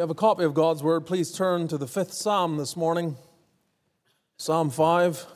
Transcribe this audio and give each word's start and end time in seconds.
you 0.00 0.02
have 0.02 0.10
a 0.10 0.14
copy 0.14 0.44
of 0.44 0.54
God's 0.54 0.82
Word, 0.82 1.04
please 1.04 1.30
turn 1.30 1.68
to 1.68 1.76
the 1.76 1.86
fifth 1.86 2.14
Psalm 2.14 2.56
this 2.56 2.74
morning, 2.74 3.18
Psalm 4.38 4.70
5. 4.70 5.26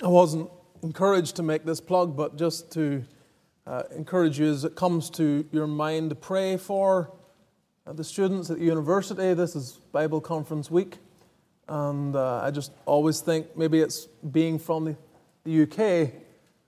I 0.00 0.06
wasn't 0.06 0.48
encouraged 0.84 1.34
to 1.34 1.42
make 1.42 1.64
this 1.64 1.80
plug, 1.80 2.16
but 2.16 2.36
just 2.36 2.70
to 2.74 3.04
uh, 3.66 3.82
encourage 3.94 4.38
you 4.38 4.50
as 4.50 4.64
it 4.64 4.74
comes 4.74 5.10
to 5.10 5.46
your 5.52 5.66
mind 5.66 6.10
to 6.10 6.16
pray 6.16 6.56
for 6.56 7.12
uh, 7.86 7.92
the 7.92 8.04
students 8.04 8.50
at 8.50 8.58
the 8.58 8.64
university. 8.64 9.34
This 9.34 9.54
is 9.54 9.72
Bible 9.92 10.20
Conference 10.20 10.70
Week, 10.70 10.98
and 11.68 12.16
uh, 12.16 12.40
I 12.42 12.50
just 12.50 12.72
always 12.86 13.20
think 13.20 13.56
maybe 13.56 13.80
it's 13.80 14.06
being 14.32 14.58
from 14.58 14.84
the, 14.84 14.96
the 15.44 15.62
UK. 15.62 16.12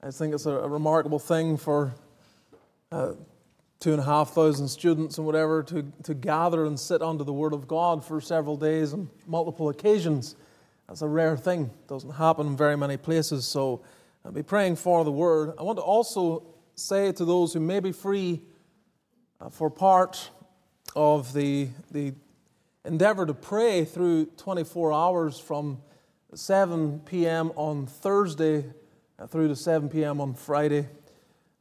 I 0.03 0.11
think 0.11 0.35
it's 0.35 0.47
a, 0.47 0.53
a 0.53 0.69
remarkable 0.69 1.19
thing 1.19 1.57
for 1.57 1.95
uh, 2.91 3.13
two 3.81 3.93
and 3.93 4.01
a 4.01 4.05
half 4.05 4.31
thousand 4.31 4.69
students 4.69 5.19
and 5.19 5.27
whatever 5.27 5.63
to, 5.65 5.91
to 6.05 6.15
gather 6.15 6.67
and 6.67 6.79
sit 6.79 7.03
under 7.03 7.25
the 7.25 7.33
Word 7.33 7.53
of 7.53 7.67
God 7.67 8.05
for 8.05 8.21
several 8.21 8.57
days 8.57 8.93
and 8.93 9.09
multiple 9.27 9.71
occasions. 9.71 10.37
That's 10.87 11.03
a 11.03 11.09
rare 11.09 11.37
thing. 11.37 11.63
It 11.65 11.89
doesn't 11.89 12.13
happen 12.13 12.49
in 12.49 12.57
very 12.57 12.77
many 12.77 12.97
places. 12.97 13.47
So 13.47 13.81
I'll 14.25 14.33
be 14.33 14.43
praying 14.43 14.77
for 14.77 15.05
the 15.05 15.11
Word. 15.11 15.55
I 15.59 15.63
want 15.63 15.79
to 15.79 15.83
also 15.83 16.45
say 16.75 17.13
to 17.13 17.25
those 17.25 17.53
who 17.53 17.61
may 17.61 17.81
be 17.81 17.93
free 17.93 18.43
uh, 19.41 19.49
for 19.51 19.71
part 19.71 20.31
of 20.95 21.33
the, 21.33 21.69
the 21.91 22.15
endeavor 22.85 23.27
to 23.27 23.35
pray 23.35 23.85
through 23.85 24.27
24 24.37 24.93
hours 24.93 25.39
from 25.39 25.79
7 26.35 27.01
p.m. 27.01 27.53
on 27.57 27.87
Thursday 27.87 28.65
uh, 29.19 29.27
through 29.27 29.49
to 29.49 29.57
7 29.57 29.89
p.m. 29.89 30.21
on 30.21 30.35
Friday. 30.35 30.89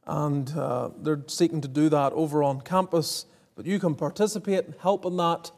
And 0.06 0.50
uh, 0.56 0.90
they're 0.98 1.22
seeking 1.26 1.60
to 1.60 1.68
do 1.68 1.88
that 1.90 2.12
over 2.12 2.42
on 2.42 2.60
campus. 2.60 3.26
But 3.54 3.66
you 3.66 3.78
can 3.78 3.94
participate 3.94 4.64
and 4.64 4.74
help 4.80 5.04
in 5.04 5.16
that, 5.18 5.50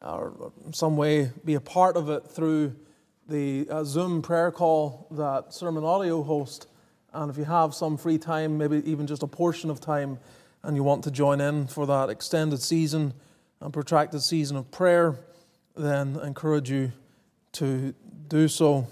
or 0.00 0.52
some 0.72 0.96
way 0.96 1.30
be 1.44 1.54
a 1.54 1.60
part 1.60 1.96
of 1.96 2.08
it 2.08 2.26
through 2.26 2.74
the 3.28 3.66
uh, 3.70 3.84
Zoom 3.84 4.22
prayer 4.22 4.50
call 4.50 5.06
that 5.12 5.52
Sermon 5.54 5.84
Audio 5.84 6.22
host 6.22 6.66
and 7.14 7.30
if 7.30 7.38
you 7.38 7.44
have 7.44 7.74
some 7.74 7.96
free 7.96 8.18
time, 8.18 8.58
maybe 8.58 8.82
even 8.84 9.06
just 9.06 9.22
a 9.22 9.26
portion 9.26 9.70
of 9.70 9.80
time, 9.80 10.18
and 10.62 10.76
you 10.76 10.82
want 10.82 11.04
to 11.04 11.10
join 11.10 11.40
in 11.40 11.66
for 11.66 11.86
that 11.86 12.10
extended 12.10 12.60
season 12.60 13.14
and 13.60 13.72
protracted 13.72 14.20
season 14.20 14.56
of 14.56 14.70
prayer, 14.70 15.16
then 15.76 16.18
I 16.20 16.26
encourage 16.26 16.70
you 16.70 16.92
to 17.52 17.94
do 18.28 18.48
so. 18.48 18.88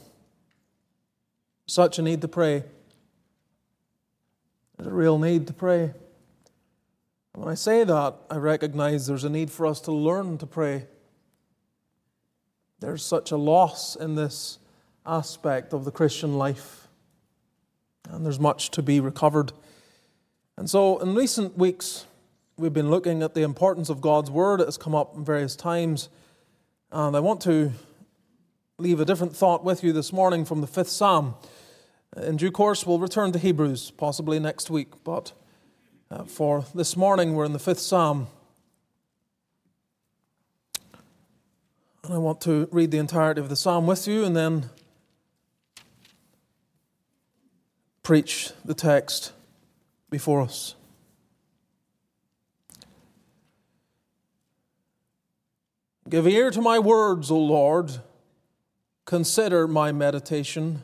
Such 1.67 1.99
a 1.99 2.03
need 2.03 2.21
to 2.21 2.29
pray. 2.29 2.63
There's 4.77 4.89
a 4.89 4.95
real 4.95 5.19
need 5.19 5.47
to 5.49 5.53
pray. 5.53 5.93
When 7.35 7.49
I 7.49 7.55
say 7.55 7.83
that, 7.83 8.15
I 8.31 8.37
recognize 8.37 9.07
there's 9.07 9.25
a 9.25 9.31
need 9.31 9.51
for 9.51 9.67
us 9.67 9.81
to 9.83 9.93
learn 9.93 10.39
to 10.39 10.47
pray. 10.47 10.87
There's 12.79 13.05
such 13.05 13.31
a 13.31 13.37
loss 13.37 13.97
in 13.97 14.15
this 14.15 14.59
aspect 15.07 15.73
of 15.73 15.85
the 15.85 15.91
Christian 15.91 16.37
life 16.37 16.82
and 18.13 18.25
there's 18.25 18.39
much 18.39 18.71
to 18.73 18.83
be 18.83 19.01
recovered. 19.01 19.53
And 20.57 20.69
so, 20.69 20.99
in 20.99 21.15
recent 21.15 21.57
weeks, 21.57 22.05
we've 22.57 22.73
been 22.73 22.91
looking 22.91 23.23
at 23.23 23.35
the 23.35 23.43
importance 23.43 23.89
of 23.89 24.01
God's 24.01 24.31
Word. 24.31 24.61
It 24.61 24.67
has 24.67 24.77
come 24.77 24.95
up 24.95 25.17
in 25.17 25.25
various 25.25 25.57
times. 25.57 26.09
And 26.91 27.17
I 27.17 27.21
want 27.21 27.41
to 27.43 27.73
leave 28.79 29.01
a 29.01 29.05
different 29.05 29.35
thought 29.35 29.65
with 29.65 29.83
you 29.83 29.93
this 29.93 30.13
morning 30.13 30.45
from 30.45 30.61
the 30.61 30.67
fifth 30.67 30.91
Psalm. 30.91 31.35
In 32.17 32.37
due 32.37 32.51
course, 32.51 32.87
we'll 32.87 32.99
return 32.99 33.33
to 33.33 33.39
Hebrews, 33.39 33.91
possibly 33.93 34.39
next 34.39 34.69
week. 34.69 35.03
But 35.03 35.33
uh, 36.11 36.25
for 36.25 36.67
this 36.75 36.97
morning, 36.97 37.35
we're 37.35 37.47
in 37.47 37.55
the 37.55 37.59
fifth 37.59 37.81
Psalm. 37.81 38.27
And 42.05 42.13
I 42.13 42.19
want 42.19 42.43
to 42.43 42.69
read 42.71 42.91
the 42.91 42.99
entirety 42.99 43.41
of 43.41 43.49
the 43.49 43.57
Psalm 43.57 43.87
with 43.87 44.07
you 44.07 44.25
and 44.25 44.37
then 44.37 44.69
preach 48.03 48.51
the 48.65 48.75
text 48.75 49.33
before 50.11 50.41
us. 50.41 50.75
Give 56.09 56.27
ear 56.27 56.51
to 56.51 56.61
my 56.61 56.79
words, 56.79 57.31
O 57.31 57.39
Lord. 57.39 58.01
Consider 59.05 59.67
my 59.67 59.93
meditation. 59.93 60.83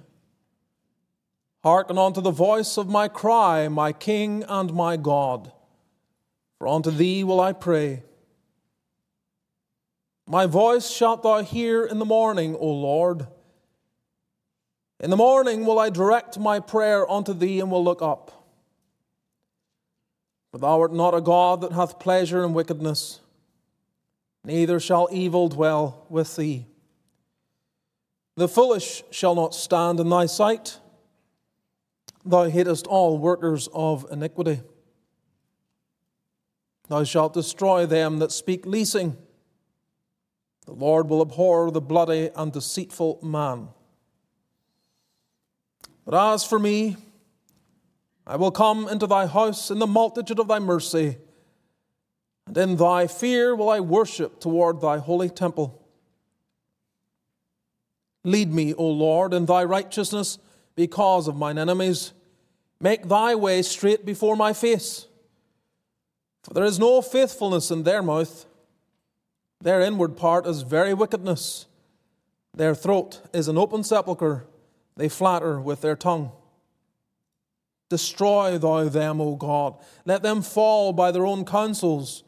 Hearken 1.63 1.99
unto 1.99 2.21
the 2.21 2.31
voice 2.31 2.77
of 2.77 2.89
my 2.89 3.09
cry, 3.09 3.69
my 3.69 3.93
King 3.93 4.45
and 4.49 4.73
my 4.73 4.97
God. 4.97 5.53
For 6.59 6.69
unto 6.69 6.91
thee 6.91 7.25
will 7.25 7.41
I 7.41 7.53
pray. 7.53 8.05
My 10.27 10.47
voice 10.47 10.89
shalt 10.89 11.23
thou 11.23 11.43
hear 11.43 11.85
in 11.85 11.99
the 11.99 12.05
morning, 12.05 12.55
O 12.57 12.67
Lord. 12.67 13.27
In 15.01 15.11
the 15.11 15.17
morning 15.17 15.65
will 15.65 15.79
I 15.79 15.91
direct 15.91 16.39
my 16.39 16.59
prayer 16.59 17.09
unto 17.09 17.33
thee 17.33 17.61
and 17.61 17.71
will 17.71 17.85
look 17.85 18.03
up. 18.03 18.47
But 20.51 20.61
thou 20.63 20.81
art 20.81 20.93
not 20.93 21.15
a 21.15 21.21
God 21.21 21.61
that 21.61 21.73
hath 21.73 22.01
pleasure 22.01 22.45
in 22.45 22.53
wickedness, 22.53 23.21
neither 24.45 24.81
shall 24.81 25.09
evil 25.13 25.49
dwell 25.49 26.07
with 26.09 26.35
thee. 26.37 26.67
The 28.37 28.49
foolish 28.49 29.05
shall 29.11 29.35
not 29.35 29.55
stand 29.55 30.01
in 30.01 30.09
thy 30.09 30.27
sight. 30.27 30.79
Thou 32.25 32.49
hatest 32.49 32.87
all 32.87 33.19
workers 33.19 33.69
of 33.73 34.07
iniquity. 34.11 34.61
Thou 36.89 37.05
shalt 37.05 37.35
destroy 37.35 37.87
them 37.87 38.19
that 38.19 38.33
speak 38.33 38.67
leasing. 38.67 39.17
The 40.67 40.73
Lord 40.73 41.09
will 41.09 41.23
abhor 41.23 41.71
the 41.71 41.81
bloody 41.81 42.31
and 42.35 42.53
deceitful 42.53 43.21
man. 43.23 43.69
But 46.09 46.33
as 46.33 46.43
for 46.43 46.59
me, 46.59 46.97
I 48.27 48.37
will 48.37 48.51
come 48.51 48.89
into 48.89 49.07
thy 49.07 49.27
house 49.27 49.71
in 49.71 49.79
the 49.79 49.87
multitude 49.87 50.39
of 50.39 50.49
thy 50.49 50.59
mercy, 50.59 51.19
and 52.47 52.57
in 52.57 52.77
thy 52.77 53.07
fear 53.07 53.55
will 53.55 53.69
I 53.69 53.81
worship 53.81 54.41
toward 54.41 54.81
thy 54.81 54.97
holy 54.97 55.29
temple. 55.29 55.87
Lead 58.25 58.51
me, 58.51 58.73
O 58.73 58.87
Lord, 58.87 59.35
in 59.35 59.45
thy 59.45 59.63
righteousness 59.65 60.39
because 60.77 61.29
of 61.29 61.37
mine 61.37 61.59
enemies. 61.59 62.15
Make 62.81 63.07
thy 63.07 63.35
way 63.35 63.61
straight 63.61 64.07
before 64.07 64.35
my 64.35 64.55
face. 64.55 65.07
For 66.43 66.55
there 66.55 66.65
is 66.65 66.79
no 66.79 67.03
faithfulness 67.03 67.71
in 67.71 67.83
their 67.83 68.03
mouth. 68.03 68.47
Their 69.61 69.83
inward 69.83 70.17
part 70.17 70.47
is 70.47 70.63
very 70.63 70.95
wickedness. 70.95 71.67
Their 72.55 72.75
throat 72.75 73.21
is 73.35 73.47
an 73.47 73.59
open 73.59 73.85
sepulchre. 73.85 74.47
They 74.99 75.09
flatter 75.09 75.61
with 75.61 75.81
their 75.81 75.95
tongue. 75.95 76.33
Destroy 77.89 78.59
thou 78.59 78.89
them, 78.89 79.21
O 79.21 79.37
God. 79.37 79.77
Let 80.05 80.23
them 80.25 80.43
fall 80.43 80.93
by 80.93 81.13
their 81.13 81.25
own 81.25 81.45
counsels. 81.45 82.25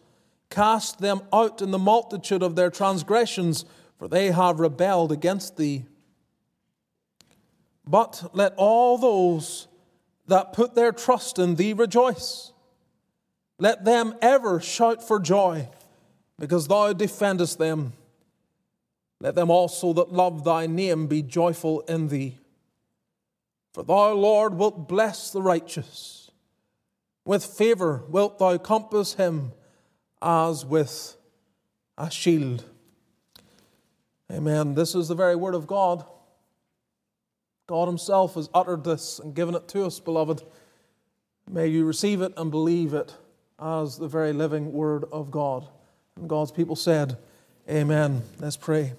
Cast 0.51 1.01
them 1.01 1.21
out 1.33 1.61
in 1.61 1.73
the 1.73 1.79
multitude 1.79 2.45
of 2.45 2.55
their 2.55 2.71
transgressions, 2.71 3.65
for 3.99 4.07
they 4.07 4.31
have 4.31 4.61
rebelled 4.61 5.11
against 5.11 5.57
thee. 5.57 5.85
But 7.85 8.31
let 8.33 8.55
all 8.57 8.97
those 8.97 9.67
that 10.29 10.53
put 10.53 10.77
their 10.77 10.93
trust 10.93 11.41
in 11.41 11.57
thee 11.57 11.73
rejoice. 11.73 12.53
Let 13.59 13.85
them 13.85 14.15
ever 14.23 14.61
shout 14.61 15.07
for 15.07 15.19
joy, 15.19 15.69
because 16.39 16.69
thou 16.69 16.93
defendest 16.93 17.59
them. 17.59 17.95
Let 19.21 19.35
them 19.35 19.51
also 19.51 19.93
that 19.95 20.13
love 20.13 20.45
thy 20.45 20.69
name 20.69 21.09
be 21.09 21.21
joyful 21.21 21.81
in 21.81 22.09
thee. 22.09 22.37
For 23.73 23.85
thou, 23.85 24.13
Lord, 24.13 24.55
wilt 24.55 24.89
bless 24.89 25.31
the 25.31 25.43
righteous. 25.43 26.31
With 27.25 27.45
favor 27.45 28.03
wilt 28.09 28.39
thou 28.39 28.59
compass 28.59 29.15
him 29.15 29.53
as 30.21 30.65
with 30.65 31.17
a 31.97 32.11
shield. 32.11 32.65
Amen. 34.31 34.75
This 34.75 34.95
is 34.95 35.09
the 35.09 35.15
very 35.15 35.37
word 35.37 35.55
of 35.55 35.67
God. 35.67 36.05
God 37.67 37.87
Himself 37.87 38.35
has 38.35 38.49
uttered 38.53 38.83
this 38.85 39.19
and 39.19 39.35
given 39.35 39.55
it 39.55 39.69
to 39.69 39.85
us, 39.85 40.01
beloved. 40.01 40.43
May 41.49 41.69
you 41.69 41.85
receive 41.85 42.21
it 42.21 42.33
and 42.37 42.51
believe 42.51 42.95
it 42.95 43.15
as 43.61 43.97
the 43.97 44.09
very 44.09 44.33
living 44.33 44.73
word 44.73 45.05
of 45.13 45.31
God. 45.31 45.69
And 46.17 46.29
God's 46.29 46.51
people 46.51 46.77
said, 46.77 47.17
Amen. 47.69 48.23
Let's 48.41 48.57
pray. 48.57 48.95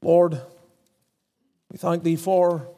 Lord, 0.00 0.40
we 1.70 1.78
thank 1.78 2.02
Thee 2.02 2.16
for 2.16 2.68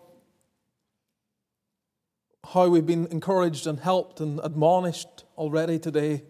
how 2.52 2.68
we've 2.68 2.86
been 2.86 3.06
encouraged 3.06 3.66
and 3.66 3.80
helped 3.80 4.20
and 4.20 4.40
admonished 4.42 5.24
already 5.36 5.78
today. 5.78 6.22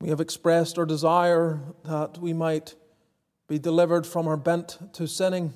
We 0.00 0.10
have 0.10 0.20
expressed 0.20 0.78
our 0.78 0.86
desire 0.86 1.60
that 1.84 2.18
we 2.18 2.32
might 2.32 2.74
be 3.48 3.58
delivered 3.58 4.06
from 4.06 4.28
our 4.28 4.36
bent 4.36 4.78
to 4.94 5.08
sinning. 5.08 5.54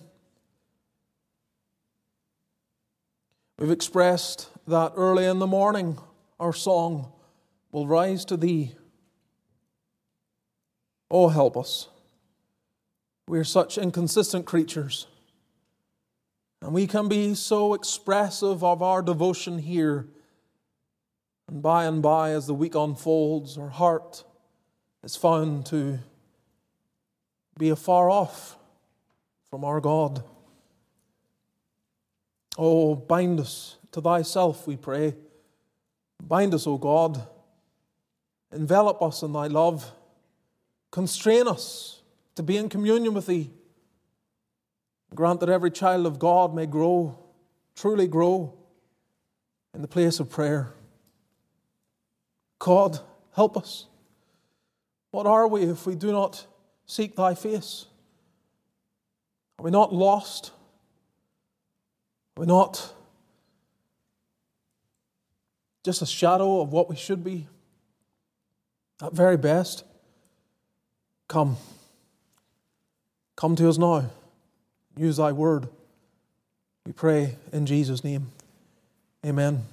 We've 3.58 3.70
expressed 3.70 4.50
that 4.66 4.92
early 4.96 5.26
in 5.26 5.38
the 5.38 5.46
morning 5.46 5.98
our 6.40 6.52
song 6.52 7.12
will 7.70 7.86
rise 7.86 8.24
to 8.26 8.36
Thee. 8.36 8.72
Oh, 11.10 11.28
help 11.28 11.56
us. 11.56 11.88
We 13.28 13.38
are 13.38 13.44
such 13.44 13.78
inconsistent 13.78 14.46
creatures. 14.46 15.06
And 16.62 16.72
we 16.72 16.86
can 16.86 17.08
be 17.08 17.34
so 17.34 17.74
expressive 17.74 18.62
of 18.62 18.82
our 18.82 19.02
devotion 19.02 19.58
here. 19.58 20.06
And 21.48 21.60
by 21.60 21.86
and 21.86 22.00
by, 22.00 22.30
as 22.30 22.46
the 22.46 22.54
week 22.54 22.76
unfolds, 22.76 23.58
our 23.58 23.68
heart 23.68 24.22
is 25.02 25.16
found 25.16 25.66
to 25.66 25.98
be 27.58 27.68
afar 27.68 28.08
off 28.08 28.56
from 29.50 29.64
our 29.64 29.80
God. 29.80 30.22
Oh, 32.56 32.94
bind 32.94 33.40
us 33.40 33.76
to 33.90 34.00
thyself, 34.00 34.64
we 34.66 34.76
pray. 34.76 35.16
Bind 36.22 36.54
us, 36.54 36.66
O 36.68 36.78
God. 36.78 37.26
Envelop 38.52 39.02
us 39.02 39.22
in 39.22 39.32
thy 39.32 39.48
love. 39.48 39.90
Constrain 40.92 41.48
us 41.48 42.02
to 42.36 42.42
be 42.44 42.56
in 42.56 42.68
communion 42.68 43.14
with 43.14 43.26
thee. 43.26 43.50
Grant 45.14 45.40
that 45.40 45.48
every 45.48 45.70
child 45.70 46.06
of 46.06 46.18
God 46.18 46.54
may 46.54 46.66
grow, 46.66 47.18
truly 47.74 48.06
grow, 48.06 48.54
in 49.74 49.82
the 49.82 49.88
place 49.88 50.20
of 50.20 50.30
prayer. 50.30 50.72
God, 52.58 52.98
help 53.34 53.56
us. 53.56 53.86
What 55.10 55.26
are 55.26 55.48
we 55.48 55.62
if 55.62 55.86
we 55.86 55.94
do 55.94 56.12
not 56.12 56.46
seek 56.86 57.16
thy 57.16 57.34
face? 57.34 57.86
Are 59.58 59.64
we 59.64 59.70
not 59.70 59.92
lost? 59.92 60.52
Are 62.36 62.40
we 62.40 62.46
not 62.46 62.94
just 65.84 66.02
a 66.02 66.06
shadow 66.06 66.60
of 66.60 66.72
what 66.72 66.88
we 66.88 66.96
should 66.96 67.24
be? 67.24 67.46
At 69.02 69.12
very 69.12 69.36
best, 69.36 69.84
come. 71.28 71.56
Come 73.36 73.56
to 73.56 73.68
us 73.68 73.78
now. 73.78 74.10
Use 74.96 75.16
thy 75.16 75.32
word. 75.32 75.68
We 76.84 76.92
pray 76.92 77.36
in 77.52 77.66
Jesus' 77.66 78.04
name. 78.04 78.30
Amen. 79.24 79.64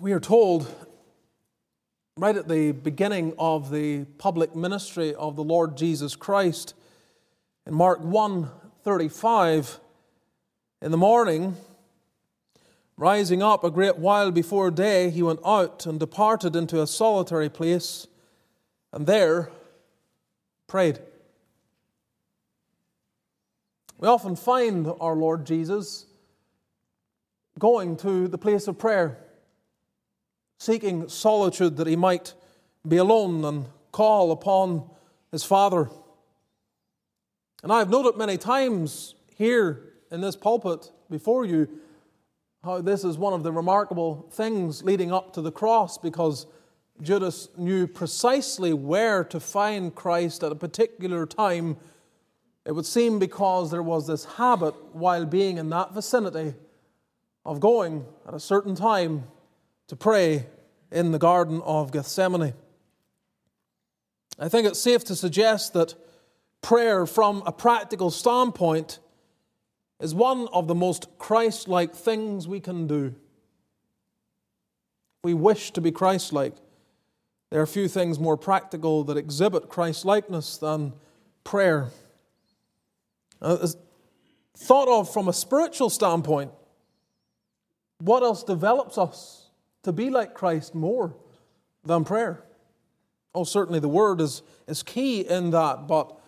We 0.00 0.12
are 0.12 0.20
told 0.20 0.72
right 2.16 2.36
at 2.36 2.48
the 2.48 2.72
beginning 2.72 3.34
of 3.38 3.70
the 3.70 4.04
public 4.18 4.54
ministry 4.54 5.14
of 5.14 5.36
the 5.36 5.44
Lord 5.44 5.76
Jesus 5.76 6.16
Christ 6.16 6.74
in 7.66 7.74
Mark 7.74 8.00
1 8.00 8.50
35, 8.82 9.80
in 10.82 10.90
the 10.90 10.98
morning, 10.98 11.56
rising 12.98 13.42
up 13.42 13.64
a 13.64 13.70
great 13.70 13.96
while 13.96 14.30
before 14.30 14.70
day, 14.70 15.08
he 15.08 15.22
went 15.22 15.40
out 15.44 15.86
and 15.86 15.98
departed 15.98 16.54
into 16.54 16.82
a 16.82 16.86
solitary 16.86 17.48
place, 17.48 18.06
and 18.92 19.06
there 19.06 19.50
prayed. 20.66 20.98
We 23.98 24.08
often 24.08 24.36
find 24.36 24.90
our 25.00 25.14
Lord 25.14 25.46
Jesus 25.46 26.06
going 27.58 27.96
to 27.98 28.28
the 28.28 28.38
place 28.38 28.66
of 28.66 28.78
prayer, 28.78 29.18
seeking 30.58 31.08
solitude 31.08 31.76
that 31.76 31.86
he 31.86 31.96
might 31.96 32.34
be 32.86 32.96
alone 32.96 33.44
and 33.44 33.66
call 33.92 34.32
upon 34.32 34.90
his 35.30 35.44
Father. 35.44 35.88
And 37.62 37.72
I've 37.72 37.90
noted 37.90 38.16
many 38.16 38.36
times 38.36 39.14
here 39.36 39.94
in 40.10 40.20
this 40.20 40.36
pulpit 40.36 40.90
before 41.08 41.44
you 41.44 41.68
how 42.64 42.80
this 42.80 43.04
is 43.04 43.18
one 43.18 43.34
of 43.34 43.42
the 43.42 43.52
remarkable 43.52 44.28
things 44.32 44.82
leading 44.82 45.12
up 45.12 45.32
to 45.34 45.42
the 45.42 45.52
cross 45.52 45.98
because 45.98 46.46
Judas 47.02 47.48
knew 47.56 47.86
precisely 47.86 48.72
where 48.72 49.22
to 49.24 49.38
find 49.38 49.94
Christ 49.94 50.42
at 50.42 50.52
a 50.52 50.54
particular 50.54 51.26
time 51.26 51.76
it 52.64 52.72
would 52.72 52.86
seem 52.86 53.18
because 53.18 53.70
there 53.70 53.82
was 53.82 54.06
this 54.06 54.24
habit 54.24 54.74
while 54.94 55.26
being 55.26 55.58
in 55.58 55.68
that 55.70 55.92
vicinity 55.92 56.54
of 57.44 57.60
going 57.60 58.06
at 58.26 58.34
a 58.34 58.40
certain 58.40 58.74
time 58.74 59.24
to 59.88 59.96
pray 59.96 60.46
in 60.90 61.12
the 61.12 61.18
Garden 61.18 61.60
of 61.62 61.92
Gethsemane. 61.92 62.54
I 64.38 64.48
think 64.48 64.66
it's 64.66 64.80
safe 64.80 65.04
to 65.04 65.16
suggest 65.16 65.74
that 65.74 65.94
prayer, 66.62 67.06
from 67.06 67.42
a 67.44 67.52
practical 67.52 68.10
standpoint, 68.10 68.98
is 70.00 70.14
one 70.14 70.48
of 70.52 70.66
the 70.66 70.74
most 70.74 71.06
Christ 71.18 71.68
like 71.68 71.94
things 71.94 72.48
we 72.48 72.60
can 72.60 72.86
do. 72.86 73.14
We 75.22 75.34
wish 75.34 75.70
to 75.72 75.80
be 75.80 75.92
Christ 75.92 76.32
like. 76.32 76.54
There 77.50 77.60
are 77.60 77.66
few 77.66 77.88
things 77.88 78.18
more 78.18 78.36
practical 78.36 79.04
that 79.04 79.16
exhibit 79.16 79.68
Christ 79.68 80.04
likeness 80.04 80.56
than 80.56 80.94
prayer. 81.44 81.90
Uh, 83.44 83.68
thought 84.56 84.88
of 84.88 85.12
from 85.12 85.28
a 85.28 85.32
spiritual 85.34 85.90
standpoint, 85.90 86.50
what 87.98 88.22
else 88.22 88.42
develops 88.42 88.96
us 88.96 89.50
to 89.82 89.92
be 89.92 90.08
like 90.08 90.32
Christ 90.32 90.74
more 90.74 91.14
than 91.84 92.04
prayer? 92.04 92.42
Oh, 93.34 93.44
certainly 93.44 93.80
the 93.80 93.88
word 93.88 94.22
is, 94.22 94.40
is 94.66 94.82
key 94.82 95.28
in 95.28 95.50
that, 95.50 95.86
but 95.86 96.18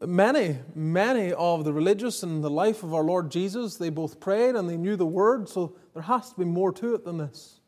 many, 0.00 0.58
many 0.72 1.32
of 1.32 1.64
the 1.64 1.72
religious 1.72 2.22
in 2.22 2.42
the 2.42 2.50
life 2.50 2.84
of 2.84 2.94
our 2.94 3.02
Lord 3.02 3.32
Jesus, 3.32 3.76
they 3.76 3.90
both 3.90 4.20
prayed 4.20 4.54
and 4.54 4.70
they 4.70 4.76
knew 4.76 4.94
the 4.94 5.04
word, 5.04 5.48
so 5.48 5.74
there 5.94 6.04
has 6.04 6.30
to 6.30 6.38
be 6.38 6.44
more 6.44 6.70
to 6.74 6.94
it 6.94 7.04
than 7.04 7.18
this. 7.18 7.58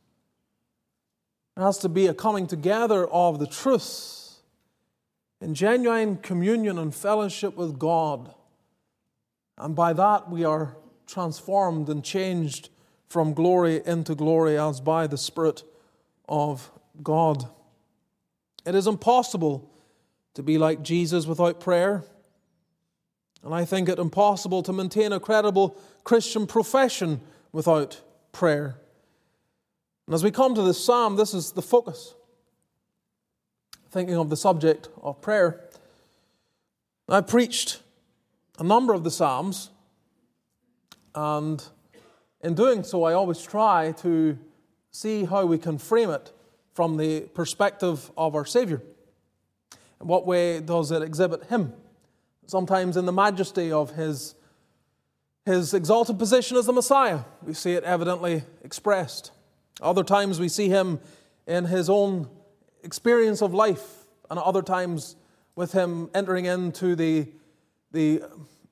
There 1.57 1.67
has 1.67 1.79
to 1.79 1.89
be 1.89 2.07
a 2.07 2.15
coming 2.15 2.47
together 2.47 3.09
of 3.09 3.41
the 3.41 3.49
truth 3.49 4.37
in 5.41 5.55
genuine 5.55 6.19
communion 6.19 6.79
and 6.79 6.95
fellowship 6.95 7.57
with 7.57 7.77
God 7.77 8.35
and 9.59 9.75
by 9.75 9.93
that 9.93 10.31
we 10.31 10.45
are 10.45 10.77
transformed 11.07 11.89
and 11.89 12.05
changed 12.05 12.71
from 13.09 13.33
glory 13.35 13.83
into 13.85 14.15
glory 14.15 14.59
as 14.59 14.81
by 14.81 15.07
the 15.07 15.19
Spirit 15.19 15.65
of 16.29 16.71
God. 17.03 17.49
It 18.65 18.75
is 18.75 18.87
impossible 18.87 19.71
to 20.35 20.43
be 20.43 20.59
like 20.59 20.83
Jesus 20.83 21.27
without 21.27 21.59
prayer. 21.59 22.05
And 23.43 23.55
I 23.55 23.65
think 23.65 23.89
it 23.89 23.99
impossible 23.99 24.63
to 24.65 24.73
maintain 24.73 25.13
a 25.13 25.21
credible 25.21 25.77
Christian 26.05 26.47
profession 26.47 27.21
without 27.51 28.01
prayer. 28.33 28.77
And 30.07 30.15
as 30.15 30.23
we 30.23 30.31
come 30.31 30.55
to 30.55 30.63
this 30.63 30.85
psalm, 30.85 31.17
this 31.17 31.35
is 31.35 31.53
the 31.53 31.63
focus. 31.63 32.15
Thinking 33.91 34.17
of 34.17 34.29
the 34.29 34.37
subject 34.37 34.89
of 35.03 35.21
prayer. 35.21 35.61
I 37.09 37.23
preached 37.23 37.81
a 38.59 38.65
number 38.65 38.93
of 38.93 39.05
the 39.05 39.11
Psalms, 39.11 39.71
and 41.15 41.65
in 42.43 42.55
doing 42.55 42.83
so, 42.83 43.05
I 43.05 43.13
always 43.13 43.41
try 43.41 43.93
to 43.99 44.39
see 44.91 45.25
how 45.25 45.47
we 45.47 45.59
can 45.59 45.79
frame 45.79 46.11
it 46.11 46.33
from 46.75 46.97
the 46.97 47.21
perspective 47.21 48.11
of 48.17 48.35
our 48.35 48.45
Savior. 48.45 48.83
In 50.01 50.09
what 50.09 50.27
way 50.27 50.61
does 50.61 50.91
it 50.91 51.03
exhibit 51.03 51.45
Him? 51.45 51.73
Sometimes 52.47 52.97
in 52.97 53.07
the 53.07 53.13
majesty 53.13 53.71
of 53.71 53.93
His, 53.93 54.35
his 55.47 55.73
exalted 55.73 56.19
position 56.19 56.57
as 56.57 56.67
the 56.67 56.73
Messiah, 56.73 57.21
we 57.43 57.55
see 57.55 57.73
it 57.73 57.85
evidently 57.85 58.43
expressed. 58.65 59.31
Other 59.81 60.03
times 60.03 60.41
we 60.41 60.49
see 60.49 60.69
Him 60.69 61.01
in 61.47 61.65
His 61.65 61.89
own 61.89 62.29
experience 62.83 63.41
of 63.41 63.55
life, 63.55 64.07
and 64.31 64.39
other 64.39 64.63
times 64.63 65.17
with 65.55 65.73
Him 65.73 66.11
entering 66.13 66.45
into 66.45 66.97
the 66.97 67.29
the 67.93 68.23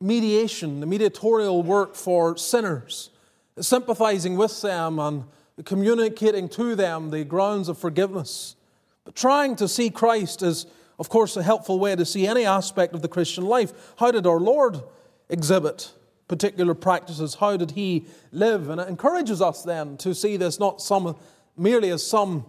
mediation, 0.00 0.80
the 0.80 0.86
mediatorial 0.86 1.62
work 1.62 1.94
for 1.94 2.36
sinners, 2.36 3.10
sympathizing 3.58 4.36
with 4.36 4.60
them 4.62 4.98
and 4.98 5.24
communicating 5.64 6.48
to 6.50 6.74
them 6.74 7.10
the 7.10 7.24
grounds 7.24 7.68
of 7.68 7.78
forgiveness. 7.78 8.56
But 9.04 9.14
trying 9.14 9.56
to 9.56 9.68
see 9.68 9.88
Christ 9.88 10.42
is, 10.42 10.66
of 10.98 11.08
course, 11.08 11.36
a 11.36 11.42
helpful 11.42 11.78
way 11.78 11.96
to 11.96 12.04
see 12.04 12.26
any 12.26 12.44
aspect 12.44 12.94
of 12.94 13.02
the 13.02 13.08
Christian 13.08 13.46
life. 13.46 13.94
How 13.98 14.10
did 14.10 14.26
our 14.26 14.40
Lord 14.40 14.82
exhibit 15.28 15.92
particular 16.28 16.74
practices? 16.74 17.36
How 17.36 17.56
did 17.56 17.70
he 17.70 18.06
live? 18.32 18.68
And 18.68 18.80
it 18.80 18.88
encourages 18.88 19.40
us 19.40 19.62
then 19.62 19.96
to 19.98 20.14
see 20.14 20.36
this 20.36 20.58
not 20.58 20.82
some, 20.82 21.16
merely 21.56 21.90
as 21.90 22.06
some 22.06 22.44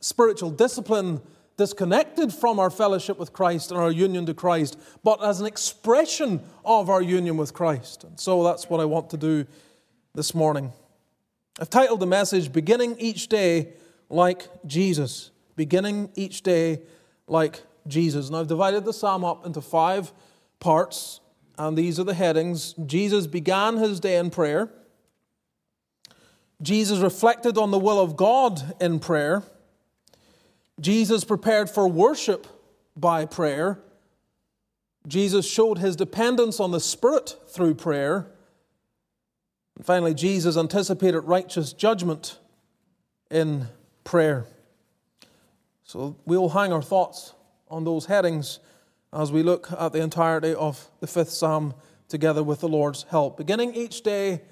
spiritual 0.00 0.50
discipline 0.50 1.20
disconnected 1.62 2.32
from 2.32 2.58
our 2.58 2.70
fellowship 2.70 3.18
with 3.20 3.32
Christ 3.32 3.70
and 3.70 3.78
our 3.78 3.92
union 3.92 4.26
to 4.26 4.34
Christ, 4.34 4.76
but 5.04 5.22
as 5.22 5.40
an 5.40 5.46
expression 5.46 6.40
of 6.64 6.90
our 6.90 7.00
union 7.00 7.36
with 7.36 7.54
Christ. 7.54 8.02
And 8.02 8.18
so 8.18 8.42
that's 8.42 8.68
what 8.68 8.80
I 8.80 8.84
want 8.84 9.10
to 9.10 9.16
do 9.16 9.46
this 10.12 10.34
morning. 10.34 10.72
I've 11.60 11.70
titled 11.70 12.00
the 12.00 12.06
message, 12.06 12.52
Beginning 12.52 12.96
Each 12.98 13.28
Day 13.28 13.74
like 14.10 14.48
Jesus. 14.66 15.30
Beginning 15.54 16.10
each 16.16 16.42
day 16.42 16.80
like 17.28 17.62
Jesus. 17.86 18.26
And 18.26 18.36
I've 18.36 18.48
divided 18.48 18.84
the 18.84 18.92
psalm 18.92 19.24
up 19.24 19.46
into 19.46 19.60
five 19.60 20.12
parts, 20.58 21.20
and 21.58 21.78
these 21.78 22.00
are 22.00 22.04
the 22.04 22.14
headings. 22.14 22.74
Jesus 22.86 23.28
began 23.28 23.76
his 23.76 24.00
day 24.00 24.16
in 24.16 24.30
prayer. 24.30 24.68
Jesus 26.60 26.98
reflected 26.98 27.56
on 27.56 27.70
the 27.70 27.78
will 27.78 28.00
of 28.00 28.16
God 28.16 28.74
in 28.80 28.98
prayer. 28.98 29.44
Jesus 30.80 31.24
prepared 31.24 31.70
for 31.70 31.86
worship 31.88 32.46
by 32.96 33.24
prayer. 33.24 33.78
Jesus 35.06 35.48
showed 35.48 35.78
his 35.78 35.96
dependence 35.96 36.60
on 36.60 36.70
the 36.70 36.80
Spirit 36.80 37.36
through 37.48 37.74
prayer. 37.74 38.30
And 39.76 39.84
finally, 39.84 40.14
Jesus 40.14 40.56
anticipated 40.56 41.20
righteous 41.20 41.72
judgment 41.72 42.38
in 43.30 43.68
prayer. 44.04 44.46
So 45.84 46.16
we'll 46.24 46.50
hang 46.50 46.72
our 46.72 46.82
thoughts 46.82 47.34
on 47.68 47.84
those 47.84 48.06
headings 48.06 48.60
as 49.12 49.32
we 49.32 49.42
look 49.42 49.70
at 49.72 49.92
the 49.92 50.00
entirety 50.00 50.54
of 50.54 50.88
the 51.00 51.06
fifth 51.06 51.30
psalm 51.30 51.74
together 52.08 52.42
with 52.42 52.60
the 52.60 52.68
Lord's 52.68 53.04
help. 53.04 53.36
Beginning 53.36 53.74
each 53.74 54.02
day 54.02 54.42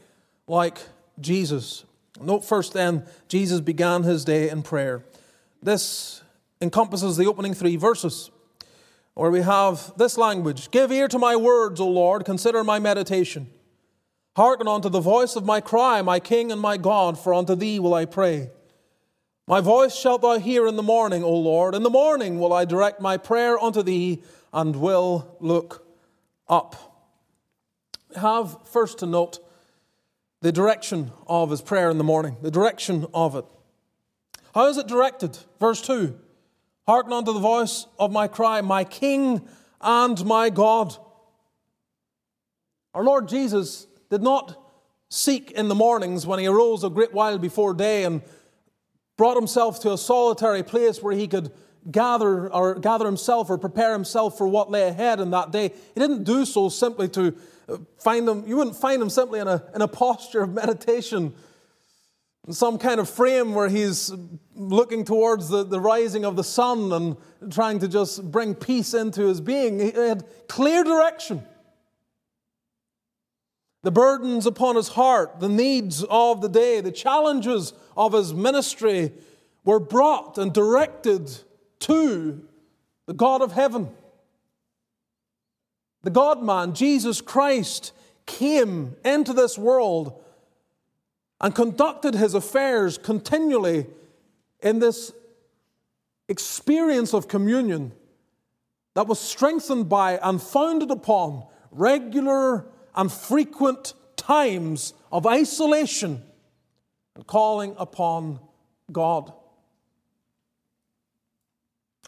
like 0.47 0.79
Jesus. 1.21 1.85
Note 2.21 2.45
first 2.45 2.73
then, 2.73 3.07
Jesus 3.29 3.61
began 3.61 4.03
his 4.03 4.25
day 4.25 4.51
in 4.51 4.63
prayer. 4.63 5.03
This 5.63 6.23
encompasses 6.61 7.17
the 7.17 7.27
opening 7.27 7.55
three 7.55 7.77
verses, 7.77 8.31
where 9.15 9.31
we 9.31 9.43
have 9.43 9.93
this 9.97 10.17
language 10.17 10.71
Give 10.71 10.91
ear 10.91 11.09
to 11.09 11.19
my 11.19 11.37
words, 11.37 11.81
O 11.81 11.89
Lord, 11.89 12.25
consider 12.25 12.65
my 12.65 12.79
meditation. 12.79 13.49
Hearken 14.37 14.69
unto 14.69 14.89
the 14.89 15.01
voice 15.01 15.37
of 15.37 15.45
my 15.45 15.61
cry, 15.61 16.03
my 16.03 16.21
King 16.21 16.53
and 16.53 16.61
my 16.61 16.77
God, 16.77 17.19
for 17.19 17.35
unto 17.35 17.55
thee 17.55 17.79
will 17.79 17.95
I 17.95 18.05
pray. 18.05 18.51
My 19.47 19.61
voice 19.61 19.95
shalt 19.95 20.23
thou 20.23 20.39
hear 20.39 20.67
in 20.67 20.77
the 20.77 20.83
morning, 20.83 21.25
O 21.25 21.35
Lord. 21.35 21.75
In 21.75 21.83
the 21.83 21.91
morning 21.91 22.39
will 22.39 22.53
I 22.53 22.65
direct 22.65 23.01
my 23.01 23.17
prayer 23.17 23.59
unto 23.59 23.83
thee 23.83 24.23
and 24.53 24.77
will 24.77 25.37
look 25.41 25.85
up. 26.49 26.77
Have 28.17 28.57
first 28.69 28.99
to 28.99 29.07
note 29.07 29.41
the 30.41 30.53
direction 30.53 31.11
of 31.27 31.51
his 31.51 31.61
prayer 31.61 31.91
in 31.91 31.99
the 31.99 32.05
morning, 32.05 32.37
the 32.43 32.51
direction 32.51 33.07
of 33.13 33.35
it. 33.35 33.45
How 34.55 34.69
is 34.69 34.77
it 34.77 34.87
directed? 34.87 35.39
Verse 35.59 35.81
2 35.83 36.19
Hearken 36.87 37.13
unto 37.13 37.33
the 37.33 37.41
voice 37.41 37.87
of 37.99 38.13
my 38.13 38.29
cry, 38.29 38.61
my 38.61 38.85
King 38.85 39.47
and 39.81 40.25
my 40.25 40.51
God. 40.51 40.97
Our 42.95 43.05
Lord 43.05 43.29
Jesus 43.29 43.87
did 44.11 44.23
not 44.23 44.57
seek 45.09 45.51
in 45.53 45.69
the 45.69 45.75
mornings 45.75 46.27
when 46.27 46.39
he 46.39 46.47
arose 46.47 46.83
a 46.83 46.91
great 46.91 47.13
while 47.13 47.39
before 47.39 47.75
day 47.75 48.05
and 48.05 48.23
brought 49.17 49.37
himself 49.37 49.81
to 49.81 49.93
a 49.93 49.99
solitary 49.99 50.63
place 50.63 51.03
where 51.03 51.15
he 51.15 51.29
could 51.29 51.53
gather 51.91 52.53
or 52.53 52.75
gather 52.75 53.07
himself 53.07 53.51
or 53.51 53.59
prepare 53.59 53.93
himself 53.93 54.37
for 54.37 54.47
what 54.49 54.71
lay 54.71 54.89
ahead 54.89 55.21
in 55.21 55.31
that 55.31 55.51
day. 55.51 55.69
He 55.95 56.01
didn't 56.01 56.25
do 56.25 56.45
so 56.45 56.69
simply 56.69 57.09
to 57.11 57.35
find 57.99 58.29
him, 58.29 58.45
you 58.47 58.57
wouldn't 58.57 58.77
find 58.77 59.01
him 59.01 59.11
simply 59.11 59.41
in 59.41 59.49
a, 59.49 59.63
in 59.75 59.83
a 59.83 59.89
posture 59.89 60.43
of 60.43 60.53
meditation, 60.53 61.35
some 62.49 62.79
kind 62.79 62.99
of 62.99 63.09
frame 63.09 63.55
where 63.55 63.69
he's 63.69 64.13
looking 64.55 65.05
towards 65.05 65.49
the, 65.49 65.65
the 65.65 65.81
rising 65.81 66.25
of 66.25 66.37
the 66.37 66.45
sun 66.45 66.93
and 66.93 67.17
trying 67.53 67.79
to 67.81 67.89
just 67.89 68.31
bring 68.31 68.55
peace 68.55 68.95
into 68.95 69.27
his 69.27 69.41
being. 69.41 69.79
He 69.79 69.93
had 69.93 70.25
clear 70.49 70.83
direction. 70.83 71.45
The 73.83 73.91
burdens 73.91 74.47
upon 74.47 74.77
his 74.77 74.89
heart, 74.89 75.41
the 75.41 75.49
needs 75.49 76.05
of 76.05 76.41
the 76.41 76.49
day, 76.49 76.81
the 76.81 76.93
challenges 76.93 77.73
of 77.97 78.13
his 78.13 78.35
ministry 78.35 79.13
were 79.65 79.81
brought 79.81 80.37
and 80.37 80.53
directed 80.53 81.31
to 81.81 82.47
the 83.07 83.15
God 83.15 83.43
of 83.43 83.53
heaven. 83.53 83.91
The 86.03 86.11
God 86.11 86.43
man, 86.43 86.75
Jesus 86.75 87.21
Christ, 87.21 87.93
came 88.27 88.97
into 89.05 89.33
this 89.33 89.59
world 89.59 90.23
and 91.41 91.55
conducted 91.55 92.15
his 92.15 92.35
affairs 92.35 92.99
continually 92.99 93.87
in 94.63 94.79
this 94.79 95.13
experience 96.29 97.15
of 97.15 97.29
communion 97.29 97.93
that 98.95 99.07
was 99.07 99.19
strengthened 99.19 99.89
by 99.89 100.19
and 100.19 100.43
founded 100.43 100.91
upon 100.91 101.45
regular 101.71 102.67
and 102.95 103.11
frequent 103.11 103.95
times 104.17 104.93
of 105.11 105.27
isolation 105.27 106.23
and 107.15 107.27
calling 107.27 107.75
upon 107.79 108.39
God. 108.93 109.33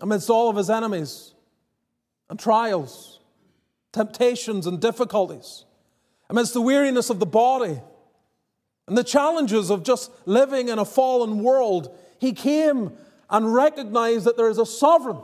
Amidst 0.00 0.28
all 0.28 0.50
of 0.50 0.56
his 0.56 0.68
enemies 0.68 1.32
and 2.28 2.38
trials, 2.38 3.20
temptations 3.92 4.66
and 4.66 4.80
difficulties, 4.80 5.64
amidst 6.28 6.54
the 6.54 6.60
weariness 6.60 7.08
of 7.08 7.18
the 7.18 7.26
body 7.26 7.80
and 8.88 8.96
the 8.96 9.04
challenges 9.04 9.70
of 9.70 9.84
just 9.84 10.10
living 10.26 10.68
in 10.68 10.78
a 10.78 10.84
fallen 10.84 11.42
world, 11.42 11.96
he 12.18 12.32
came 12.32 12.92
and 13.30 13.54
recognized 13.54 14.24
that 14.26 14.36
there 14.36 14.50
is 14.50 14.58
a 14.58 14.66
sovereign. 14.66 15.18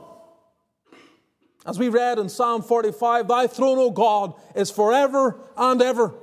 As 1.66 1.78
we 1.78 1.88
read 1.88 2.18
in 2.18 2.28
Psalm 2.28 2.62
45, 2.62 3.28
Thy 3.28 3.46
throne, 3.46 3.78
O 3.78 3.90
God, 3.90 4.34
is 4.54 4.70
forever 4.70 5.38
and 5.56 5.82
ever. 5.82 6.14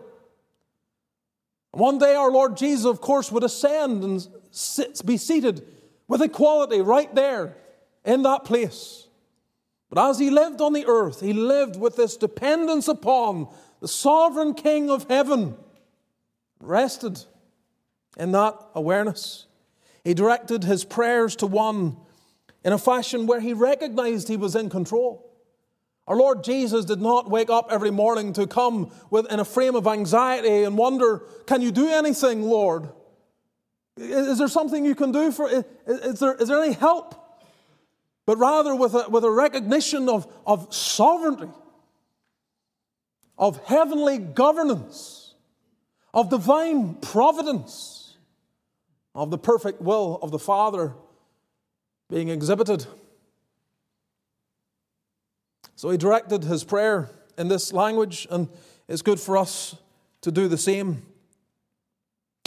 One 1.72 1.98
day 1.98 2.16
our 2.16 2.32
Lord 2.32 2.56
Jesus, 2.56 2.86
of 2.86 3.02
course, 3.02 3.32
would 3.32 3.44
ascend 3.44 4.04
and 4.04 4.28
sit, 4.50 5.06
be 5.06 5.18
seated 5.18 5.68
with 6.08 6.22
equality 6.22 6.82
right 6.82 7.14
there 7.14 7.58
in 8.06 8.24
that 8.24 8.46
place. 8.46 9.08
But 9.90 10.10
as 10.10 10.18
he 10.18 10.30
lived 10.30 10.62
on 10.62 10.74
the 10.74 10.86
earth, 10.88 11.20
he 11.20 11.34
lived 11.34 11.76
with 11.76 11.96
this 11.96 12.18
dependence 12.18 12.88
upon 12.88 13.54
the 13.82 13.88
sovereign 13.88 14.54
King 14.54 14.90
of 14.90 15.08
heaven, 15.10 15.58
rested 16.60 17.24
in 18.18 18.32
that 18.32 18.56
awareness. 18.74 19.46
He 20.04 20.14
directed 20.14 20.64
his 20.64 20.84
prayers 20.84 21.36
to 21.38 21.48
one 21.48 21.98
in 22.64 22.74
a 22.74 22.78
fashion 22.78 23.28
where 23.28 23.40
he 23.40 23.54
recognized 23.54 24.28
he 24.28 24.38
was 24.38 24.56
in 24.56 24.70
control. 24.70 25.26
Our 26.08 26.16
Lord 26.16 26.44
Jesus 26.44 26.86
did 26.86 27.02
not 27.02 27.30
wake 27.30 27.50
up 27.50 27.68
every 27.72 27.90
morning 27.90 28.34
to 28.34 28.46
come 28.46 28.92
with, 29.10 29.32
in 29.32 29.40
a 29.40 29.46
frame 29.46 29.76
of 29.76 29.88
anxiety 29.88 30.64
and 30.64 30.78
wonder, 30.78 31.24
Can 31.48 31.62
you 31.62 31.72
do 31.72 31.90
anything, 31.90 32.44
Lord? 32.44 32.90
Is, 33.98 34.28
is 34.28 34.38
there 34.38 34.48
something 34.48 34.86
you 34.86 34.94
can 34.94 35.12
do 35.12 35.32
for 35.32 35.50
is, 35.50 35.64
is, 35.88 36.20
there, 36.20 36.36
is 36.36 36.50
there 36.50 36.62
any 36.62 36.74
help? 36.74 37.16
But 38.26 38.38
rather 38.38 38.76
with 38.76 38.94
a, 38.94 39.08
with 39.10 39.24
a 39.24 39.32
recognition 39.32 40.10
of, 40.10 40.32
of 40.46 40.74
sovereignty, 40.74 41.50
of 43.38 43.64
heavenly 43.66 44.18
governance, 44.18 45.25
of 46.16 46.30
divine 46.30 46.96
providence, 46.96 48.16
of 49.14 49.30
the 49.30 49.38
perfect 49.38 49.82
will 49.82 50.18
of 50.22 50.32
the 50.32 50.40
Father 50.40 50.94
being 52.10 52.30
exhibited. 52.30 52.88
So 55.76 55.90
he 55.90 55.98
directed 55.98 56.46
his 56.46 56.64
prayer 56.64 57.10
in 57.38 57.50
this 57.50 57.74
language, 57.74 58.26
and 58.32 58.48
it's 58.88 59.02
good 59.02 59.20
for 59.20 59.38
us 59.38 59.76
to 60.22 60.32
do 60.32 60.48
the 60.48 60.58
same. 60.58 61.06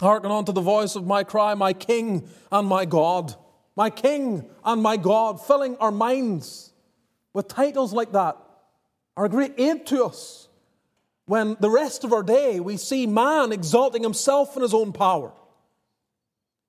Hearken 0.01 0.31
unto 0.31 0.53
the 0.53 0.63
voice 0.63 0.97
of 0.97 1.07
my 1.07 1.23
cry, 1.23 1.53
my 1.53 1.75
King 1.75 2.27
and 2.51 2.67
my 2.67 2.87
God, 2.87 3.35
my 3.77 3.91
King 3.91 4.49
and 4.65 4.83
my 4.83 4.97
God, 4.97 5.45
filling 5.45 5.77
our 5.77 5.91
minds 5.91 6.73
with 7.35 7.49
titles 7.49 7.93
like 7.93 8.13
that 8.13 8.39
are 9.15 9.27
a 9.27 9.29
great 9.29 9.55
aid 9.59 9.87
to 9.89 10.05
us 10.07 10.48
when 11.29 11.57
the 11.61 11.71
rest 11.71 12.05
of 12.05 12.13
our 12.13 12.23
day 12.23 12.59
we 12.59 12.77
see 12.79 13.07
man 13.07 13.53
exalting 13.53 14.03
himself 14.03 14.57
in 14.57 14.63
his 14.63 14.73
own 14.73 14.93
power. 14.93 15.31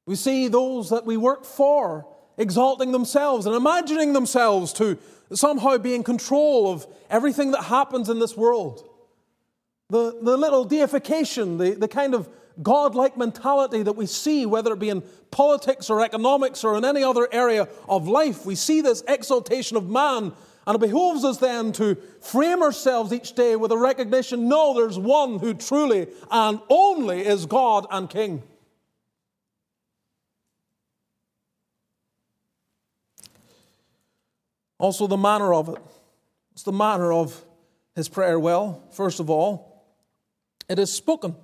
We 0.06 0.16
see 0.16 0.50
those 0.50 0.90
that 0.90 1.06
we 1.06 1.16
work 1.18 1.46
for 1.46 2.06
exalting 2.38 2.92
themselves 2.92 3.46
and 3.46 3.56
imagining 3.56 4.12
themselves 4.14 4.74
to 4.74 4.98
somehow 5.34 5.78
be 5.78 5.96
in 5.96 6.04
control 6.04 6.72
of 6.72 6.86
everything 7.10 7.52
that 7.52 7.64
happens 7.64 8.10
in 8.10 8.20
this 8.20 8.36
world. 8.36 8.86
The, 9.90 10.20
the 10.22 10.36
little 10.36 10.66
deification, 10.66 11.58
the, 11.58 11.72
the 11.72 11.88
kind 11.88 12.14
of 12.14 12.30
godlike 12.62 13.18
mentality 13.18 13.84
that 13.84 13.94
we 13.94 14.06
see, 14.06 14.46
whether 14.46 14.74
it 14.74 14.80
be 14.80 14.90
in 14.90 15.04
politics 15.32 15.90
or 15.90 16.04
economics 16.04 16.64
or 16.66 16.78
in 16.78 16.84
any 16.84 17.04
other 17.04 17.30
area 17.32 17.68
of 17.88 18.08
life, 18.08 18.46
we 18.46 18.56
see 18.56 18.82
this 18.82 19.04
exaltation 19.08 19.78
of 19.78 19.90
man. 19.90 20.34
And 20.70 20.76
it 20.76 20.82
behoves 20.82 21.26
us 21.26 21.38
then 21.38 21.72
to 21.72 21.96
frame 22.22 22.62
ourselves 22.62 23.12
each 23.12 23.34
day 23.34 23.56
with 23.56 23.72
a 23.72 23.78
recognition 23.78 24.48
no, 24.48 24.76
there's 24.76 25.00
one 25.00 25.40
who 25.40 25.56
truly 25.56 26.06
and 26.30 26.60
only 26.70 27.26
is 27.26 27.48
God 27.48 27.88
and 27.90 28.08
King. 28.08 28.44
Also, 34.78 35.08
the 35.08 35.18
manner 35.18 35.56
of 35.56 35.70
it. 35.70 35.80
It's 36.52 36.62
the 36.62 36.72
manner 36.72 37.12
of 37.14 37.44
his 37.96 38.08
prayer. 38.08 38.40
Well, 38.40 38.84
first 38.92 39.20
of 39.20 39.28
all, 39.28 39.84
it 40.70 40.78
is 40.78 40.94
spoken. 40.94 41.36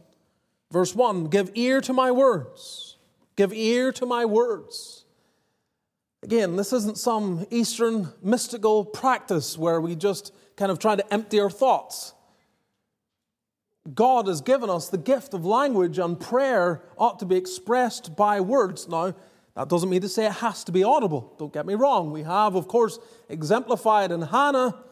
Verse 0.72 0.94
1 0.94 1.30
Give 1.30 1.50
ear 1.56 1.82
to 1.82 1.94
my 1.94 2.12
words. 2.12 2.98
Give 3.36 3.52
ear 3.52 3.92
to 3.94 4.06
my 4.06 4.24
words. 4.24 5.05
Again, 6.26 6.56
this 6.56 6.74
isn't 6.74 6.98
some 6.98 7.46
Eastern 7.52 8.12
mystical 8.24 8.84
practice 8.84 9.60
where 9.60 9.80
we 9.80 9.96
just 9.96 10.34
kind 10.58 10.72
of 10.72 10.80
try 10.80 10.96
to 10.96 11.14
empty 11.14 11.40
our 11.40 11.52
thoughts. 11.52 12.16
God 13.94 14.26
has 14.26 14.42
given 14.42 14.68
us 14.68 14.90
the 14.90 14.98
gift 14.98 15.36
of 15.36 15.46
language, 15.46 16.00
and 16.00 16.20
prayer 16.20 16.82
ought 16.98 17.20
to 17.20 17.28
be 17.28 17.36
expressed 17.36 18.16
by 18.16 18.42
words. 18.42 18.88
Now, 18.90 19.14
that 19.54 19.70
doesn't 19.70 19.88
mean 19.88 20.02
to 20.02 20.10
say 20.10 20.26
it 20.26 20.32
has 20.32 20.64
to 20.64 20.72
be 20.72 20.84
audible. 20.84 21.32
Don't 21.38 21.54
get 21.54 21.68
me 21.68 21.76
wrong. 21.76 22.12
We 22.12 22.24
have, 22.24 22.56
of 22.56 22.68
course, 22.68 22.98
exemplified 23.30 24.12
in 24.12 24.24
Hannah, 24.24 24.84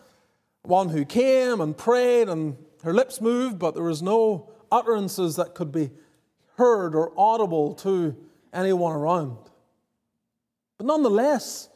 one 0.62 0.90
who 0.90 1.04
came 1.04 1.62
and 1.62 1.75
prayed, 1.75 2.30
and 2.30 2.58
her 2.84 2.94
lips 2.94 3.20
moved, 3.20 3.58
but 3.58 3.74
there 3.74 3.82
was 3.82 4.04
no 4.04 4.52
utterances 4.72 5.38
that 5.38 5.56
could 5.56 5.72
be 5.72 5.90
heard 6.58 6.94
or 6.94 7.12
audible 7.18 7.74
to 7.74 8.16
anyone 8.54 8.96
around. 8.96 9.50
But 10.77 10.88
nonetheless, 10.88 11.70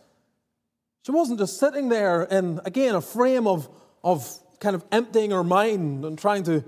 she 1.05 1.11
wasn't 1.11 1.39
just 1.39 1.59
sitting 1.59 1.89
there 1.89 2.23
in, 2.23 2.59
again, 2.65 2.95
a 2.95 3.01
frame 3.01 3.47
of, 3.47 3.69
of 4.03 4.27
kind 4.59 4.75
of 4.75 4.83
emptying 4.91 5.31
her 5.31 5.43
mind 5.43 6.03
and 6.03 6.17
trying 6.17 6.43
to 6.43 6.63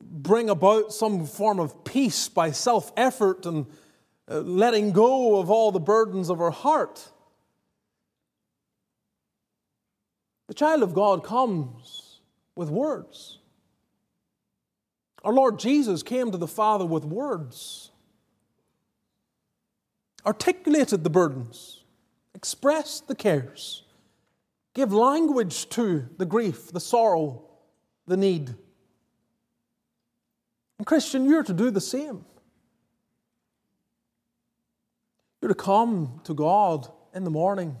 bring 0.00 0.48
about 0.48 0.92
some 0.92 1.26
form 1.26 1.58
of 1.58 1.84
peace 1.84 2.28
by 2.28 2.52
self 2.52 2.92
effort 2.96 3.46
and 3.46 3.66
uh, 4.30 4.40
letting 4.40 4.92
go 4.92 5.38
of 5.38 5.50
all 5.50 5.72
the 5.72 5.80
burdens 5.80 6.30
of 6.30 6.38
her 6.38 6.50
heart. 6.50 7.10
The 10.48 10.54
child 10.54 10.82
of 10.82 10.94
God 10.94 11.24
comes 11.24 12.20
with 12.54 12.70
words. 12.70 13.38
Our 15.24 15.32
Lord 15.32 15.58
Jesus 15.58 16.02
came 16.02 16.30
to 16.30 16.38
the 16.38 16.46
Father 16.46 16.86
with 16.86 17.04
words, 17.04 17.85
articulated 20.26 21.04
the 21.04 21.10
burdens, 21.10 21.84
expressed 22.34 23.06
the 23.06 23.14
cares, 23.14 23.84
gave 24.74 24.92
language 24.92 25.68
to 25.70 26.08
the 26.18 26.26
grief, 26.26 26.72
the 26.72 26.80
sorrow, 26.80 27.44
the 28.06 28.16
need. 28.16 28.54
And 30.78 30.86
Christian, 30.86 31.24
you're 31.24 31.44
to 31.44 31.54
do 31.54 31.70
the 31.70 31.80
same. 31.80 32.24
You're 35.40 35.48
to 35.50 35.54
come 35.54 36.20
to 36.24 36.34
God 36.34 36.90
in 37.14 37.24
the 37.24 37.30
morning. 37.30 37.76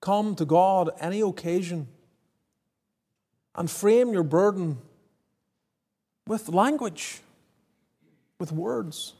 Come 0.00 0.34
to 0.34 0.44
God 0.44 0.90
any 1.00 1.20
occasion 1.20 1.86
and 3.54 3.70
frame 3.70 4.12
your 4.12 4.24
burden 4.24 4.78
with 6.26 6.48
language, 6.48 7.20
with 8.40 8.50
words. 8.50 9.14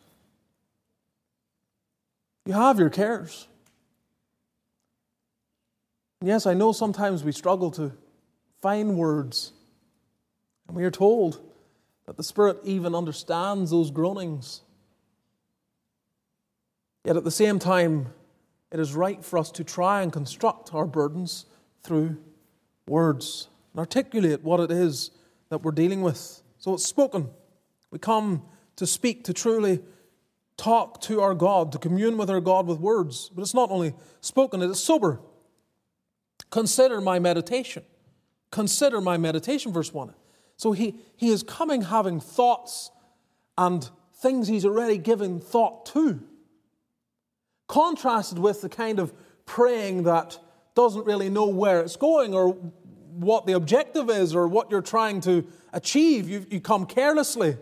You 2.44 2.54
have 2.54 2.78
your 2.78 2.90
cares. 2.90 3.46
yes, 6.20 6.46
I 6.46 6.54
know 6.54 6.72
sometimes 6.72 7.25
we 7.25 7.32
struggle 7.32 7.70
to 7.72 7.92
find 8.61 8.96
words. 8.96 9.52
And 10.66 10.76
we 10.76 10.84
are 10.84 10.90
told 10.90 11.40
that 12.06 12.16
the 12.16 12.25
Spirit 12.25 12.58
even 12.64 12.94
understands 12.94 13.70
those 13.70 13.90
groanings. 13.90 14.62
Yet 17.05 17.16
at 17.16 17.24
the 17.24 17.31
same 17.31 17.59
time, 17.59 18.12
it 18.70 18.81
is 18.81 18.94
right 18.94 19.24
for 19.24 19.38
us 19.38 19.50
to 19.52 19.64
try 19.64 20.02
and 20.02 20.12
construct 20.12 20.72
our 20.74 20.87
burdens 20.87 21.46
through 21.83 22.16
words 22.88 23.48
and 23.72 23.81
articulate 23.81 24.42
what 24.42 24.61
it 24.61 24.70
is 24.70 25.11
that 25.48 25.62
we're 25.62 25.72
dealing 25.72 26.02
with. 26.02 26.42
So 26.59 26.74
it's 26.74 26.87
spoken. 26.87 27.28
We 27.90 27.98
come 27.98 28.42
to 28.76 28.87
speak, 28.87 29.24
to 29.24 29.33
truly 29.33 29.81
talk 30.62 31.01
to 31.01 31.20
our 31.20 31.35
God, 31.35 31.72
to 31.72 31.79
commune 31.79 32.16
with 32.16 32.31
our 32.31 32.40
God 32.40 32.68
with 32.68 32.79
words. 32.79 33.31
But 33.35 33.42
it's 33.42 33.55
not 33.55 33.70
only 33.72 33.94
spoken, 34.20 34.62
it 34.62 34.70
is 34.70 34.83
sober. 34.83 35.20
Consider 36.51 37.01
my 37.01 37.18
meditation. 37.18 37.83
Consider 38.53 39.01
my 39.01 39.16
meditation, 39.16 39.72
verse 39.72 39.92
1. 39.92 40.14
So 40.57 40.70
he, 40.70 40.94
he 41.16 41.31
is 41.31 41.42
coming 41.42 41.83
having 41.83 42.20
thoughts 42.20 42.92
and 43.59 43.88
things 44.14 44.46
he's 44.46 44.64
already 44.64 44.98
given 44.98 45.40
thought 45.40 45.85
to. 45.87 46.22
Contrasted 47.66 48.38
with 48.38 48.61
the 48.61 48.68
kind 48.68 49.01
of 49.01 49.12
praying 49.46 50.05
that 50.05 50.38
doesn't 50.77 51.05
really 51.07 51.29
know 51.29 51.48
where 51.48 51.81
it's 51.81 51.96
going 51.96 52.35
or 52.35 52.53
what 53.14 53.46
the 53.46 53.55
objective 53.55 54.09
is 54.09 54.33
or 54.33 54.46
what 54.46 54.70
you're 54.70 54.81
trying 54.81 55.20
to 55.22 55.44
achieve. 55.72 56.29
You, 56.29 56.46
you 56.51 56.61
come 56.61 56.87
carelessly. 56.87 57.57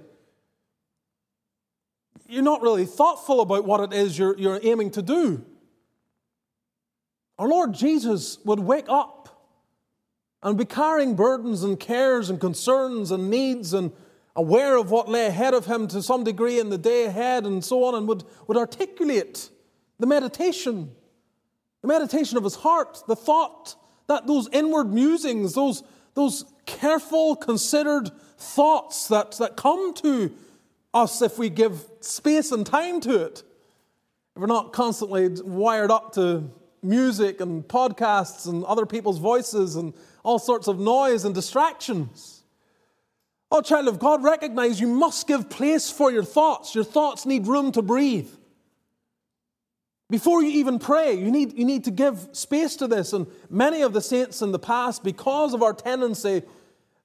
You're 2.30 2.44
not 2.44 2.62
really 2.62 2.86
thoughtful 2.86 3.40
about 3.40 3.64
what 3.64 3.80
it 3.80 3.92
is 3.92 4.16
you're, 4.16 4.38
you're 4.38 4.60
aiming 4.62 4.92
to 4.92 5.02
do. 5.02 5.44
Our 7.40 7.48
Lord 7.48 7.74
Jesus 7.74 8.38
would 8.44 8.60
wake 8.60 8.86
up 8.88 9.48
and 10.40 10.56
be 10.56 10.64
carrying 10.64 11.16
burdens 11.16 11.64
and 11.64 11.78
cares 11.78 12.30
and 12.30 12.40
concerns 12.40 13.10
and 13.10 13.30
needs 13.30 13.74
and 13.74 13.90
aware 14.36 14.76
of 14.76 14.92
what 14.92 15.08
lay 15.08 15.26
ahead 15.26 15.54
of 15.54 15.66
him 15.66 15.88
to 15.88 16.02
some 16.02 16.22
degree 16.22 16.60
in 16.60 16.70
the 16.70 16.78
day 16.78 17.06
ahead 17.06 17.46
and 17.46 17.64
so 17.64 17.82
on, 17.82 17.96
and 17.96 18.06
would, 18.06 18.22
would 18.46 18.56
articulate 18.56 19.50
the 19.98 20.06
meditation, 20.06 20.92
the 21.82 21.88
meditation 21.88 22.36
of 22.38 22.44
his 22.44 22.54
heart, 22.54 23.02
the 23.08 23.16
thought, 23.16 23.74
that 24.06 24.28
those 24.28 24.48
inward 24.52 24.92
musings, 24.92 25.54
those, 25.54 25.82
those 26.14 26.44
careful, 26.64 27.34
considered 27.34 28.08
thoughts 28.38 29.08
that, 29.08 29.32
that 29.32 29.56
come 29.56 29.92
to 29.94 30.32
us 30.92 31.22
if 31.22 31.38
we 31.38 31.48
give 31.48 31.84
space 32.00 32.52
and 32.52 32.66
time 32.66 33.00
to 33.00 33.24
it. 33.24 33.42
If 34.36 34.40
we're 34.40 34.46
not 34.46 34.72
constantly 34.72 35.28
wired 35.42 35.90
up 35.90 36.12
to 36.14 36.50
music 36.82 37.40
and 37.40 37.62
podcasts 37.64 38.48
and 38.48 38.64
other 38.64 38.86
people's 38.86 39.18
voices 39.18 39.76
and 39.76 39.92
all 40.22 40.38
sorts 40.38 40.68
of 40.68 40.78
noise 40.78 41.24
and 41.24 41.34
distractions. 41.34 42.42
Oh, 43.50 43.60
child 43.60 43.88
of 43.88 43.98
God, 43.98 44.22
recognize 44.22 44.80
you 44.80 44.86
must 44.86 45.26
give 45.26 45.50
place 45.50 45.90
for 45.90 46.12
your 46.12 46.22
thoughts. 46.24 46.74
Your 46.74 46.84
thoughts 46.84 47.26
need 47.26 47.46
room 47.46 47.72
to 47.72 47.82
breathe. 47.82 48.30
Before 50.08 50.42
you 50.42 50.50
even 50.50 50.78
pray, 50.78 51.14
you 51.14 51.30
need, 51.30 51.56
you 51.56 51.64
need 51.64 51.84
to 51.84 51.90
give 51.90 52.28
space 52.32 52.76
to 52.76 52.86
this. 52.86 53.12
And 53.12 53.26
many 53.48 53.82
of 53.82 53.92
the 53.92 54.00
saints 54.00 54.42
in 54.42 54.52
the 54.52 54.58
past, 54.58 55.04
because 55.04 55.54
of 55.54 55.62
our 55.62 55.72
tendency, 55.72 56.42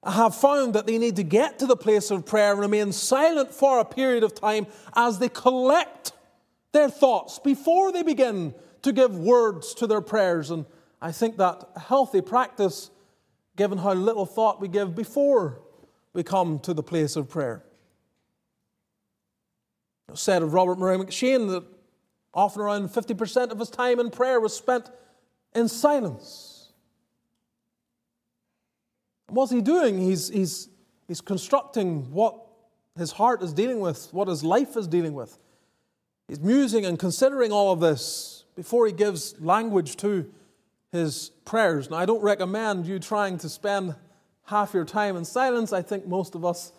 have 0.06 0.34
found 0.34 0.74
that 0.74 0.86
they 0.86 0.98
need 0.98 1.16
to 1.16 1.22
get 1.22 1.58
to 1.58 1.66
the 1.66 1.76
place 1.76 2.10
of 2.10 2.24
prayer 2.24 2.52
and 2.52 2.60
remain 2.60 2.92
silent 2.92 3.52
for 3.52 3.80
a 3.80 3.84
period 3.84 4.22
of 4.22 4.34
time 4.34 4.66
as 4.94 5.18
they 5.18 5.28
collect 5.28 6.12
their 6.72 6.88
thoughts 6.88 7.38
before 7.38 7.90
they 7.92 8.02
begin 8.02 8.54
to 8.82 8.92
give 8.92 9.16
words 9.16 9.74
to 9.74 9.86
their 9.86 10.00
prayers. 10.00 10.50
And 10.50 10.64
I 11.00 11.12
think 11.12 11.38
that 11.38 11.64
healthy 11.76 12.20
practice 12.20 12.90
given 13.56 13.78
how 13.78 13.94
little 13.94 14.26
thought 14.26 14.60
we 14.60 14.68
give 14.68 14.94
before 14.94 15.60
we 16.12 16.22
come 16.22 16.58
to 16.60 16.72
the 16.72 16.82
place 16.82 17.16
of 17.16 17.28
prayer. 17.28 17.64
It 20.08 20.18
said 20.18 20.42
of 20.42 20.54
Robert 20.54 20.78
Murray 20.78 20.98
M'Cheyne 20.98 21.48
that 21.50 21.64
often 22.32 22.62
around 22.62 22.90
50% 22.90 23.50
of 23.50 23.58
his 23.58 23.70
time 23.70 23.98
in 23.98 24.10
prayer 24.10 24.38
was 24.38 24.54
spent 24.54 24.90
in 25.54 25.68
silence. 25.68 26.55
What's 29.28 29.52
he 29.52 29.60
doing? 29.60 29.98
He's, 29.98 30.28
he's, 30.28 30.68
he's 31.08 31.20
constructing 31.20 32.10
what 32.12 32.36
his 32.96 33.12
heart 33.12 33.42
is 33.42 33.52
dealing 33.52 33.80
with, 33.80 34.08
what 34.12 34.28
his 34.28 34.42
life 34.42 34.76
is 34.76 34.86
dealing 34.86 35.14
with. 35.14 35.38
He's 36.28 36.40
musing 36.40 36.84
and 36.84 36.98
considering 36.98 37.52
all 37.52 37.72
of 37.72 37.80
this 37.80 38.44
before 38.56 38.86
he 38.86 38.92
gives 38.92 39.38
language 39.40 39.96
to 39.98 40.32
his 40.92 41.30
prayers. 41.44 41.90
Now, 41.90 41.96
I 41.96 42.06
don't 42.06 42.22
recommend 42.22 42.86
you 42.86 42.98
trying 42.98 43.38
to 43.38 43.48
spend 43.48 43.94
half 44.46 44.72
your 44.72 44.84
time 44.84 45.16
in 45.16 45.24
silence. 45.24 45.72
I 45.72 45.82
think 45.82 46.06
most 46.06 46.34
of 46.34 46.44
us 46.44 46.72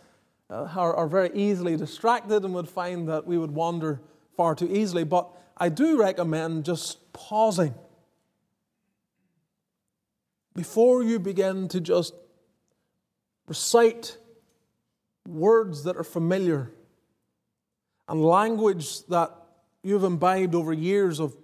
uh, 0.50 0.68
are, 0.76 0.96
are 0.96 1.08
very 1.08 1.30
easily 1.34 1.78
distracted 1.78 2.44
and 2.44 2.54
would 2.54 2.70
find 2.70 3.08
that 3.10 3.28
we 3.28 3.38
would 3.38 3.52
wander 3.52 4.02
far 4.36 4.56
too 4.56 4.70
easily. 4.72 5.04
But 5.04 5.30
I 5.58 5.70
do 5.70 6.00
recommend 6.00 6.66
just 6.66 7.14
pausing 7.14 7.74
before 10.56 11.04
you 11.04 11.20
begin 11.20 11.68
to 11.68 11.80
just 11.80 12.14
recite 13.48 14.18
words 15.28 15.84
that 15.84 15.98
are 15.98 16.04
familiar 16.04 16.72
and 18.08 18.24
language 18.24 19.06
that 19.08 19.32
you've 19.84 20.04
imbibed 20.04 20.56
over 20.56 20.74
years 20.74 21.20
of 21.20 21.36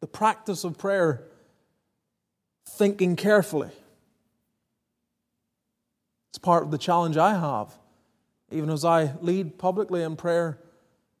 the 0.00 0.06
practice 0.06 0.64
of 0.64 0.78
prayer 0.78 1.24
thinking 2.68 3.16
carefully. 3.16 3.70
It's 6.30 6.38
part 6.38 6.62
of 6.62 6.70
the 6.70 6.78
challenge 6.78 7.16
I 7.16 7.34
have, 7.34 7.72
even 8.50 8.70
as 8.70 8.84
I 8.84 9.12
lead 9.20 9.58
publicly 9.58 10.02
in 10.02 10.16
prayer 10.16 10.58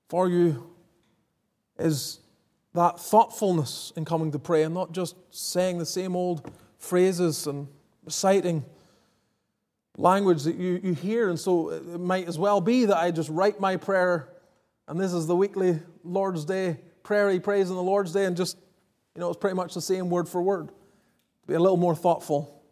for 0.08 0.28
you, 0.28 0.70
is 1.78 2.20
that 2.74 3.00
thoughtfulness 3.00 3.92
in 3.96 4.04
coming 4.04 4.30
to 4.32 4.38
pray 4.38 4.62
and 4.62 4.74
not 4.74 4.92
just 4.92 5.16
saying 5.30 5.78
the 5.78 5.86
same 5.86 6.14
old 6.14 6.50
phrases 6.78 7.46
and 7.46 7.68
reciting 8.04 8.64
language 9.98 10.44
that 10.44 10.56
you, 10.56 10.80
you 10.82 10.94
hear. 10.94 11.28
And 11.28 11.38
so 11.38 11.70
it 11.70 12.00
might 12.00 12.26
as 12.28 12.38
well 12.38 12.62
be 12.62 12.86
that 12.86 12.96
I 12.96 13.10
just 13.10 13.28
write 13.28 13.60
my 13.60 13.76
prayer, 13.76 14.30
and 14.86 14.98
this 14.98 15.12
is 15.12 15.26
the 15.26 15.36
weekly 15.36 15.80
Lord's 16.02 16.46
Day 16.46 16.78
prayer 17.02 17.28
he 17.30 17.40
prays 17.40 17.68
on 17.68 17.76
the 17.76 17.82
Lord's 17.82 18.12
Day, 18.12 18.24
and 18.24 18.36
just 18.36 18.56
You 19.18 19.22
know, 19.22 19.30
it's 19.30 19.38
pretty 19.38 19.56
much 19.56 19.74
the 19.74 19.80
same 19.80 20.10
word 20.10 20.28
for 20.28 20.40
word. 20.40 20.68
Be 21.48 21.54
a 21.54 21.58
little 21.58 21.76
more 21.76 21.96
thoughtful. 21.96 22.62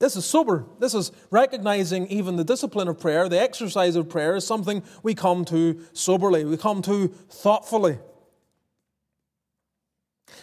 This 0.00 0.16
is 0.16 0.24
sober. 0.24 0.64
This 0.80 0.94
is 0.94 1.12
recognizing 1.30 2.08
even 2.08 2.34
the 2.34 2.42
discipline 2.42 2.88
of 2.88 2.98
prayer, 2.98 3.28
the 3.28 3.40
exercise 3.40 3.94
of 3.94 4.08
prayer, 4.08 4.34
is 4.34 4.44
something 4.44 4.82
we 5.04 5.14
come 5.14 5.44
to 5.44 5.80
soberly, 5.92 6.44
we 6.44 6.56
come 6.56 6.82
to 6.82 7.06
thoughtfully. 7.06 7.98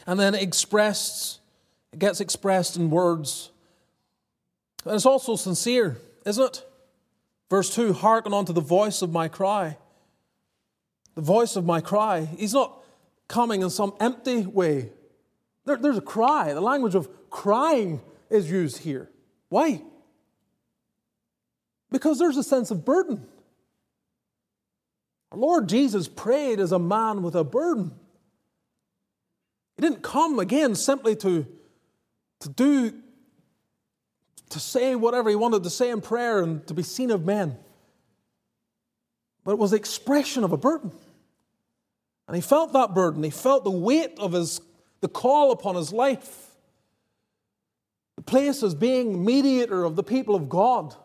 And 0.08 0.18
then 0.18 0.34
expressed, 0.34 1.42
it 1.92 2.00
gets 2.00 2.22
expressed 2.22 2.78
in 2.78 2.90
words. 2.90 3.52
And 4.86 4.96
it's 4.96 5.06
also 5.06 5.36
sincere, 5.36 5.98
isn't 6.26 6.44
it? 6.44 6.66
Verse 7.50 7.74
2 7.74 7.94
Hearken 7.94 8.34
unto 8.34 8.54
the 8.54 8.62
voice 8.62 9.02
of 9.02 9.12
my 9.12 9.28
cry. 9.28 9.78
The 11.16 11.22
voice 11.22 11.56
of 11.56 11.66
my 11.66 11.82
cry. 11.82 12.26
He's 12.38 12.54
not 12.54 12.82
coming 13.28 13.62
in 13.62 13.70
some 13.70 13.94
empty 14.00 14.46
way. 14.46 14.92
There, 15.66 15.78
there's 15.78 15.98
a 15.98 16.02
cry. 16.02 16.54
The 16.54 16.62
language 16.62 16.96
of 16.96 17.10
crying 17.30 18.02
is 18.30 18.50
used 18.50 18.80
here. 18.80 19.10
Why? 19.50 19.82
Because 21.92 22.18
there's 22.18 22.38
a 22.38 22.44
sense 22.44 22.72
of 22.72 22.86
burden. 22.86 23.28
Our 25.32 25.38
Lord 25.38 25.70
Jesus 25.70 26.08
prayed 26.08 26.60
as 26.60 26.72
a 26.72 26.80
man 26.80 27.22
with 27.22 27.36
a 27.36 27.44
burden. 27.44 27.92
He 29.76 29.82
didn't 29.82 30.02
come 30.02 30.40
again 30.40 30.76
simply 30.76 31.16
to, 31.18 31.46
to 32.42 32.50
do, 32.50 32.94
to 34.52 34.60
say 34.60 34.96
whatever 34.96 35.30
he 35.30 35.36
wanted 35.36 35.64
to 35.64 35.70
say 35.70 35.90
in 35.90 36.02
prayer 36.02 36.42
and 36.42 36.66
to 36.68 36.74
be 36.74 36.84
seen 36.84 37.12
of 37.12 37.26
men. 37.26 37.58
But 39.44 39.54
it 39.54 39.58
was 39.58 39.72
the 39.72 39.78
expression 39.78 40.44
of 40.44 40.52
a 40.52 40.58
burden. 40.58 40.92
And 42.28 42.36
he 42.36 42.42
felt 42.42 42.74
that 42.74 42.94
burden. 42.94 43.24
He 43.24 43.30
felt 43.30 43.64
the 43.64 43.72
weight 43.72 44.18
of 44.20 44.34
his, 44.34 44.62
the 45.02 45.10
call 45.10 45.52
upon 45.52 45.76
his 45.76 45.92
life. 45.92 46.52
The 48.18 48.22
place 48.22 48.62
as 48.64 48.76
being 48.76 49.26
mediator 49.26 49.84
of 49.84 49.96
the 49.96 50.04
people 50.04 50.36
of 50.36 50.48
God, 50.48 50.96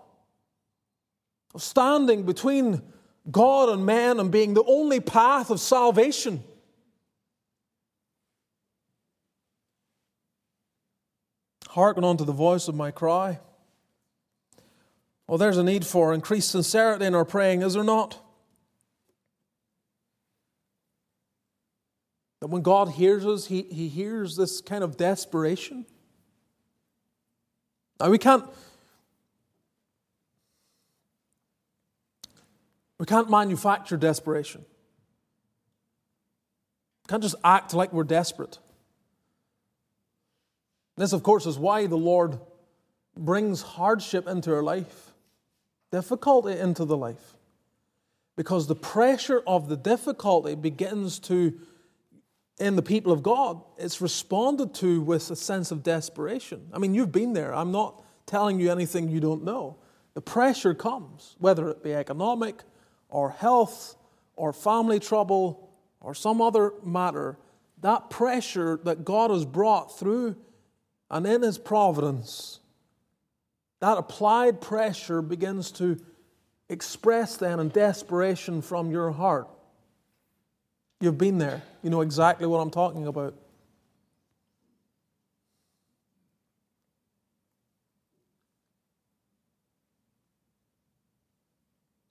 of 1.54 1.62
standing 1.62 2.24
between 2.24 2.82
God 3.30 3.70
and 3.70 3.86
man 3.86 4.20
and 4.20 4.30
being 4.30 4.54
the 4.54 4.64
only 4.64 5.00
path 5.00 5.50
of 5.50 5.60
salvation. 5.60 6.44
Hearken 11.76 12.04
unto 12.04 12.24
the 12.24 12.32
voice 12.32 12.68
of 12.68 12.74
my 12.74 12.90
cry. 12.90 13.38
Well, 15.26 15.36
there's 15.36 15.58
a 15.58 15.62
need 15.62 15.84
for 15.84 16.14
increased 16.14 16.50
sincerity 16.50 17.04
in 17.04 17.14
our 17.14 17.26
praying, 17.26 17.60
is 17.60 17.74
there 17.74 17.84
not? 17.84 18.18
That 22.40 22.46
when 22.46 22.62
God 22.62 22.92
hears 22.92 23.26
us, 23.26 23.48
He, 23.48 23.60
he 23.64 23.88
hears 23.88 24.36
this 24.36 24.62
kind 24.62 24.82
of 24.82 24.96
desperation. 24.96 25.84
Now, 28.00 28.08
we 28.08 28.16
can't. 28.16 28.44
We 32.98 33.04
can't 33.04 33.28
manufacture 33.28 33.98
desperation. 33.98 34.64
We 37.04 37.10
can't 37.10 37.22
just 37.22 37.36
act 37.44 37.74
like 37.74 37.92
we're 37.92 38.04
desperate. 38.04 38.60
This, 40.96 41.12
of 41.12 41.22
course, 41.22 41.46
is 41.46 41.58
why 41.58 41.86
the 41.86 41.96
Lord 41.96 42.40
brings 43.16 43.62
hardship 43.62 44.26
into 44.26 44.54
our 44.54 44.62
life, 44.62 45.12
difficulty 45.90 46.58
into 46.58 46.84
the 46.84 46.96
life. 46.96 47.36
Because 48.36 48.66
the 48.66 48.74
pressure 48.74 49.42
of 49.46 49.68
the 49.68 49.76
difficulty 49.76 50.54
begins 50.54 51.18
to, 51.20 51.58
in 52.58 52.76
the 52.76 52.82
people 52.82 53.12
of 53.12 53.22
God, 53.22 53.62
it's 53.78 54.00
responded 54.00 54.74
to 54.74 55.00
with 55.00 55.30
a 55.30 55.36
sense 55.36 55.70
of 55.70 55.82
desperation. 55.82 56.68
I 56.72 56.78
mean, 56.78 56.94
you've 56.94 57.12
been 57.12 57.32
there. 57.32 57.54
I'm 57.54 57.72
not 57.72 58.02
telling 58.26 58.60
you 58.60 58.70
anything 58.70 59.08
you 59.08 59.20
don't 59.20 59.44
know. 59.44 59.76
The 60.14 60.20
pressure 60.20 60.74
comes, 60.74 61.36
whether 61.38 61.68
it 61.68 61.82
be 61.82 61.94
economic 61.94 62.62
or 63.08 63.30
health 63.30 63.96
or 64.34 64.52
family 64.52 64.98
trouble 64.98 65.70
or 66.00 66.14
some 66.14 66.40
other 66.40 66.72
matter. 66.82 67.38
That 67.82 68.10
pressure 68.10 68.80
that 68.84 69.04
God 69.04 69.30
has 69.30 69.44
brought 69.44 69.98
through 69.98 70.36
and 71.10 71.26
in 71.26 71.42
His 71.42 71.58
providence, 71.58 72.60
that 73.80 73.98
applied 73.98 74.60
pressure 74.60 75.22
begins 75.22 75.70
to 75.72 76.00
express 76.68 77.36
then 77.36 77.60
in 77.60 77.68
desperation 77.68 78.62
from 78.62 78.90
your 78.90 79.12
heart. 79.12 79.48
You've 81.00 81.18
been 81.18 81.38
there. 81.38 81.62
You 81.82 81.90
know 81.90 82.00
exactly 82.00 82.46
what 82.46 82.58
I'm 82.58 82.70
talking 82.70 83.06
about. 83.06 83.34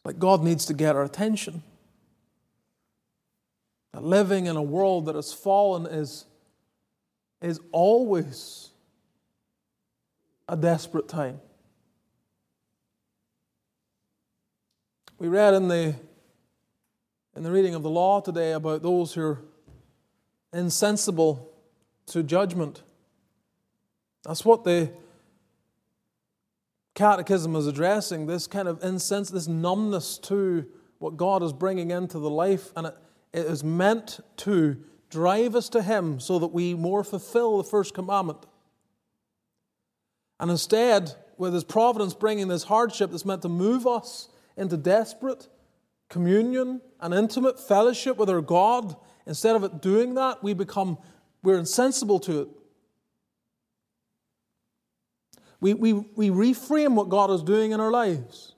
Like 0.05 0.19
God 0.19 0.43
needs 0.43 0.67
to 0.67 0.73
get 0.73 0.95
our 0.95 1.03
attention. 1.03 1.63
That 3.91 4.03
living 4.03 4.45
in 4.45 4.55
a 4.55 4.61
world 4.61 5.07
that 5.07 5.15
has 5.15 5.33
fallen 5.33 5.87
is, 5.87 6.25
is 7.41 7.59
always 7.71 8.69
a 10.47 10.55
desperate 10.55 11.07
time. 11.07 11.39
We 15.17 15.27
read 15.27 15.53
in 15.53 15.67
the, 15.67 15.95
in 17.35 17.43
the 17.43 17.51
reading 17.51 17.73
of 17.73 17.83
the 17.83 17.89
law 17.89 18.19
today 18.19 18.51
about 18.51 18.83
those 18.83 19.13
who 19.13 19.21
are 19.21 19.41
insensible 20.53 21.51
to 22.07 22.21
judgment. 22.21 22.83
That's 24.23 24.43
what 24.43 24.63
the 24.63 24.91
catechism 26.95 27.55
is 27.55 27.67
addressing 27.67 28.25
this 28.25 28.47
kind 28.47 28.67
of 28.67 28.83
insense, 28.83 29.29
this 29.29 29.47
numbness 29.47 30.17
to 30.19 30.65
what 30.99 31.17
God 31.17 31.43
is 31.43 31.53
bringing 31.53 31.91
into 31.91 32.19
the 32.19 32.29
life, 32.29 32.71
and 32.75 32.87
it, 32.87 32.97
it 33.33 33.45
is 33.45 33.63
meant 33.63 34.19
to 34.37 34.77
drive 35.09 35.55
us 35.55 35.69
to 35.69 35.81
Him 35.81 36.19
so 36.19 36.39
that 36.39 36.47
we 36.47 36.73
more 36.73 37.03
fulfill 37.03 37.57
the 37.57 37.63
first 37.63 37.93
commandment. 37.93 38.39
And 40.39 40.51
instead, 40.51 41.13
with 41.37 41.53
His 41.53 41.63
providence 41.63 42.13
bringing 42.13 42.47
this 42.47 42.63
hardship 42.63 43.11
that's 43.11 43.25
meant 43.25 43.41
to 43.43 43.49
move 43.49 43.87
us 43.87 44.29
into 44.57 44.77
desperate 44.77 45.47
communion 46.09 46.81
and 46.99 47.13
intimate 47.13 47.59
fellowship 47.59 48.17
with 48.17 48.29
our 48.29 48.41
God, 48.41 48.95
instead 49.25 49.55
of 49.55 49.63
it 49.63 49.81
doing 49.81 50.15
that, 50.15 50.43
we 50.43 50.53
become, 50.53 50.97
we're 51.43 51.57
insensible 51.57 52.19
to 52.21 52.41
it. 52.41 52.47
We, 55.61 55.73
we, 55.73 55.93
we 55.93 56.29
reframe 56.29 56.93
what 56.95 57.09
God 57.09 57.31
is 57.31 57.41
doing 57.41 57.71
in 57.71 57.79
our 57.79 57.91
lives. 57.91 58.53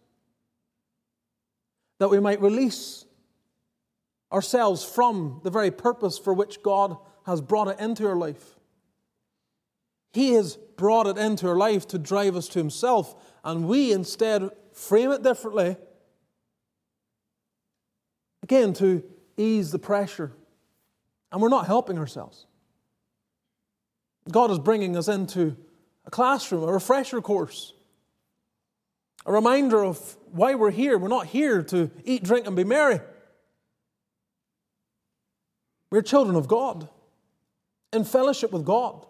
That 2.00 2.10
we 2.10 2.20
might 2.20 2.42
release 2.42 3.06
ourselves 4.32 4.84
from 4.84 5.40
the 5.44 5.50
very 5.50 5.72
purpose 5.72 6.18
for 6.18 6.34
which 6.34 6.62
God 6.62 6.98
has 7.26 7.40
brought 7.42 7.70
it 7.70 7.80
into 7.80 8.08
our 8.08 8.16
life. 8.16 8.57
He 10.14 10.34
has 10.34 10.58
brought 10.78 11.08
it 11.08 11.18
into 11.18 11.48
our 11.48 11.58
life 11.58 11.88
to 11.90 12.00
drive 12.00 12.36
us 12.36 12.48
to 12.50 12.60
Himself, 12.60 13.16
and 13.44 13.68
we 13.68 13.92
instead 13.92 14.50
frame 14.74 15.12
it 15.12 15.24
differently. 15.24 15.76
Again, 18.44 18.74
to 18.74 19.04
ease 19.36 19.72
the 19.72 19.80
pressure. 19.80 20.32
And 21.32 21.42
we're 21.42 21.50
not 21.50 21.68
helping 21.68 21.98
ourselves. 21.98 22.46
God 24.32 24.52
is 24.52 24.60
bringing 24.60 24.96
us 24.96 25.08
into 25.08 25.58
a 26.06 26.12
classroom, 26.12 26.64
a 26.64 26.72
refresher 26.72 27.22
course, 27.22 27.74
a 29.26 29.32
reminder 29.32 29.84
of 29.84 30.16
why 30.32 30.56
we're 30.56 30.72
here. 30.72 30.98
We're 30.98 31.10
not 31.10 31.28
here 31.28 31.62
to 31.64 31.92
eat, 32.06 32.24
drink, 32.24 32.48
and 32.48 32.56
be 32.56 32.64
merry. 32.64 33.02
We're 35.92 36.02
children 36.02 36.36
of 36.36 36.48
God, 36.48 36.90
in 37.94 38.04
fellowship 38.04 38.52
with 38.52 38.66
God. 38.66 39.06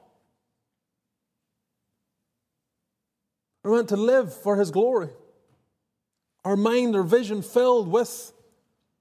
We're 3.67 3.75
meant 3.75 3.89
to 3.89 3.97
live 3.97 4.33
for 4.33 4.55
His 4.55 4.71
glory. 4.71 5.09
Our 6.45 6.55
mind, 6.55 6.95
our 6.95 7.03
vision 7.03 7.41
filled 7.41 7.89
with 7.89 8.31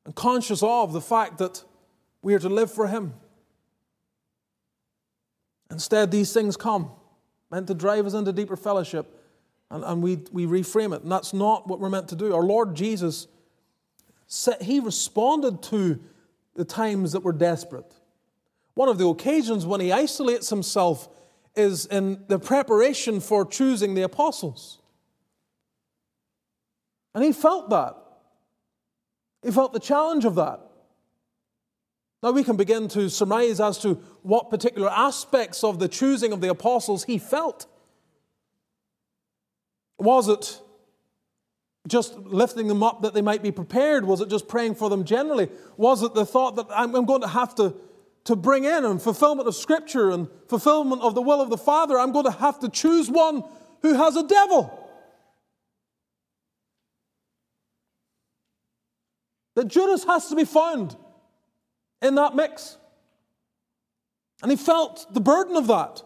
and 0.04 0.12
conscious 0.12 0.60
of 0.60 0.92
the 0.92 1.00
fact 1.00 1.38
that 1.38 1.62
we 2.20 2.34
are 2.34 2.40
to 2.40 2.48
live 2.48 2.72
for 2.72 2.88
Him. 2.88 3.14
Instead, 5.70 6.10
these 6.10 6.32
things 6.32 6.56
come, 6.56 6.90
meant 7.48 7.68
to 7.68 7.74
drive 7.74 8.06
us 8.06 8.14
into 8.14 8.32
deeper 8.32 8.56
fellowship, 8.56 9.06
and, 9.70 9.84
and 9.84 10.02
we, 10.02 10.16
we 10.32 10.46
reframe 10.46 10.92
it. 10.96 11.02
And 11.02 11.12
that's 11.12 11.32
not 11.32 11.68
what 11.68 11.78
we're 11.78 11.88
meant 11.88 12.08
to 12.08 12.16
do. 12.16 12.34
Our 12.34 12.42
Lord 12.42 12.74
Jesus, 12.74 13.28
He 14.60 14.80
responded 14.80 15.62
to 15.64 16.00
the 16.56 16.64
times 16.64 17.12
that 17.12 17.20
were 17.20 17.32
desperate. 17.32 17.94
One 18.74 18.88
of 18.88 18.98
the 18.98 19.06
occasions 19.06 19.64
when 19.64 19.80
He 19.80 19.92
isolates 19.92 20.50
Himself 20.50 21.08
is 21.56 21.86
in 21.86 22.24
the 22.28 22.38
preparation 22.38 23.20
for 23.20 23.44
choosing 23.44 23.94
the 23.94 24.02
apostles. 24.02 24.78
And 27.14 27.24
he 27.24 27.32
felt 27.32 27.70
that. 27.70 27.96
He 29.42 29.50
felt 29.50 29.72
the 29.72 29.80
challenge 29.80 30.24
of 30.24 30.34
that. 30.34 30.60
Now 32.22 32.32
we 32.32 32.44
can 32.44 32.56
begin 32.56 32.88
to 32.88 33.08
surmise 33.08 33.60
as 33.60 33.78
to 33.78 33.94
what 34.22 34.50
particular 34.50 34.90
aspects 34.90 35.62
of 35.62 35.78
the 35.78 35.88
choosing 35.88 36.32
of 36.32 36.40
the 36.40 36.48
apostles 36.48 37.04
he 37.04 37.18
felt. 37.18 37.66
Was 39.98 40.28
it 40.28 40.60
just 41.88 42.18
lifting 42.18 42.66
them 42.66 42.82
up 42.82 43.02
that 43.02 43.14
they 43.14 43.22
might 43.22 43.42
be 43.42 43.52
prepared? 43.52 44.04
Was 44.04 44.20
it 44.20 44.28
just 44.28 44.48
praying 44.48 44.74
for 44.74 44.90
them 44.90 45.04
generally? 45.04 45.48
Was 45.76 46.02
it 46.02 46.14
the 46.14 46.26
thought 46.26 46.56
that 46.56 46.66
I'm 46.70 46.92
going 46.92 47.20
to 47.20 47.28
have 47.28 47.54
to, 47.56 47.74
to 48.26 48.36
bring 48.36 48.64
in 48.64 48.84
and 48.84 49.00
fulfillment 49.00 49.48
of 49.48 49.54
Scripture 49.54 50.10
and 50.10 50.28
fulfillment 50.48 51.02
of 51.02 51.14
the 51.14 51.22
will 51.22 51.40
of 51.40 51.50
the 51.50 51.58
Father? 51.58 51.98
I'm 51.98 52.12
going 52.12 52.24
to 52.26 52.30
have 52.30 52.60
to 52.60 52.68
choose 52.68 53.10
one 53.10 53.42
who 53.82 53.94
has 53.94 54.16
a 54.16 54.26
devil. 54.26 54.82
That 59.54 59.68
Judas 59.68 60.04
has 60.04 60.28
to 60.28 60.36
be 60.36 60.44
found 60.44 60.96
in 62.02 62.14
that 62.16 62.36
mix. 62.36 62.76
And 64.42 64.50
he 64.50 64.56
felt 64.56 65.06
the 65.12 65.20
burden 65.20 65.56
of 65.56 65.66
that. 65.68 66.02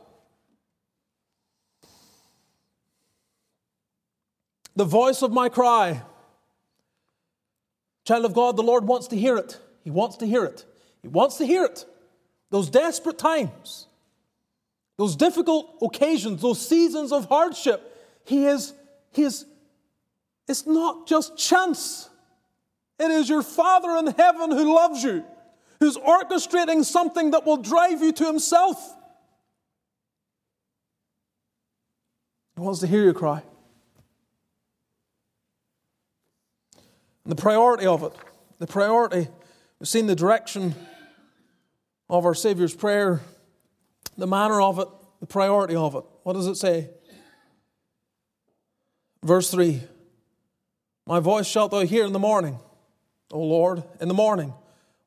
the 4.80 4.85
voice 4.87 5.20
of 5.20 5.30
my 5.30 5.50
cry. 5.50 6.02
Child 8.06 8.24
of 8.24 8.33
God, 8.33 8.56
the 8.56 8.62
Lord 8.62 8.87
wants 8.87 9.09
to 9.09 9.16
hear 9.16 9.37
it. 9.37 9.61
He 9.85 9.90
wants 9.90 10.16
to 10.16 10.26
hear 10.26 10.42
it. 10.44 10.64
He 11.02 11.09
wants 11.09 11.37
to 11.37 11.44
hear 11.44 11.64
it. 11.64 11.85
Those 12.50 12.68
desperate 12.68 13.18
times, 13.18 13.86
those 14.96 15.16
difficult 15.16 15.76
occasions, 15.80 16.42
those 16.42 16.66
seasons 16.66 17.12
of 17.12 17.26
hardship, 17.26 17.96
He 18.24 18.46
is, 18.46 18.74
He 19.12 19.22
is, 19.22 19.46
it's 20.48 20.66
not 20.66 21.06
just 21.06 21.38
chance. 21.38 22.08
It 22.98 23.10
is 23.10 23.28
your 23.28 23.42
Father 23.42 23.96
in 23.96 24.08
heaven 24.08 24.50
who 24.50 24.74
loves 24.74 25.02
you, 25.02 25.24
who's 25.78 25.96
orchestrating 25.96 26.84
something 26.84 27.30
that 27.30 27.46
will 27.46 27.56
drive 27.56 28.02
you 28.02 28.12
to 28.12 28.26
Himself. 28.26 28.96
He 32.56 32.60
wants 32.60 32.80
to 32.80 32.86
hear 32.86 33.02
your 33.02 33.14
cry. 33.14 33.42
And 37.24 37.32
the 37.32 37.40
priority 37.40 37.86
of 37.86 38.02
it, 38.02 38.12
the 38.58 38.66
priority, 38.66 39.28
we've 39.78 39.88
seen 39.88 40.08
the 40.08 40.16
direction 40.16 40.74
of 42.11 42.27
our 42.27 42.35
Saviour's 42.35 42.75
prayer, 42.75 43.20
the 44.18 44.27
manner 44.27 44.61
of 44.61 44.79
it, 44.81 44.88
the 45.20 45.27
priority 45.27 45.77
of 45.77 45.94
it. 45.94 46.05
What 46.25 46.33
does 46.33 46.49
it 46.49 46.57
say? 46.57 46.90
Verse 49.23 49.51
3 49.51 49.81
My 51.07 51.20
voice 51.20 51.46
shalt 51.46 51.70
thou 51.70 51.81
hear 51.81 52.05
in 52.05 52.12
the 52.12 52.18
morning, 52.18 52.59
O 53.31 53.40
Lord, 53.40 53.85
in 54.01 54.09
the 54.09 54.14
morning 54.14 54.53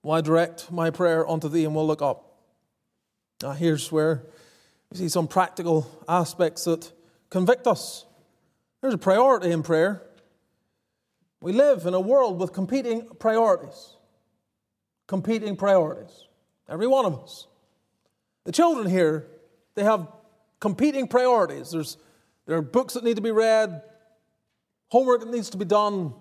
will 0.02 0.13
I 0.13 0.22
direct 0.22 0.72
my 0.72 0.89
prayer 0.89 1.28
unto 1.28 1.50
thee 1.50 1.66
and 1.66 1.76
will 1.76 1.86
look 1.86 2.02
up. 2.02 2.39
Now, 3.42 3.52
here's 3.52 3.92
where 3.92 4.24
we 4.89 4.98
see 4.98 5.10
some 5.10 5.28
practical 5.28 5.89
aspects 6.08 6.63
that 6.66 6.92
convict 7.30 7.68
us. 7.68 8.06
There's 8.82 8.94
a 8.94 8.98
priority 8.98 9.52
in 9.52 9.63
prayer. 9.63 10.02
We 11.42 11.52
live 11.52 11.86
in 11.86 11.94
a 11.94 12.00
world 12.00 12.39
with 12.39 12.54
competing 12.54 13.10
priorities. 13.20 13.96
Competing 15.08 15.58
priorities. 15.58 16.28
Every 16.73 16.88
one 16.88 17.05
of 17.05 17.19
us. 17.19 17.45
The 18.45 18.51
children 18.51 18.89
here, 18.89 19.27
they 19.75 19.83
have 19.83 20.07
competing 20.59 21.07
priorities. 21.07 21.69
There's, 21.69 21.97
there 22.47 22.57
are 22.57 22.63
books 22.63 22.95
that 22.95 23.03
need 23.03 23.17
to 23.17 23.21
be 23.21 23.29
read, 23.29 23.83
homework 24.89 25.19
that 25.19 25.29
needs 25.29 25.51
to 25.51 25.57
be 25.57 25.65
done, 25.65 26.15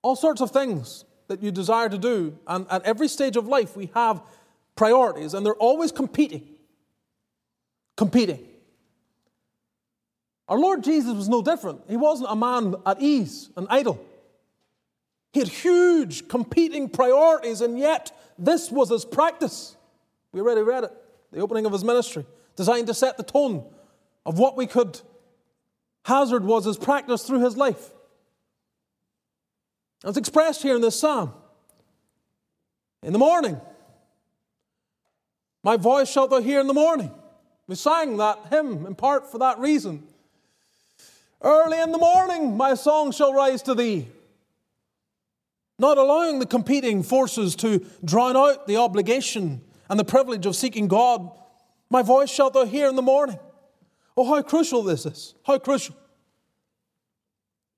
all 0.00 0.14
sorts 0.14 0.40
of 0.40 0.52
things 0.52 1.04
that 1.26 1.42
you 1.42 1.50
desire 1.50 1.88
to 1.88 1.98
do. 1.98 2.38
And 2.46 2.66
at 2.70 2.84
every 2.84 3.08
stage 3.08 3.36
of 3.36 3.48
life, 3.48 3.76
we 3.76 3.90
have 3.94 4.22
priorities, 4.76 5.34
and 5.34 5.44
they're 5.44 5.54
always 5.54 5.90
competing. 5.90 6.46
Competing. 7.96 8.46
Our 10.48 10.58
Lord 10.58 10.84
Jesus 10.84 11.14
was 11.14 11.28
no 11.28 11.42
different. 11.42 11.80
He 11.88 11.96
wasn't 11.96 12.30
a 12.30 12.36
man 12.36 12.76
at 12.86 13.00
ease 13.00 13.50
and 13.56 13.66
idle. 13.70 13.98
He 15.34 15.40
had 15.40 15.48
huge 15.48 16.28
competing 16.28 16.88
priorities, 16.88 17.60
and 17.60 17.76
yet 17.76 18.16
this 18.38 18.70
was 18.70 18.88
his 18.88 19.04
practice. 19.04 19.76
We 20.30 20.40
already 20.40 20.62
read 20.62 20.84
it, 20.84 20.92
the 21.32 21.40
opening 21.40 21.66
of 21.66 21.72
his 21.72 21.82
ministry, 21.82 22.24
designed 22.54 22.86
to 22.86 22.94
set 22.94 23.16
the 23.16 23.24
tone 23.24 23.66
of 24.24 24.38
what 24.38 24.56
we 24.56 24.68
could 24.68 25.00
hazard 26.04 26.44
was 26.44 26.66
his 26.66 26.76
practice 26.76 27.24
through 27.24 27.40
his 27.40 27.56
life. 27.56 27.90
It's 30.04 30.16
expressed 30.16 30.62
here 30.62 30.76
in 30.76 30.82
this 30.82 31.00
psalm. 31.00 31.34
In 33.02 33.12
the 33.12 33.18
morning, 33.18 33.60
my 35.64 35.76
voice 35.76 36.08
shalt 36.08 36.30
thou 36.30 36.40
hear 36.40 36.60
in 36.60 36.68
the 36.68 36.74
morning. 36.74 37.10
We 37.66 37.74
sang 37.74 38.18
that 38.18 38.38
hymn 38.50 38.86
in 38.86 38.94
part 38.94 39.32
for 39.32 39.38
that 39.38 39.58
reason. 39.58 40.06
Early 41.42 41.80
in 41.80 41.90
the 41.90 41.98
morning, 41.98 42.56
my 42.56 42.74
song 42.74 43.10
shall 43.10 43.34
rise 43.34 43.60
to 43.62 43.74
thee. 43.74 44.06
Not 45.84 45.98
allowing 45.98 46.38
the 46.38 46.46
competing 46.46 47.02
forces 47.02 47.54
to 47.56 47.84
drown 48.02 48.38
out 48.38 48.66
the 48.66 48.78
obligation 48.78 49.60
and 49.90 50.00
the 50.00 50.04
privilege 50.04 50.46
of 50.46 50.56
seeking 50.56 50.88
God. 50.88 51.30
My 51.90 52.00
voice 52.00 52.30
shalt 52.30 52.54
thou 52.54 52.64
hear 52.64 52.88
in 52.88 52.96
the 52.96 53.02
morning. 53.02 53.38
Oh, 54.16 54.24
how 54.24 54.40
crucial 54.40 54.82
this 54.82 55.04
is. 55.04 55.34
How 55.46 55.58
crucial. 55.58 55.94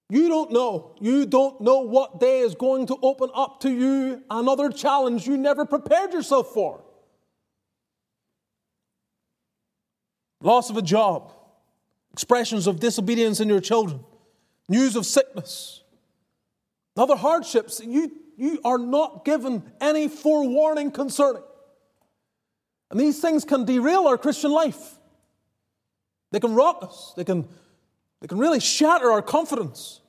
You 0.09 0.29
don't 0.29 0.53
know. 0.53 0.95
You 1.01 1.27
don't 1.27 1.61
know 1.61 1.81
what 1.81 2.21
day 2.21 2.42
is 2.42 2.55
going 2.55 2.87
to 2.87 2.97
open 3.03 3.29
up 3.35 3.59
to 3.62 3.73
you 3.73 4.23
another 4.31 4.71
challenge 4.71 5.27
you 5.27 5.37
never 5.37 5.64
prepared 5.64 6.12
yourself 6.12 6.55
for. 6.55 6.85
Loss 10.42 10.71
of 10.71 10.77
a 10.77 10.83
job, 10.83 11.33
expressions 12.12 12.69
of 12.69 12.79
disobedience 12.79 13.40
in 13.40 13.49
your 13.49 13.61
children, 13.61 14.05
news 14.69 14.95
of 14.95 15.07
sickness, 15.07 15.83
other 17.03 17.17
hardships 17.17 17.81
you, 17.85 18.11
you 18.37 18.61
are 18.65 18.79
not 18.79 19.25
given 19.25 19.63
any 19.81 20.09
forewarning 20.09 20.91
concerning. 20.91 21.43
And 22.91 23.01
these 23.01 23.21
things 23.21 23.45
can 23.45 23.65
derail 23.65 24.07
our 24.07 24.19
Christian 24.19 24.51
life. 24.51 24.99
They 26.33 26.41
can 26.41 26.55
rock 26.55 26.81
us, 26.83 27.13
they 27.17 27.25
can, 27.25 27.49
they 28.21 28.27
can 28.27 28.39
really 28.39 28.61
shatter 28.61 29.11
our 29.11 29.23
confidence. 29.23 30.01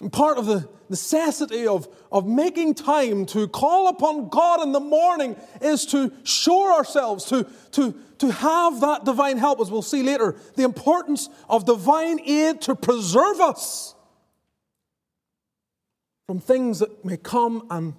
And 0.00 0.12
part 0.12 0.38
of 0.38 0.46
the 0.46 0.68
necessity 0.88 1.66
of, 1.66 1.88
of 2.12 2.26
making 2.26 2.74
time 2.74 3.26
to 3.26 3.48
call 3.48 3.88
upon 3.88 4.28
God 4.28 4.62
in 4.62 4.72
the 4.72 4.80
morning 4.80 5.36
is 5.60 5.86
to 5.86 6.12
shore 6.22 6.72
ourselves, 6.72 7.24
to, 7.26 7.46
to, 7.72 7.94
to 8.18 8.30
have 8.30 8.80
that 8.80 9.04
divine 9.04 9.38
help, 9.38 9.60
as 9.60 9.70
we'll 9.70 9.82
see 9.82 10.02
later, 10.02 10.36
the 10.54 10.62
importance 10.62 11.28
of 11.48 11.66
divine 11.66 12.20
aid 12.20 12.60
to 12.62 12.76
preserve 12.76 13.40
us 13.40 13.94
from 16.28 16.38
things 16.40 16.80
that 16.80 17.06
may 17.06 17.16
come 17.16 17.66
and 17.70 17.94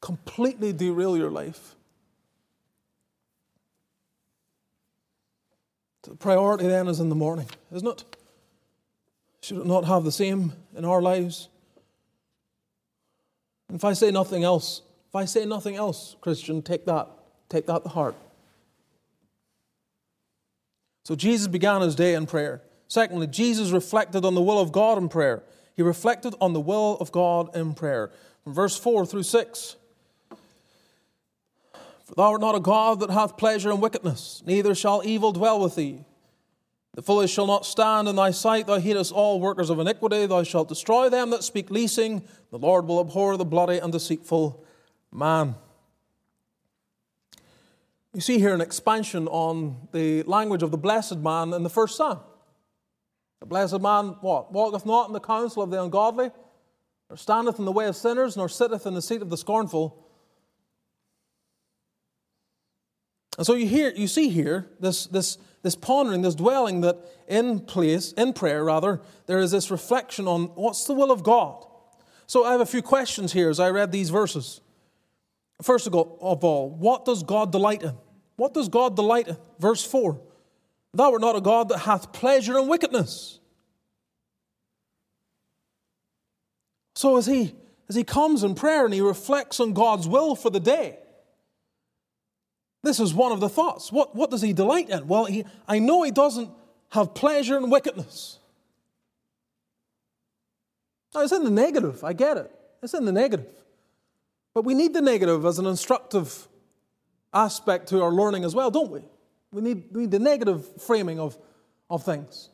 completely 0.00 0.72
derail 0.72 1.18
your 1.18 1.30
life. 1.30 1.76
The 6.02 6.16
priority 6.16 6.66
then 6.66 6.88
is 6.88 6.98
in 6.98 7.10
the 7.10 7.14
morning, 7.14 7.46
isn't 7.70 7.86
it? 7.86 8.16
Should 9.42 9.58
it 9.58 9.66
not 9.66 9.84
have 9.84 10.04
the 10.04 10.10
same 10.10 10.54
in 10.74 10.86
our 10.86 11.02
lives? 11.02 11.50
And 13.68 13.76
if 13.76 13.84
I 13.84 13.92
say 13.92 14.10
nothing 14.10 14.44
else, 14.44 14.80
if 15.10 15.14
I 15.14 15.26
say 15.26 15.44
nothing 15.44 15.76
else, 15.76 16.16
Christian, 16.22 16.62
take 16.62 16.86
that. 16.86 17.10
Take 17.50 17.66
that 17.66 17.82
to 17.82 17.90
heart. 17.90 18.16
So 21.04 21.14
Jesus 21.14 21.48
began 21.48 21.82
his 21.82 21.94
day 21.94 22.14
in 22.14 22.24
prayer. 22.24 22.62
Secondly, 22.86 23.26
Jesus 23.26 23.72
reflected 23.72 24.24
on 24.24 24.34
the 24.34 24.40
will 24.40 24.58
of 24.58 24.72
God 24.72 24.96
in 24.96 25.10
prayer. 25.10 25.42
He 25.78 25.82
reflected 25.84 26.34
on 26.40 26.54
the 26.54 26.60
will 26.60 26.96
of 26.96 27.12
God 27.12 27.54
in 27.54 27.72
prayer. 27.72 28.10
From 28.42 28.52
verse 28.52 28.76
4 28.76 29.06
through 29.06 29.22
6. 29.22 29.76
For 32.04 32.14
thou 32.16 32.32
art 32.32 32.40
not 32.40 32.56
a 32.56 32.60
God 32.60 32.98
that 32.98 33.10
hath 33.10 33.36
pleasure 33.36 33.70
in 33.70 33.78
wickedness, 33.78 34.42
neither 34.44 34.74
shall 34.74 35.02
evil 35.04 35.30
dwell 35.30 35.60
with 35.60 35.76
thee. 35.76 36.00
The 36.94 37.02
foolish 37.02 37.30
shall 37.30 37.46
not 37.46 37.64
stand 37.64 38.08
in 38.08 38.16
thy 38.16 38.32
sight. 38.32 38.66
Thou 38.66 38.80
hatest 38.80 39.12
all 39.12 39.38
workers 39.38 39.70
of 39.70 39.78
iniquity. 39.78 40.26
Thou 40.26 40.42
shalt 40.42 40.68
destroy 40.68 41.10
them 41.10 41.30
that 41.30 41.44
speak 41.44 41.70
leasing. 41.70 42.24
The 42.50 42.58
Lord 42.58 42.88
will 42.88 42.98
abhor 42.98 43.36
the 43.36 43.44
bloody 43.44 43.78
and 43.78 43.92
deceitful 43.92 44.64
man. 45.12 45.54
You 48.14 48.20
see 48.20 48.40
here 48.40 48.52
an 48.52 48.60
expansion 48.60 49.28
on 49.28 49.86
the 49.92 50.24
language 50.24 50.64
of 50.64 50.72
the 50.72 50.76
blessed 50.76 51.18
man 51.18 51.54
in 51.54 51.62
the 51.62 51.70
first 51.70 51.96
psalm. 51.96 52.18
The 53.40 53.46
blessed 53.46 53.80
man, 53.80 54.16
what? 54.20 54.52
Walketh 54.52 54.84
not 54.84 55.08
in 55.08 55.12
the 55.12 55.20
counsel 55.20 55.62
of 55.62 55.70
the 55.70 55.82
ungodly, 55.82 56.30
nor 57.08 57.16
standeth 57.16 57.58
in 57.58 57.64
the 57.64 57.72
way 57.72 57.86
of 57.86 57.96
sinners, 57.96 58.36
nor 58.36 58.48
sitteth 58.48 58.86
in 58.86 58.94
the 58.94 59.02
seat 59.02 59.22
of 59.22 59.30
the 59.30 59.36
scornful. 59.36 60.04
And 63.36 63.46
so 63.46 63.54
you 63.54 63.66
hear, 63.66 63.92
you 63.94 64.08
see 64.08 64.28
here 64.30 64.68
this, 64.80 65.06
this 65.06 65.38
this 65.62 65.74
pondering, 65.74 66.22
this 66.22 66.34
dwelling 66.34 66.82
that 66.82 66.96
in 67.26 67.60
place, 67.60 68.12
in 68.12 68.32
prayer 68.32 68.64
rather, 68.64 69.00
there 69.26 69.38
is 69.38 69.50
this 69.50 69.70
reflection 69.70 70.28
on 70.28 70.44
what's 70.54 70.84
the 70.84 70.94
will 70.94 71.10
of 71.10 71.22
God. 71.22 71.64
So 72.26 72.44
I 72.44 72.52
have 72.52 72.60
a 72.60 72.66
few 72.66 72.82
questions 72.82 73.32
here 73.32 73.50
as 73.50 73.58
I 73.58 73.70
read 73.70 73.90
these 73.90 74.10
verses. 74.10 74.60
First 75.62 75.86
of 75.86 75.94
all, 75.94 76.70
what 76.78 77.04
does 77.04 77.22
God 77.22 77.50
delight 77.50 77.82
in? 77.82 77.94
What 78.36 78.54
does 78.54 78.68
God 78.68 78.94
delight 78.94 79.28
in? 79.28 79.36
Verse 79.58 79.84
4 79.84 80.20
Thou 80.94 81.12
art 81.12 81.20
not 81.20 81.36
a 81.36 81.40
God 81.40 81.68
that 81.68 81.78
hath 81.78 82.12
pleasure 82.12 82.58
in 82.58 82.68
wickedness. 82.68 83.38
So 86.94 87.16
as 87.16 87.26
he, 87.26 87.54
as 87.88 87.94
he 87.94 88.04
comes 88.04 88.42
in 88.42 88.54
prayer 88.54 88.84
and 88.84 88.92
he 88.92 89.00
reflects 89.00 89.60
on 89.60 89.72
God's 89.72 90.08
will 90.08 90.34
for 90.34 90.50
the 90.50 90.60
day, 90.60 90.98
this 92.82 93.00
is 93.00 93.12
one 93.12 93.32
of 93.32 93.40
the 93.40 93.48
thoughts. 93.48 93.92
What, 93.92 94.16
what 94.16 94.30
does 94.30 94.42
he 94.42 94.52
delight 94.52 94.88
in? 94.88 95.06
Well, 95.06 95.26
he, 95.26 95.44
I 95.66 95.78
know 95.78 96.02
he 96.02 96.10
doesn't 96.10 96.50
have 96.90 97.14
pleasure 97.14 97.56
in 97.56 97.70
wickedness. 97.70 98.38
Now, 101.14 101.22
it's 101.22 101.32
in 101.32 101.44
the 101.44 101.50
negative, 101.50 102.02
I 102.04 102.12
get 102.12 102.36
it. 102.36 102.50
It's 102.82 102.94
in 102.94 103.04
the 103.04 103.12
negative. 103.12 103.52
But 104.54 104.64
we 104.64 104.74
need 104.74 104.94
the 104.94 105.00
negative 105.00 105.44
as 105.44 105.58
an 105.58 105.66
instructive 105.66 106.48
aspect 107.32 107.88
to 107.88 108.02
our 108.02 108.10
learning 108.10 108.44
as 108.44 108.54
well, 108.54 108.70
don't 108.70 108.90
we? 108.90 109.02
We 109.52 109.62
need, 109.62 109.84
we 109.92 110.02
need 110.02 110.10
the 110.10 110.18
negative 110.18 110.82
framing 110.82 111.18
of, 111.18 111.38
of 111.88 112.04
things. 112.04 112.50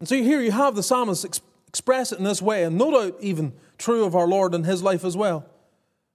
And 0.00 0.08
so 0.08 0.16
here 0.16 0.40
you 0.40 0.52
have 0.52 0.74
the 0.74 0.82
psalmist 0.82 1.24
ex- 1.24 1.40
express 1.66 2.12
it 2.12 2.18
in 2.18 2.24
this 2.24 2.40
way, 2.40 2.64
and 2.64 2.78
no 2.78 2.90
doubt 2.90 3.16
even 3.20 3.52
true 3.76 4.04
of 4.04 4.14
our 4.14 4.26
Lord 4.26 4.54
in 4.54 4.64
his 4.64 4.82
life 4.82 5.04
as 5.04 5.16
well. 5.16 5.46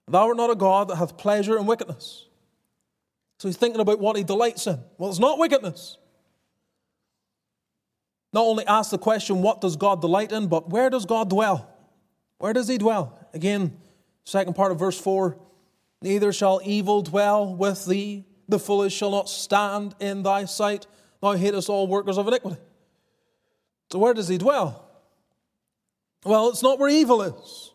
Thou 0.08 0.28
art 0.28 0.38
not 0.38 0.50
a 0.50 0.56
God 0.56 0.90
that 0.90 0.96
hath 0.98 1.18
pleasure 1.18 1.58
in 1.58 1.66
wickedness. 1.66 2.26
So 3.40 3.48
he's 3.48 3.58
thinking 3.58 3.82
about 3.82 4.00
what 4.00 4.16
he 4.16 4.24
delights 4.24 4.68
in. 4.68 4.80
Well, 4.98 5.10
it's 5.10 5.20
not 5.20 5.38
wickedness. 5.38 5.98
Not 8.32 8.46
only 8.46 8.66
ask 8.66 8.90
the 8.90 8.98
question, 8.98 9.42
what 9.42 9.62
does 9.62 9.76
God 9.76 10.02
delight 10.02 10.32
in, 10.32 10.48
but 10.48 10.70
where 10.70 10.90
does 10.90 11.06
God 11.06 11.30
dwell? 11.30 11.70
Where 12.40 12.54
does 12.54 12.68
he 12.68 12.78
dwell? 12.78 13.18
Again, 13.34 13.78
second 14.26 14.56
part 14.56 14.72
of 14.72 14.80
verse 14.80 15.00
4 15.00 15.38
Neither 16.04 16.34
shall 16.34 16.60
evil 16.66 17.02
dwell 17.02 17.56
with 17.56 17.86
thee, 17.86 18.26
the 18.50 18.60
foolish 18.60 18.94
shall 18.94 19.12
not 19.12 19.30
stand 19.30 19.96
in 20.02 20.22
thy 20.22 20.44
sight. 20.44 20.86
Thou 21.22 21.32
hatest 21.32 21.70
all 21.70 21.88
workers 21.88 22.18
of 22.18 22.28
iniquity. 22.28 22.58
So, 23.90 24.00
where 24.00 24.14
does 24.14 24.28
he 24.28 24.38
dwell? 24.38 24.86
Well, 26.26 26.50
it's 26.50 26.62
not 26.62 26.78
where 26.78 26.90
evil 26.90 27.22
is. 27.22 27.72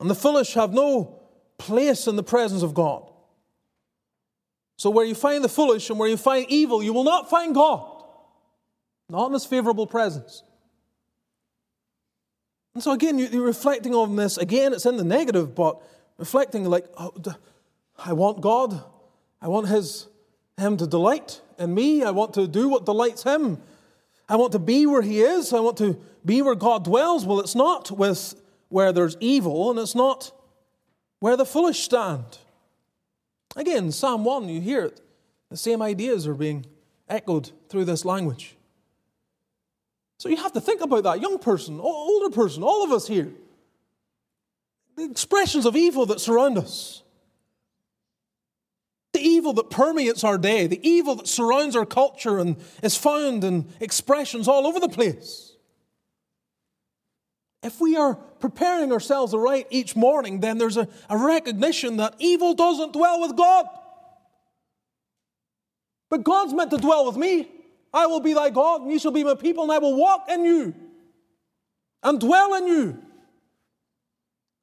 And 0.00 0.10
the 0.10 0.14
foolish 0.16 0.54
have 0.54 0.72
no 0.72 1.20
place 1.56 2.08
in 2.08 2.16
the 2.16 2.24
presence 2.24 2.62
of 2.62 2.74
God. 2.74 3.08
So, 4.76 4.90
where 4.90 5.04
you 5.04 5.14
find 5.14 5.44
the 5.44 5.48
foolish 5.48 5.88
and 5.88 6.00
where 6.00 6.08
you 6.08 6.16
find 6.16 6.46
evil, 6.48 6.82
you 6.82 6.92
will 6.92 7.04
not 7.04 7.30
find 7.30 7.54
God, 7.54 8.02
not 9.08 9.28
in 9.28 9.34
his 9.34 9.44
favorable 9.44 9.86
presence. 9.86 10.42
And 12.74 12.82
so, 12.82 12.90
again, 12.90 13.20
you're 13.20 13.46
reflecting 13.46 13.94
on 13.94 14.16
this. 14.16 14.36
Again, 14.36 14.72
it's 14.72 14.86
in 14.86 14.96
the 14.96 15.04
negative, 15.04 15.54
but 15.54 15.80
reflecting 16.18 16.64
like, 16.64 16.86
oh, 16.98 17.14
I 17.96 18.12
want 18.12 18.40
God. 18.40 18.82
I 19.40 19.48
want 19.48 19.68
his, 19.68 20.08
Him 20.58 20.76
to 20.76 20.86
delight 20.86 21.40
in 21.58 21.74
me. 21.74 22.02
I 22.02 22.10
want 22.10 22.34
to 22.34 22.46
do 22.46 22.68
what 22.68 22.84
delights 22.84 23.22
Him. 23.22 23.62
I 24.28 24.36
want 24.36 24.52
to 24.52 24.58
be 24.58 24.84
where 24.84 25.02
He 25.02 25.20
is. 25.20 25.52
I 25.52 25.60
want 25.60 25.78
to 25.78 25.98
be 26.24 26.42
where 26.42 26.54
God 26.54 26.84
dwells. 26.84 27.24
Well, 27.24 27.40
it's 27.40 27.54
not 27.54 27.90
with 27.90 28.34
where 28.68 28.92
there's 28.92 29.16
evil, 29.20 29.70
and 29.70 29.78
it's 29.78 29.94
not 29.94 30.30
where 31.20 31.36
the 31.36 31.46
foolish 31.46 31.80
stand. 31.80 32.38
Again, 33.56 33.90
Psalm 33.90 34.24
1, 34.24 34.48
you 34.48 34.60
hear 34.60 34.84
it. 34.84 35.00
The 35.50 35.56
same 35.56 35.80
ideas 35.80 36.26
are 36.26 36.34
being 36.34 36.66
echoed 37.08 37.50
through 37.70 37.86
this 37.86 38.04
language. 38.04 38.54
So 40.18 40.28
you 40.28 40.36
have 40.36 40.52
to 40.52 40.60
think 40.60 40.80
about 40.80 41.04
that, 41.04 41.20
young 41.20 41.38
person, 41.38 41.80
older 41.80 42.34
person, 42.34 42.62
all 42.62 42.84
of 42.84 42.90
us 42.90 43.06
here. 43.06 43.32
The 44.98 45.04
expressions 45.04 45.64
of 45.64 45.76
evil 45.76 46.06
that 46.06 46.20
surround 46.20 46.58
us. 46.58 47.04
The 49.12 49.20
evil 49.20 49.52
that 49.52 49.70
permeates 49.70 50.24
our 50.24 50.36
day, 50.36 50.66
the 50.66 50.80
evil 50.86 51.14
that 51.14 51.28
surrounds 51.28 51.76
our 51.76 51.86
culture 51.86 52.40
and 52.40 52.56
is 52.82 52.96
found 52.96 53.44
in 53.44 53.68
expressions 53.78 54.48
all 54.48 54.66
over 54.66 54.80
the 54.80 54.88
place. 54.88 55.54
If 57.62 57.80
we 57.80 57.96
are 57.96 58.16
preparing 58.16 58.90
ourselves 58.90 59.32
aright 59.34 59.68
each 59.70 59.94
morning, 59.94 60.40
then 60.40 60.58
there's 60.58 60.76
a, 60.76 60.88
a 61.08 61.16
recognition 61.16 61.98
that 61.98 62.16
evil 62.18 62.54
doesn't 62.54 62.92
dwell 62.92 63.20
with 63.20 63.36
God. 63.36 63.66
But 66.10 66.24
God's 66.24 66.54
meant 66.54 66.72
to 66.72 66.76
dwell 66.76 67.06
with 67.06 67.16
me. 67.16 67.48
I 67.94 68.06
will 68.06 68.20
be 68.20 68.34
thy 68.34 68.50
God, 68.50 68.80
and 68.80 68.90
ye 68.90 68.98
shall 68.98 69.12
be 69.12 69.22
my 69.22 69.36
people, 69.36 69.62
and 69.62 69.70
I 69.70 69.78
will 69.78 69.94
walk 69.94 70.28
in 70.28 70.44
you 70.44 70.74
and 72.02 72.18
dwell 72.18 72.54
in 72.54 72.66
you. 72.66 73.02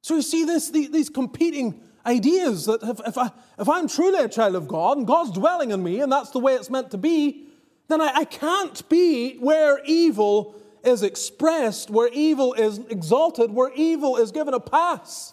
So 0.06 0.14
you 0.14 0.22
see 0.22 0.44
this, 0.44 0.70
these 0.70 1.10
competing 1.10 1.80
ideas 2.06 2.66
that 2.66 2.80
if, 2.84 3.00
if, 3.04 3.18
I, 3.18 3.32
if 3.58 3.68
I'm 3.68 3.88
truly 3.88 4.22
a 4.22 4.28
child 4.28 4.54
of 4.54 4.68
God 4.68 4.98
and 4.98 5.04
God's 5.04 5.32
dwelling 5.32 5.72
in 5.72 5.82
me, 5.82 6.00
and 6.00 6.12
that's 6.12 6.30
the 6.30 6.38
way 6.38 6.54
it's 6.54 6.70
meant 6.70 6.92
to 6.92 6.96
be, 6.96 7.48
then 7.88 8.00
I, 8.00 8.12
I 8.18 8.24
can't 8.24 8.88
be 8.88 9.34
where 9.38 9.80
evil 9.84 10.54
is 10.84 11.02
expressed, 11.02 11.90
where 11.90 12.08
evil 12.12 12.54
is 12.54 12.78
exalted, 12.88 13.50
where 13.50 13.72
evil 13.74 14.16
is 14.16 14.30
given 14.30 14.54
a 14.54 14.60
pass. 14.60 15.32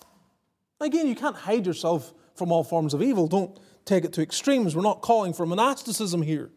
Again, 0.81 1.05
you 1.05 1.13
can't 1.13 1.35
hide 1.35 1.67
yourself 1.67 2.11
from 2.33 2.51
all 2.51 2.63
forms 2.63 2.95
of 2.95 3.03
evil. 3.03 3.27
Don't 3.27 3.55
take 3.85 4.03
it 4.03 4.13
to 4.13 4.23
extremes. 4.23 4.75
We're 4.75 4.81
not 4.81 5.01
calling 5.01 5.33
for 5.33 5.45
monasticism 5.45 6.23
here. 6.23 6.49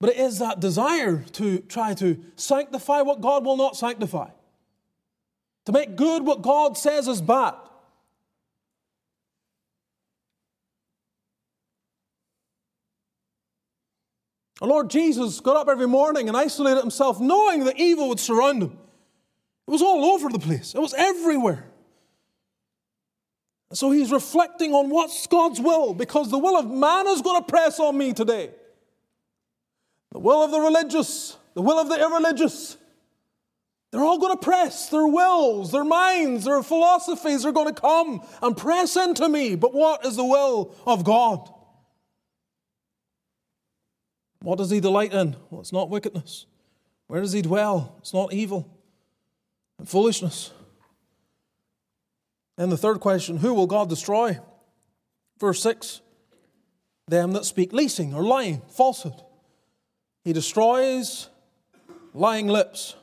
But 0.00 0.10
it 0.10 0.16
is 0.16 0.40
that 0.40 0.58
desire 0.58 1.24
to 1.34 1.60
try 1.60 1.94
to 1.94 2.18
sanctify 2.34 3.02
what 3.02 3.20
God 3.20 3.44
will 3.44 3.56
not 3.56 3.76
sanctify, 3.76 4.30
to 5.66 5.72
make 5.72 5.96
good 5.96 6.24
what 6.24 6.42
God 6.42 6.76
says 6.76 7.08
is 7.08 7.20
bad. 7.20 7.54
Our 14.60 14.68
Lord 14.68 14.90
Jesus 14.90 15.40
got 15.40 15.56
up 15.56 15.68
every 15.68 15.88
morning 15.88 16.28
and 16.28 16.36
isolated 16.36 16.80
himself, 16.80 17.18
knowing 17.18 17.64
that 17.64 17.78
evil 17.78 18.08
would 18.10 18.20
surround 18.20 18.62
him. 18.62 18.78
It 19.66 19.70
was 19.70 19.82
all 19.82 20.04
over 20.04 20.28
the 20.28 20.38
place, 20.38 20.74
it 20.74 20.80
was 20.80 20.94
everywhere. 20.94 21.66
And 23.70 23.78
so 23.78 23.92
he's 23.92 24.10
reflecting 24.10 24.74
on 24.74 24.90
what's 24.90 25.26
God's 25.28 25.60
will, 25.60 25.94
because 25.94 26.30
the 26.30 26.38
will 26.38 26.58
of 26.58 26.68
man 26.68 27.06
is 27.06 27.22
going 27.22 27.40
to 27.40 27.46
press 27.46 27.78
on 27.78 27.96
me 27.96 28.12
today. 28.12 28.50
The 30.12 30.18
will 30.18 30.42
of 30.42 30.50
the 30.50 30.60
religious, 30.60 31.36
the 31.54 31.62
will 31.62 31.78
of 31.78 31.88
the 31.88 32.00
irreligious. 32.00 32.76
They're 33.92 34.04
all 34.04 34.18
going 34.18 34.36
to 34.36 34.42
press. 34.42 34.88
Their 34.88 35.06
wills, 35.06 35.72
their 35.72 35.84
minds, 35.84 36.44
their 36.44 36.62
philosophies 36.62 37.44
are 37.44 37.52
going 37.52 37.72
to 37.74 37.80
come 37.80 38.24
and 38.40 38.56
press 38.56 38.96
into 38.96 39.28
me. 39.28 39.56
But 39.56 39.74
what 39.74 40.06
is 40.06 40.16
the 40.16 40.24
will 40.24 40.74
of 40.86 41.02
God? 41.04 41.52
What 44.42 44.58
does 44.58 44.70
he 44.70 44.80
delight 44.80 45.12
in? 45.12 45.36
Well, 45.50 45.60
it's 45.60 45.72
not 45.72 45.90
wickedness. 45.90 46.46
Where 47.08 47.20
does 47.20 47.32
he 47.32 47.42
dwell? 47.42 47.96
It's 47.98 48.14
not 48.14 48.32
evil 48.32 48.70
and 49.78 49.88
foolishness. 49.88 50.52
And 52.56 52.70
the 52.70 52.76
third 52.76 53.00
question 53.00 53.38
who 53.38 53.54
will 53.54 53.66
God 53.66 53.88
destroy? 53.88 54.38
Verse 55.38 55.60
6 55.62 56.00
Them 57.08 57.32
that 57.32 57.44
speak 57.44 57.72
leasing 57.72 58.14
or 58.14 58.22
lying, 58.22 58.62
falsehood. 58.68 59.20
He 60.22 60.32
destroys 60.32 61.28
lying 62.14 62.46
lips. 62.46 62.94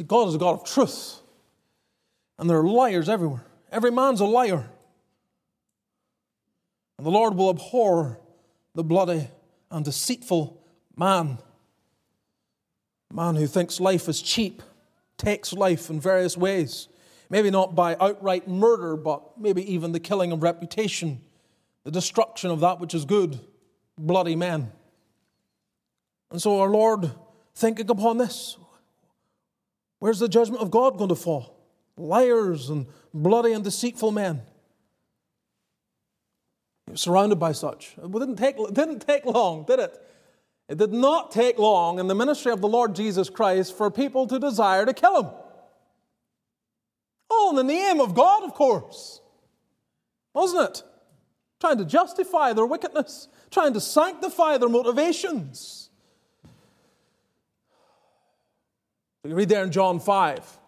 See, 0.00 0.04
God 0.04 0.28
is 0.28 0.34
a 0.34 0.38
God 0.38 0.54
of 0.54 0.64
truth, 0.64 1.20
and 2.38 2.48
there 2.48 2.58
are 2.58 2.66
liars 2.66 3.06
everywhere. 3.06 3.44
Every 3.70 3.90
man's 3.90 4.22
a 4.22 4.24
liar. 4.24 4.66
And 6.96 7.06
the 7.06 7.10
Lord 7.10 7.34
will 7.34 7.50
abhor 7.50 8.18
the 8.74 8.82
bloody 8.82 9.28
and 9.70 9.84
deceitful 9.84 10.58
man. 10.96 11.36
Man 13.12 13.36
who 13.36 13.46
thinks 13.46 13.78
life 13.78 14.08
is 14.08 14.22
cheap, 14.22 14.62
takes 15.18 15.52
life 15.52 15.90
in 15.90 16.00
various 16.00 16.34
ways. 16.34 16.88
Maybe 17.28 17.50
not 17.50 17.74
by 17.74 17.94
outright 18.00 18.48
murder, 18.48 18.96
but 18.96 19.38
maybe 19.38 19.70
even 19.70 19.92
the 19.92 20.00
killing 20.00 20.32
of 20.32 20.42
reputation, 20.42 21.20
the 21.84 21.90
destruction 21.90 22.50
of 22.50 22.60
that 22.60 22.80
which 22.80 22.94
is 22.94 23.04
good, 23.04 23.38
bloody 23.98 24.34
men. 24.34 24.72
And 26.30 26.40
so, 26.40 26.58
our 26.58 26.70
Lord, 26.70 27.10
thinking 27.54 27.90
upon 27.90 28.16
this, 28.16 28.56
where's 30.00 30.18
the 30.18 30.28
judgment 30.28 30.60
of 30.60 30.70
God 30.70 30.98
going 30.98 31.08
to 31.08 31.14
fall? 31.14 31.56
Liars 31.96 32.68
and 32.68 32.86
bloody 33.14 33.52
and 33.52 33.62
deceitful 33.62 34.10
men 34.10 34.42
surrounded 36.94 37.36
by 37.36 37.52
such. 37.52 37.94
It 38.02 38.12
didn't 38.12 38.36
take, 38.36 38.58
it 38.58 38.74
didn't 38.74 39.00
take 39.00 39.24
long, 39.24 39.64
did 39.64 39.78
it? 39.78 39.96
It 40.68 40.78
did 40.78 40.92
not 40.92 41.30
take 41.30 41.58
long 41.58 41.98
in 41.98 42.06
the 42.06 42.14
ministry 42.14 42.52
of 42.52 42.60
the 42.60 42.68
Lord 42.68 42.94
Jesus 42.94 43.28
Christ 43.28 43.76
for 43.76 43.90
people 43.90 44.26
to 44.28 44.38
desire 44.38 44.86
to 44.86 44.94
kill 44.94 45.22
him. 45.22 45.30
All 47.28 47.50
in 47.50 47.56
the 47.56 47.64
name 47.64 48.00
of 48.00 48.14
God, 48.14 48.44
of 48.44 48.54
course. 48.54 49.20
Wasn't 50.34 50.70
it? 50.70 50.82
Trying 51.60 51.78
to 51.78 51.84
justify 51.84 52.52
their 52.52 52.66
wickedness, 52.66 53.28
trying 53.50 53.74
to 53.74 53.80
sanctify 53.80 54.58
their 54.58 54.68
motivations. 54.68 55.79
We 59.24 59.32
read 59.32 59.48
there 59.48 59.62
in 59.62 59.70
John 59.70 60.00
5 60.00 60.58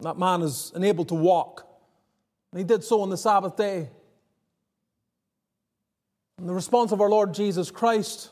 That 0.00 0.18
man 0.18 0.42
is 0.42 0.72
enabled 0.74 1.08
to 1.08 1.14
walk. 1.14 1.66
And 2.52 2.58
he 2.58 2.64
did 2.64 2.82
so 2.82 3.02
on 3.02 3.10
the 3.10 3.16
Sabbath 3.16 3.56
day. 3.56 3.88
And 6.38 6.48
the 6.48 6.54
response 6.54 6.90
of 6.90 7.00
our 7.00 7.08
Lord 7.10 7.34
Jesus 7.34 7.70
Christ, 7.70 8.30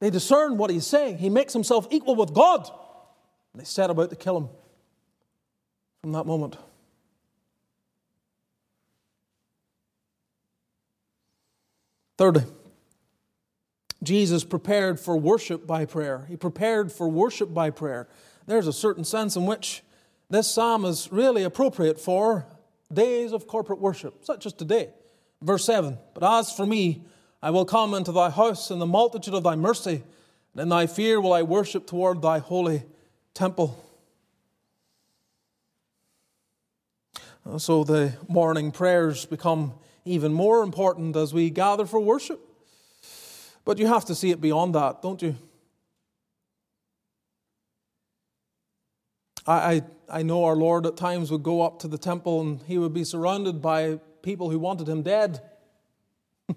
they 0.00 0.10
discern 0.10 0.58
what 0.58 0.70
he's 0.70 0.86
saying. 0.86 1.18
He 1.18 1.30
makes 1.30 1.52
himself 1.52 1.86
equal 1.90 2.16
with 2.16 2.34
God. 2.34 2.68
And 3.52 3.60
they 3.60 3.64
set 3.64 3.88
about 3.88 4.10
to 4.10 4.16
kill 4.16 4.36
him 4.36 4.48
from 6.02 6.12
that 6.12 6.26
moment. 6.26 6.56
Thirdly, 12.18 12.44
Jesus 14.04 14.44
prepared 14.44 15.00
for 15.00 15.16
worship 15.16 15.66
by 15.66 15.84
prayer. 15.84 16.26
He 16.28 16.36
prepared 16.36 16.92
for 16.92 17.08
worship 17.08 17.52
by 17.52 17.70
prayer. 17.70 18.08
There's 18.46 18.66
a 18.66 18.72
certain 18.72 19.04
sense 19.04 19.36
in 19.36 19.46
which 19.46 19.82
this 20.30 20.50
psalm 20.50 20.84
is 20.84 21.10
really 21.10 21.42
appropriate 21.42 22.00
for 22.00 22.46
days 22.92 23.32
of 23.32 23.46
corporate 23.46 23.80
worship, 23.80 24.24
such 24.24 24.46
as 24.46 24.52
today. 24.52 24.90
Verse 25.42 25.64
7 25.64 25.98
But 26.14 26.22
as 26.22 26.52
for 26.52 26.66
me, 26.66 27.04
I 27.42 27.50
will 27.50 27.64
come 27.64 27.94
into 27.94 28.12
thy 28.12 28.30
house 28.30 28.70
in 28.70 28.78
the 28.78 28.86
multitude 28.86 29.34
of 29.34 29.42
thy 29.42 29.56
mercy, 29.56 30.02
and 30.52 30.62
in 30.62 30.68
thy 30.68 30.86
fear 30.86 31.20
will 31.20 31.32
I 31.32 31.42
worship 31.42 31.86
toward 31.86 32.22
thy 32.22 32.38
holy 32.38 32.84
temple. 33.34 33.80
So 37.58 37.84
the 37.84 38.14
morning 38.26 38.72
prayers 38.72 39.26
become 39.26 39.74
even 40.06 40.32
more 40.32 40.62
important 40.62 41.14
as 41.16 41.34
we 41.34 41.50
gather 41.50 41.84
for 41.84 42.00
worship. 42.00 42.40
But 43.64 43.78
you 43.78 43.86
have 43.86 44.04
to 44.06 44.14
see 44.14 44.30
it 44.30 44.40
beyond 44.40 44.74
that, 44.74 45.00
don't 45.02 45.20
you? 45.22 45.36
I, 49.46 49.52
I, 49.52 49.82
I 50.08 50.22
know 50.22 50.44
our 50.44 50.56
Lord 50.56 50.86
at 50.86 50.96
times 50.96 51.30
would 51.30 51.42
go 51.42 51.62
up 51.62 51.78
to 51.80 51.88
the 51.88 51.98
temple 51.98 52.40
and 52.40 52.60
he 52.66 52.78
would 52.78 52.92
be 52.92 53.04
surrounded 53.04 53.62
by 53.62 53.98
people 54.22 54.50
who 54.50 54.58
wanted 54.58 54.88
him 54.88 55.02
dead. 55.02 55.40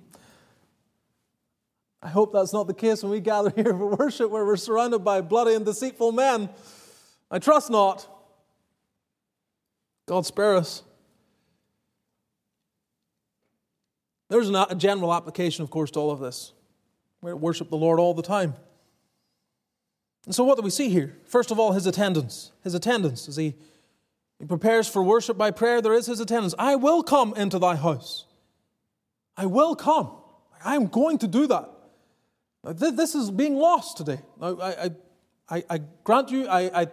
I 2.01 2.09
hope 2.09 2.33
that's 2.33 2.53
not 2.53 2.67
the 2.67 2.73
case 2.73 3.03
when 3.03 3.11
we 3.11 3.19
gather 3.19 3.51
here 3.55 3.65
for 3.65 3.95
worship 3.95 4.29
where 4.29 4.45
we're 4.45 4.57
surrounded 4.57 4.99
by 4.99 5.21
bloody 5.21 5.53
and 5.53 5.65
deceitful 5.65 6.11
men. 6.11 6.49
I 7.29 7.39
trust 7.39 7.69
not. 7.69 8.07
God 10.07 10.25
spare 10.25 10.55
us. 10.55 10.83
There's 14.29 14.49
a 14.49 14.75
general 14.75 15.13
application, 15.13 15.63
of 15.63 15.69
course, 15.69 15.91
to 15.91 15.99
all 15.99 16.11
of 16.11 16.19
this. 16.19 16.53
We 17.27 17.33
worship 17.33 17.69
the 17.69 17.75
Lord 17.75 17.99
all 17.99 18.13
the 18.13 18.21
time. 18.21 18.53
And 20.25 20.33
so, 20.33 20.45
what 20.45 20.57
do 20.57 20.61
we 20.61 20.69
see 20.69 20.87
here? 20.89 21.17
First 21.25 21.51
of 21.51 21.59
all, 21.59 21.73
his 21.73 21.85
attendance. 21.85 22.53
His 22.63 22.73
attendance. 22.73 23.27
As 23.27 23.35
he, 23.35 23.53
he 24.39 24.45
prepares 24.45 24.87
for 24.87 25.03
worship 25.03 25.37
by 25.37 25.51
prayer, 25.51 25.81
there 25.81 25.93
is 25.93 26.05
his 26.05 26.21
attendance. 26.21 26.55
I 26.57 26.77
will 26.77 27.03
come 27.03 27.33
into 27.35 27.59
thy 27.59 27.75
house. 27.75 28.25
I 29.35 29.45
will 29.45 29.75
come. 29.75 30.11
I 30.63 30.75
am 30.75 30.87
going 30.87 31.17
to 31.19 31.27
do 31.27 31.47
that. 31.47 31.69
This 32.63 33.13
is 33.13 33.29
being 33.29 33.57
lost 33.57 33.97
today. 33.97 34.19
I, 34.41 34.91
I, 35.49 35.63
I, 35.69 35.79
grant 36.03 36.31
you, 36.31 36.47
I, 36.47 36.81
I, 36.81 36.87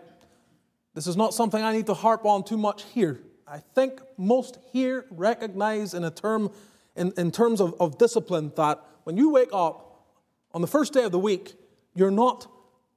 this 0.94 1.06
is 1.06 1.16
not 1.16 1.32
something 1.32 1.62
I 1.62 1.72
need 1.72 1.86
to 1.86 1.94
harp 1.94 2.24
on 2.24 2.44
too 2.44 2.58
much 2.58 2.84
here. 2.92 3.20
I 3.46 3.58
think 3.58 4.00
most 4.16 4.58
here 4.72 5.06
recognize 5.10 5.94
in 5.94 6.04
a 6.04 6.10
term 6.10 6.52
in, 6.96 7.12
in 7.16 7.30
terms 7.30 7.60
of, 7.60 7.74
of 7.80 7.98
discipline 7.98 8.52
that 8.56 8.80
when 9.04 9.16
you 9.16 9.30
wake 9.30 9.50
up 9.52 9.83
on 10.54 10.60
the 10.60 10.68
first 10.68 10.92
day 10.92 11.02
of 11.02 11.12
the 11.12 11.18
week, 11.18 11.54
you're 11.94 12.12
not 12.12 12.46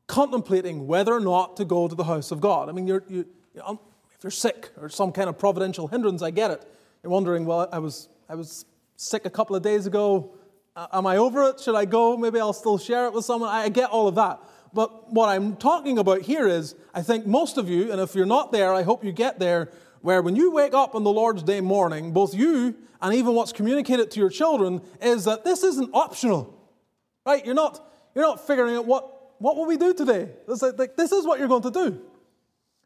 contemplating 0.05 0.87
whether 0.87 1.13
or 1.13 1.19
not 1.19 1.57
to 1.57 1.65
go 1.65 1.87
to 1.87 1.95
the 1.95 2.03
house 2.03 2.31
of 2.31 2.39
God. 2.39 2.69
I 2.69 2.71
mean, 2.71 2.87
you're, 2.87 3.03
you, 3.09 3.25
you 3.53 3.79
if 4.15 4.23
you're 4.23 4.31
sick 4.31 4.69
or 4.79 4.89
some 4.89 5.11
kind 5.11 5.27
of 5.27 5.37
providential 5.37 5.87
hindrance, 5.87 6.21
I 6.21 6.31
get 6.31 6.51
it. 6.51 6.65
You're 7.03 7.11
wondering, 7.11 7.45
well, 7.45 7.67
I 7.71 7.79
was, 7.79 8.09
I 8.29 8.35
was 8.35 8.65
sick 8.95 9.25
a 9.25 9.29
couple 9.29 9.55
of 9.55 9.63
days 9.63 9.85
ago. 9.85 10.33
Am 10.75 11.07
I 11.07 11.17
over 11.17 11.43
it? 11.49 11.59
Should 11.59 11.75
I 11.75 11.85
go? 11.85 12.15
Maybe 12.15 12.39
I'll 12.39 12.53
still 12.53 12.77
share 12.77 13.07
it 13.07 13.13
with 13.13 13.25
someone. 13.25 13.49
I 13.49 13.69
get 13.69 13.89
all 13.89 14.07
of 14.07 14.15
that. 14.15 14.39
But 14.73 15.11
what 15.11 15.29
I'm 15.29 15.55
talking 15.55 15.97
about 15.97 16.21
here 16.21 16.47
is, 16.47 16.75
I 16.93 17.01
think 17.01 17.25
most 17.25 17.57
of 17.57 17.67
you, 17.67 17.91
and 17.91 17.99
if 17.99 18.13
you're 18.13 18.25
not 18.25 18.51
there, 18.51 18.73
I 18.73 18.83
hope 18.83 19.03
you 19.03 19.11
get 19.11 19.39
there, 19.39 19.71
where 20.01 20.21
when 20.21 20.35
you 20.35 20.51
wake 20.51 20.73
up 20.73 20.93
on 20.93 21.03
the 21.03 21.11
Lord's 21.11 21.41
Day 21.41 21.61
morning, 21.61 22.11
both 22.11 22.35
you 22.35 22.75
and 23.01 23.15
even 23.15 23.33
what's 23.33 23.51
communicated 23.51 24.11
to 24.11 24.19
your 24.19 24.29
children 24.29 24.81
is 25.01 25.25
that 25.25 25.43
this 25.43 25.63
isn't 25.63 25.89
optional. 25.93 26.56
Right? 27.27 27.45
You're 27.45 27.55
not, 27.55 27.85
you're 28.15 28.23
not 28.23 28.47
figuring 28.47 28.77
out 28.77 28.85
what, 28.85 29.41
what 29.41 29.57
will 29.57 29.65
we 29.65 29.75
do 29.75 29.93
today? 29.93 30.29
This, 30.47 30.61
like, 30.61 30.95
this 30.95 31.11
is 31.11 31.25
what 31.25 31.39
you're 31.39 31.49
going 31.49 31.63
to 31.63 31.71
do. 31.71 32.01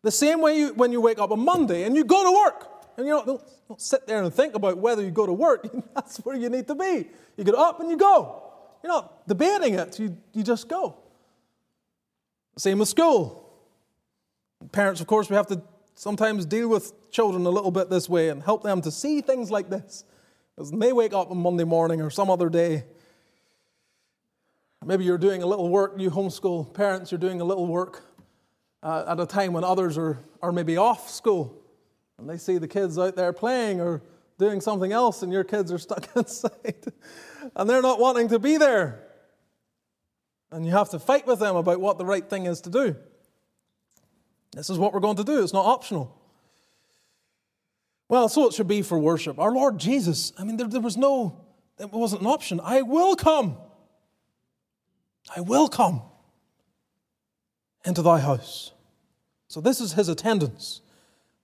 The 0.01 0.09
same 0.09 0.41
way 0.41 0.57
you, 0.57 0.73
when 0.73 0.91
you 0.91 0.99
wake 0.99 1.19
up 1.19 1.29
on 1.29 1.45
Monday 1.45 1.83
and 1.83 1.95
you 1.95 2.03
go 2.03 2.23
to 2.23 2.31
work. 2.31 2.67
And 2.97 3.05
you 3.05 3.13
don't, 3.13 3.39
don't 3.67 3.79
sit 3.79 4.07
there 4.07 4.23
and 4.23 4.33
think 4.33 4.55
about 4.55 4.79
whether 4.79 5.03
you 5.03 5.11
go 5.11 5.27
to 5.27 5.31
work. 5.31 5.67
That's 5.95 6.17
where 6.17 6.35
you 6.35 6.49
need 6.49 6.67
to 6.69 6.75
be. 6.75 7.07
You 7.37 7.43
get 7.43 7.53
up 7.53 7.81
and 7.81 7.91
you 7.91 7.97
go. 7.97 8.41
You're 8.83 8.91
not 8.91 9.27
debating 9.27 9.75
it, 9.75 9.99
you, 9.99 10.17
you 10.33 10.41
just 10.41 10.67
go. 10.67 10.97
Same 12.57 12.79
with 12.79 12.89
school. 12.89 13.47
Parents, 14.71 15.01
of 15.01 15.07
course, 15.07 15.29
we 15.29 15.35
have 15.35 15.47
to 15.47 15.61
sometimes 15.93 16.47
deal 16.47 16.67
with 16.67 17.11
children 17.11 17.45
a 17.45 17.49
little 17.49 17.69
bit 17.69 17.91
this 17.91 18.09
way 18.09 18.29
and 18.29 18.41
help 18.41 18.63
them 18.63 18.81
to 18.81 18.89
see 18.89 19.21
things 19.21 19.51
like 19.51 19.69
this. 19.69 20.03
Because 20.55 20.71
they 20.71 20.93
wake 20.93 21.13
up 21.13 21.29
on 21.29 21.37
Monday 21.37 21.63
morning 21.63 22.01
or 22.01 22.09
some 22.09 22.31
other 22.31 22.49
day, 22.49 22.85
maybe 24.85 25.05
you're 25.05 25.17
doing 25.17 25.43
a 25.43 25.45
little 25.45 25.69
work, 25.69 25.93
you 25.97 26.09
homeschool 26.09 26.73
parents, 26.73 27.11
you're 27.11 27.19
doing 27.19 27.41
a 27.41 27.43
little 27.43 27.67
work 27.67 28.03
uh, 28.83 29.05
at 29.07 29.19
a 29.19 29.25
time 29.25 29.53
when 29.53 29.63
others 29.63 29.97
are, 29.97 30.19
are 30.41 30.51
maybe 30.51 30.77
off 30.77 31.09
school 31.09 31.61
and 32.17 32.29
they 32.29 32.37
see 32.37 32.57
the 32.57 32.67
kids 32.67 32.97
out 32.97 33.15
there 33.15 33.33
playing 33.33 33.79
or 33.79 34.01
doing 34.37 34.61
something 34.61 34.91
else 34.91 35.21
and 35.21 35.31
your 35.31 35.43
kids 35.43 35.71
are 35.71 35.77
stuck 35.79 36.07
inside 36.15 36.91
and 37.55 37.69
they're 37.69 37.81
not 37.81 37.99
wanting 37.99 38.29
to 38.29 38.39
be 38.39 38.57
there. 38.57 39.07
And 40.51 40.65
you 40.65 40.71
have 40.71 40.89
to 40.89 40.99
fight 40.99 41.25
with 41.25 41.39
them 41.39 41.55
about 41.55 41.79
what 41.79 41.97
the 41.97 42.05
right 42.05 42.27
thing 42.29 42.45
is 42.45 42.61
to 42.61 42.69
do. 42.69 42.95
This 44.51 44.69
is 44.69 44.77
what 44.77 44.93
we're 44.93 44.99
going 44.99 45.17
to 45.17 45.23
do, 45.23 45.41
it's 45.43 45.53
not 45.53 45.65
optional. 45.65 46.17
Well, 48.09 48.27
so 48.27 48.47
it 48.47 48.53
should 48.53 48.67
be 48.67 48.81
for 48.81 48.99
worship. 48.99 49.39
Our 49.39 49.53
Lord 49.53 49.77
Jesus, 49.77 50.33
I 50.37 50.43
mean, 50.43 50.57
there, 50.57 50.67
there 50.67 50.81
was 50.81 50.97
no, 50.97 51.45
it 51.79 51.93
wasn't 51.93 52.23
an 52.23 52.27
option. 52.27 52.59
I 52.61 52.81
will 52.81 53.15
come. 53.15 53.55
I 55.35 55.41
will 55.41 55.67
come 55.67 56.01
into 57.85 58.01
thy 58.01 58.19
house. 58.19 58.71
So 59.47 59.61
this 59.61 59.81
is 59.81 59.93
his 59.93 60.09
attendance. 60.09 60.81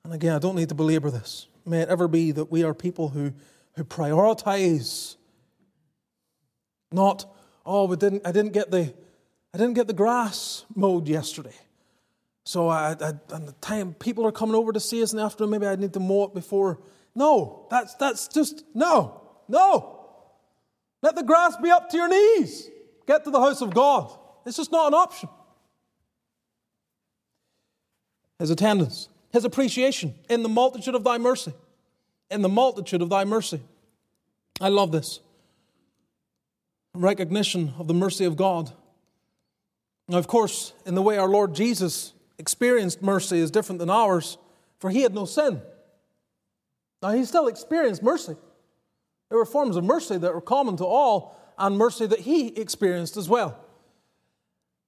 And 0.04 0.14
again, 0.14 0.34
I 0.34 0.40
don't 0.40 0.56
need 0.56 0.70
to 0.70 0.76
belabor 0.76 1.12
this. 1.12 1.48
May 1.66 1.82
it 1.82 1.90
ever 1.90 2.08
be 2.08 2.32
that 2.32 2.52
we 2.52 2.64
are 2.64 2.74
people 2.74 3.10
who, 3.10 3.34
who 3.74 3.84
prioritize 3.84 5.16
not, 6.92 7.26
oh, 7.66 7.86
we 7.86 7.98
didn't, 7.98 8.26
I 8.26 8.32
didn't 8.32 8.54
get 8.54 8.72
the 8.72 8.94
I 9.54 9.58
didn't 9.58 9.74
get 9.74 9.88
the 9.88 9.94
grass 9.94 10.66
mowed 10.76 11.08
yesterday. 11.08 11.56
So 12.46 12.68
I, 12.70 12.96
I, 13.02 13.14
and 13.34 13.48
the 13.48 13.56
time 13.60 13.94
people 13.96 14.26
are 14.26 14.32
coming 14.32 14.56
over 14.56 14.72
to 14.72 14.80
see 14.80 15.02
us 15.02 15.12
in 15.14 15.18
the 15.18 15.24
afternoon, 15.24 15.52
maybe 15.52 15.68
I 15.68 15.76
need 15.76 15.94
to 15.94 16.00
mow 16.00 16.26
it 16.26 16.34
before. 16.34 16.80
No, 17.16 17.66
that's, 17.72 17.96
that's 17.96 18.28
just, 18.28 18.64
no, 18.76 19.22
no. 19.48 20.06
Let 21.02 21.16
the 21.16 21.24
grass 21.24 21.58
be 21.58 21.72
up 21.72 21.90
to 21.90 21.98
your 21.98 22.08
knees. 22.08 22.70
Get 23.08 23.24
to 23.24 23.32
the 23.32 23.40
house 23.40 23.62
of 23.62 23.74
God. 23.74 24.12
It's 24.46 24.58
just 24.58 24.72
not 24.72 24.88
an 24.88 24.94
option. 24.94 25.30
His 28.38 28.52
attendance, 28.52 29.10
his 29.32 29.46
appreciation 29.46 30.14
in 30.30 30.44
the 30.44 30.50
multitude 30.50 30.94
of 30.94 31.04
thy 31.04 31.18
mercy. 31.18 31.54
In 32.30 32.42
the 32.42 32.50
multitude 32.50 33.02
of 33.02 33.10
thy 33.10 33.24
mercy. 33.24 33.62
I 34.60 34.70
love 34.70 34.92
this. 34.92 35.22
Recognition 36.94 37.74
of 37.80 37.88
the 37.88 37.94
mercy 37.94 38.26
of 38.26 38.36
God. 38.36 38.72
Now, 40.08 40.18
of 40.18 40.28
course, 40.28 40.74
in 40.86 40.96
the 40.96 41.02
way 41.02 41.18
our 41.18 41.28
Lord 41.28 41.56
Jesus 41.56 42.14
experienced 42.38 43.02
mercy 43.02 43.40
is 43.40 43.52
different 43.52 43.80
than 43.80 43.90
ours, 43.90 44.38
for 44.80 44.90
he 44.90 45.02
had 45.02 45.14
no 45.14 45.26
sin. 45.26 45.62
Now, 47.02 47.12
he 47.12 47.26
still 47.26 47.48
experienced 47.48 48.04
mercy. 48.04 48.36
There 49.30 49.38
were 49.38 49.46
forms 49.46 49.76
of 49.76 49.84
mercy 49.84 50.18
that 50.18 50.34
were 50.34 50.42
common 50.42 50.78
to 50.78 50.86
all, 50.86 51.38
and 51.58 51.78
mercy 51.78 52.06
that 52.06 52.20
he 52.20 52.48
experienced 52.50 53.18
as 53.18 53.28
well. 53.28 53.58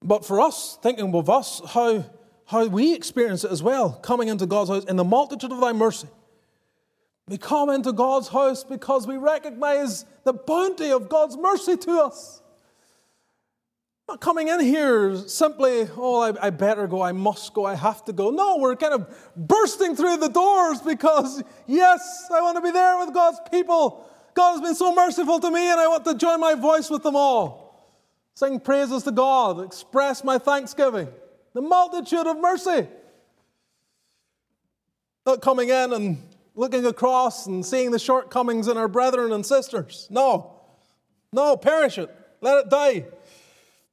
But 0.02 0.26
for 0.26 0.40
us, 0.40 0.78
thinking 0.82 1.14
of 1.14 1.30
us, 1.30 1.62
how, 1.70 2.06
how 2.46 2.68
we 2.68 2.94
experience 2.94 3.44
it 3.44 3.52
as 3.52 3.62
well, 3.62 3.92
coming 3.92 4.28
into 4.28 4.46
God's 4.46 4.70
house 4.70 4.86
in 4.86 4.96
the 4.96 5.04
multitude 5.04 5.52
of 5.52 5.60
thy 5.60 5.74
mercy. 5.74 6.08
We 7.28 7.38
come 7.38 7.70
into 7.70 7.92
God's 7.92 8.30
house 8.30 8.64
because 8.64 9.06
we 9.06 9.18
recognize 9.18 10.06
the 10.24 10.34
bounty 10.34 10.92
of 10.92 11.10
God's 11.10 11.38
mercy 11.38 11.78
to 11.78 11.92
us 12.02 12.42
not 14.10 14.22
coming 14.22 14.48
in 14.48 14.60
here 14.60 15.16
simply, 15.28 15.88
oh, 15.96 16.22
I, 16.22 16.48
I, 16.48 16.50
better 16.50 16.88
go, 16.88 17.04
I 17.04 17.12
must 17.12 17.54
go, 17.54 17.66
I 17.66 17.76
have 17.76 18.04
to 18.06 18.14
go. 18.14 18.32
No, 18.32 18.58
we're 18.58 18.76
kind 18.76 18.96
of 18.96 19.08
bursting 19.36 19.96
through 19.96 20.18
the 20.18 20.30
doors 20.30 20.82
because, 20.82 21.44
yes, 21.68 22.26
I 22.34 22.42
want 22.42 22.58
to 22.58 22.62
be 22.62 22.72
there 22.72 22.98
with 22.98 23.14
God's 23.14 23.40
people. 23.52 24.10
God 24.40 24.54
has 24.54 24.62
been 24.62 24.76
so 24.76 24.96
merciful 24.96 25.42
to 25.42 25.52
me, 25.52 25.70
and 25.70 25.82
I 25.82 25.90
want 25.90 26.06
to 26.06 26.16
join 26.16 26.40
my 26.40 26.54
voice 26.54 26.90
with 26.90 27.04
them 27.04 27.18
all. 27.18 28.00
Sing 28.36 28.62
praises 28.62 29.04
to 29.04 29.12
God, 29.12 29.62
express 29.62 30.24
my 30.24 30.38
thanksgiving. 30.38 31.10
The 31.54 31.62
multitude 31.62 32.26
of 32.26 32.40
mercy. 32.40 32.88
Not 35.26 35.42
coming 35.42 35.68
in 35.68 35.92
and 35.92 36.24
looking 36.56 36.86
across 36.86 37.48
and 37.48 37.66
seeing 37.66 37.92
the 37.92 38.00
shortcomings 38.00 38.70
in 38.70 38.78
our 38.78 38.88
brethren 38.88 39.34
and 39.34 39.46
sisters. 39.46 40.08
No. 40.10 40.54
No, 41.34 41.58
perish 41.58 41.98
it. 41.98 42.10
Let 42.40 42.60
it 42.60 42.70
die. 42.70 43.08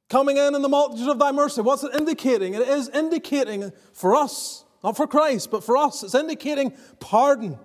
Coming 0.07 0.37
in 0.37 0.55
in 0.55 0.61
the 0.61 0.69
multitude 0.69 1.09
of 1.09 1.19
thy 1.19 1.33
mercy. 1.33 1.59
What's 1.59 1.83
it 1.83 1.93
indicating? 1.93 2.53
It 2.53 2.61
is 2.61 2.87
indicating 2.87 3.73
for 3.91 4.15
us, 4.15 4.63
not 4.81 4.95
for 4.95 5.07
Christ, 5.07 5.51
but 5.51 5.65
for 5.65 5.75
us, 5.75 6.03
it's 6.03 6.15
indicating 6.15 6.71
pardon. 7.01 7.59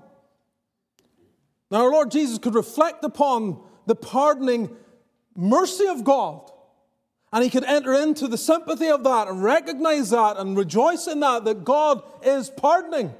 Now, 1.72 1.84
our 1.84 1.90
Lord 1.90 2.10
Jesus 2.10 2.38
could 2.38 2.54
reflect 2.54 3.02
upon 3.02 3.58
the 3.86 3.94
pardoning 3.94 4.76
mercy 5.34 5.86
of 5.86 6.04
God, 6.04 6.50
and 7.32 7.42
he 7.42 7.48
could 7.48 7.64
enter 7.64 7.94
into 7.94 8.28
the 8.28 8.36
sympathy 8.36 8.88
of 8.88 9.02
that 9.04 9.26
and 9.26 9.42
recognize 9.42 10.10
that 10.10 10.36
and 10.36 10.54
rejoice 10.54 11.06
in 11.06 11.20
that, 11.20 11.46
that 11.46 11.64
God 11.64 12.02
is 12.22 12.50
pardoning, 12.50 13.14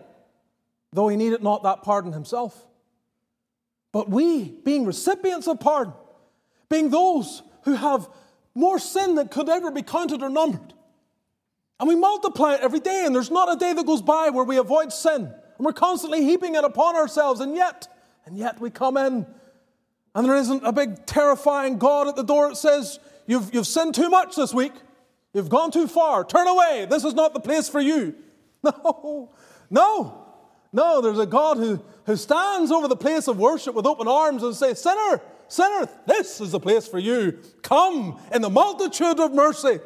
though 0.93 1.09
he 1.09 1.17
needed 1.17 1.43
not 1.43 1.63
that 1.63 1.83
pardon 1.83 2.13
himself. 2.13 2.67
But 3.91 4.11
we, 4.11 4.51
being 4.51 4.85
recipients 4.85 5.49
of 5.49 5.59
pardon, 5.59 5.95
being 6.69 6.91
those 6.91 7.43
who 7.63 7.73
have 7.73 8.07
more 8.55 8.79
sin 8.79 9.15
than 9.15 9.29
could 9.29 9.49
ever 9.49 9.71
be 9.71 9.81
counted 9.81 10.23
or 10.23 10.29
numbered. 10.29 10.75
And 11.81 11.89
we 11.89 11.95
multiply 11.95 12.55
it 12.55 12.61
every 12.61 12.81
day, 12.81 13.05
and 13.07 13.15
there's 13.15 13.31
not 13.31 13.51
a 13.51 13.59
day 13.59 13.73
that 13.73 13.87
goes 13.87 14.03
by 14.03 14.29
where 14.29 14.45
we 14.45 14.59
avoid 14.59 14.93
sin. 14.93 15.23
And 15.23 15.67
we're 15.67 15.73
constantly 15.73 16.23
heaping 16.23 16.55
it 16.55 16.65
upon 16.65 16.97
ourselves, 16.97 17.41
and 17.41 17.57
yet, 17.57 17.89
and 18.27 18.37
yet 18.37 18.61
we 18.61 18.71
come 18.71 18.97
in, 18.97 19.27
and 20.15 20.27
there 20.27 20.37
isn't 20.37 20.65
a 20.65 20.73
big 20.73 21.07
terrifying 21.07 21.79
God 21.79 22.09
at 22.09 22.17
the 22.17 22.23
door 22.23 22.49
that 22.49 22.57
says, 22.57 22.99
You've, 23.27 23.55
you've 23.55 23.67
sinned 23.67 23.95
too 23.95 24.11
much 24.11 24.37
this 24.37 24.53
week. 24.53 24.73
You've 25.33 25.49
gone 25.49 25.71
too 25.71 25.87
far. 25.87 26.25
Turn 26.25 26.47
away. 26.47 26.87
This 26.91 27.05
is 27.05 27.15
not 27.15 27.35
the 27.35 27.41
place 27.41 27.69
for 27.69 27.81
you. 27.81 28.15
No, 28.65 29.31
no, 29.71 30.25
no. 30.73 31.01
There's 31.01 31.19
a 31.19 31.27
God 31.27 31.57
who, 31.57 31.83
who 32.07 32.15
stands 32.15 32.71
over 32.71 32.87
the 32.87 32.95
place 32.95 33.27
of 33.27 33.39
worship 33.39 33.75
with 33.75 33.87
open 33.87 34.07
arms 34.07 34.45
and 34.45 34.55
says, 34.55 34.81
Sinner, 34.81 35.21
Sinner, 35.49 35.89
this 36.07 36.41
is 36.41 36.53
the 36.53 36.61
place 36.61 36.87
for 36.87 37.01
you. 37.01 37.41
Come 37.63 38.21
in 38.33 38.41
the 38.41 38.49
multitude 38.49 39.19
of 39.19 39.35
mercy. 39.35 39.81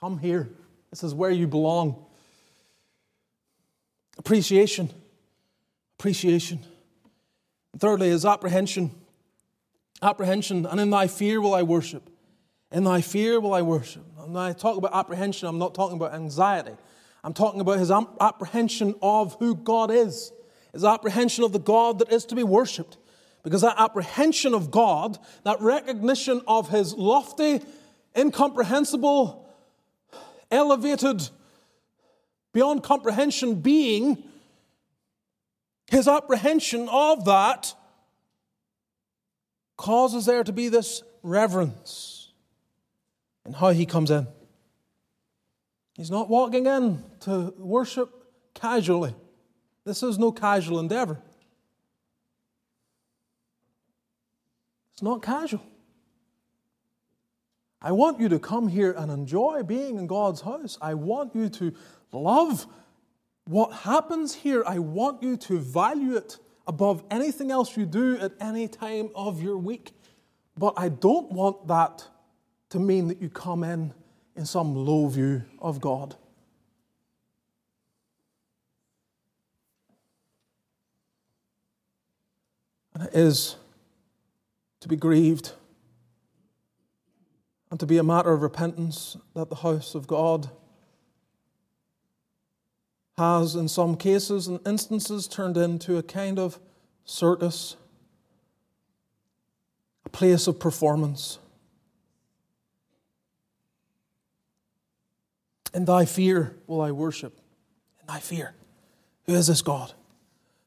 Come 0.00 0.18
here. 0.18 0.48
This 0.90 1.04
is 1.04 1.14
where 1.14 1.30
you 1.30 1.46
belong. 1.46 2.06
Appreciation. 4.16 4.90
Appreciation. 5.98 6.60
Thirdly, 7.76 8.08
is 8.08 8.24
apprehension. 8.24 8.92
Apprehension. 10.02 10.66
And 10.66 10.80
in 10.80 10.90
thy 10.90 11.08
fear 11.08 11.40
will 11.40 11.54
I 11.54 11.62
worship. 11.62 12.08
In 12.70 12.84
thy 12.84 13.00
fear 13.00 13.40
will 13.40 13.54
I 13.54 13.62
worship. 13.62 14.04
When 14.16 14.36
I 14.36 14.52
talk 14.52 14.76
about 14.76 14.94
apprehension, 14.94 15.48
I'm 15.48 15.58
not 15.58 15.74
talking 15.74 15.96
about 15.96 16.14
anxiety. 16.14 16.76
I'm 17.24 17.34
talking 17.34 17.60
about 17.60 17.78
his 17.78 17.90
apprehension 17.90 18.94
of 19.02 19.36
who 19.38 19.56
God 19.56 19.90
is, 19.90 20.32
his 20.72 20.84
apprehension 20.84 21.44
of 21.44 21.52
the 21.52 21.58
God 21.58 21.98
that 21.98 22.12
is 22.12 22.24
to 22.26 22.34
be 22.34 22.44
worshipped. 22.44 22.96
Because 23.42 23.62
that 23.62 23.76
apprehension 23.78 24.52
of 24.52 24.70
God, 24.70 25.18
that 25.44 25.60
recognition 25.60 26.42
of 26.46 26.68
His 26.68 26.94
lofty, 26.94 27.60
incomprehensible, 28.16 29.48
elevated, 30.50 31.28
beyond 32.52 32.82
comprehension 32.82 33.60
being, 33.60 34.22
His 35.90 36.06
apprehension 36.06 36.88
of 36.90 37.24
that 37.24 37.74
causes 39.76 40.26
there 40.26 40.44
to 40.44 40.52
be 40.52 40.68
this 40.68 41.02
reverence 41.22 42.32
in 43.46 43.54
how 43.54 43.70
He 43.70 43.86
comes 43.86 44.10
in. 44.10 44.26
He's 45.96 46.10
not 46.10 46.28
walking 46.28 46.66
in 46.66 47.02
to 47.20 47.54
worship 47.58 48.10
casually. 48.54 49.14
This 49.84 50.02
is 50.02 50.18
no 50.18 50.30
casual 50.30 50.78
endeavor. 50.78 51.18
It's 54.92 55.02
not 55.02 55.22
casual. 55.22 55.62
I 57.80 57.92
want 57.92 58.20
you 58.20 58.28
to 58.30 58.38
come 58.38 58.68
here 58.68 58.92
and 58.92 59.10
enjoy 59.10 59.62
being 59.62 59.98
in 59.98 60.06
God's 60.06 60.40
house. 60.40 60.76
I 60.82 60.94
want 60.94 61.34
you 61.34 61.48
to 61.48 61.72
love 62.12 62.66
what 63.48 63.72
happens 63.72 64.34
here. 64.34 64.62
I 64.66 64.78
want 64.78 65.22
you 65.22 65.38
to 65.38 65.58
value 65.58 66.16
it 66.16 66.36
above 66.66 67.02
anything 67.10 67.50
else 67.50 67.78
you 67.78 67.86
do 67.86 68.18
at 68.18 68.32
any 68.42 68.68
time 68.68 69.08
of 69.14 69.42
your 69.42 69.56
week. 69.56 69.92
But 70.58 70.74
I 70.76 70.90
don't 70.90 71.32
want 71.32 71.66
that 71.68 72.06
to 72.68 72.78
mean 72.78 73.08
that 73.08 73.22
you 73.22 73.30
come 73.30 73.64
in 73.64 73.94
in 74.36 74.44
some 74.44 74.74
low 74.74 75.08
view 75.08 75.44
of 75.60 75.80
God. 75.80 76.14
And 82.92 83.04
it 83.04 83.14
is 83.14 83.56
to 84.80 84.88
be 84.88 84.96
grieved 84.96 85.52
and 87.70 87.80
to 87.80 87.86
be 87.86 87.96
a 87.96 88.02
matter 88.02 88.30
of 88.30 88.42
repentance 88.42 89.16
that 89.34 89.48
the 89.48 89.56
house 89.56 89.94
of 89.94 90.06
God 90.06 90.50
has, 93.18 93.54
in 93.54 93.68
some 93.68 93.96
cases 93.96 94.48
and 94.48 94.60
instances, 94.66 95.28
turned 95.28 95.56
into 95.56 95.98
a 95.98 96.02
kind 96.02 96.38
of 96.38 96.58
circus, 97.04 97.76
a 100.06 100.08
place 100.08 100.46
of 100.46 100.58
performance. 100.58 101.38
In 105.74 105.84
thy 105.84 106.06
fear 106.06 106.56
will 106.66 106.80
I 106.80 106.92
worship. 106.92 107.38
In 108.00 108.06
thy 108.06 108.20
fear. 108.20 108.54
Who 109.26 109.34
is 109.34 109.48
this 109.48 109.60
God? 109.60 109.92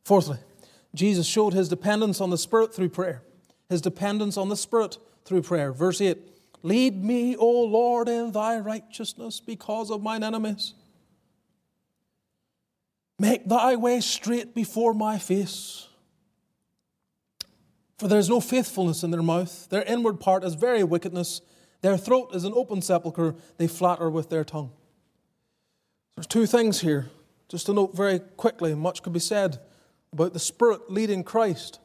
Fourthly, 0.04 0.38
Jesus 0.94 1.26
showed 1.26 1.54
his 1.54 1.68
dependence 1.68 2.22
on 2.22 2.30
the 2.30 2.38
Spirit 2.38 2.74
through 2.74 2.90
prayer 2.90 3.24
his 3.72 3.82
dependence 3.82 4.36
on 4.36 4.50
the 4.50 4.58
Spirit 4.58 4.98
through 5.24 5.42
prayer. 5.42 5.72
Verse 5.72 6.02
8 6.02 6.18
Lead 6.62 7.04
me, 7.04 7.36
O 7.38 7.64
Lord, 7.64 8.08
in 8.08 8.34
thy 8.34 8.60
righteousness 8.60 9.40
because 9.40 9.90
of 9.90 10.04
mine 10.04 10.24
enemies. 10.24 10.74
Make 13.22 13.48
thy 13.48 13.76
way 13.76 14.02
straight 14.02 14.56
before 14.56 14.96
my 14.96 15.20
face. 15.20 15.88
For 18.00 18.08
there 18.08 18.18
is 18.18 18.30
no 18.30 18.42
faithfulness 18.42 19.04
in 19.04 19.12
their 19.12 19.22
mouth. 19.22 19.70
Their 19.70 19.84
inward 19.84 20.20
part 20.20 20.44
is 20.44 20.56
very 20.56 20.84
wickedness. 20.84 21.40
Their 21.82 21.98
throat 21.98 22.34
is 22.34 22.46
an 22.46 22.54
open 22.56 22.82
sepulchre. 22.82 23.36
They 23.58 23.68
flatter 23.68 24.10
with 24.10 24.32
their 24.32 24.44
tongue. 24.44 24.72
There's 26.16 26.26
two 26.26 26.48
things 26.48 26.82
here. 26.82 27.12
Just 27.48 27.68
to 27.68 27.74
note 27.74 27.96
very 27.96 28.18
quickly, 28.18 28.74
much 28.74 29.04
could 29.04 29.14
be 29.14 29.20
said 29.20 29.60
about 30.12 30.34
the 30.34 30.40
Spirit 30.40 30.90
leading 30.90 31.24
Christ. 31.24 31.80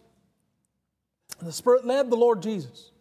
And 1.38 1.46
the 1.46 1.52
Spirit 1.52 1.84
led 1.84 2.08
the 2.08 2.16
Lord 2.16 2.40
Jesus. 2.40 2.92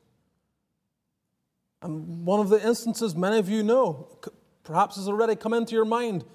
And 1.81 2.25
one 2.25 2.41
of 2.41 2.49
the 2.49 2.61
instances 2.61 3.15
many 3.15 3.39
of 3.39 3.47
you 3.47 3.63
know, 3.63 4.09
perhaps 4.65 4.97
has 4.97 5.07
already 5.07 5.37
come 5.37 5.53
into 5.53 5.73
your 5.73 5.85
mind, 5.85 6.25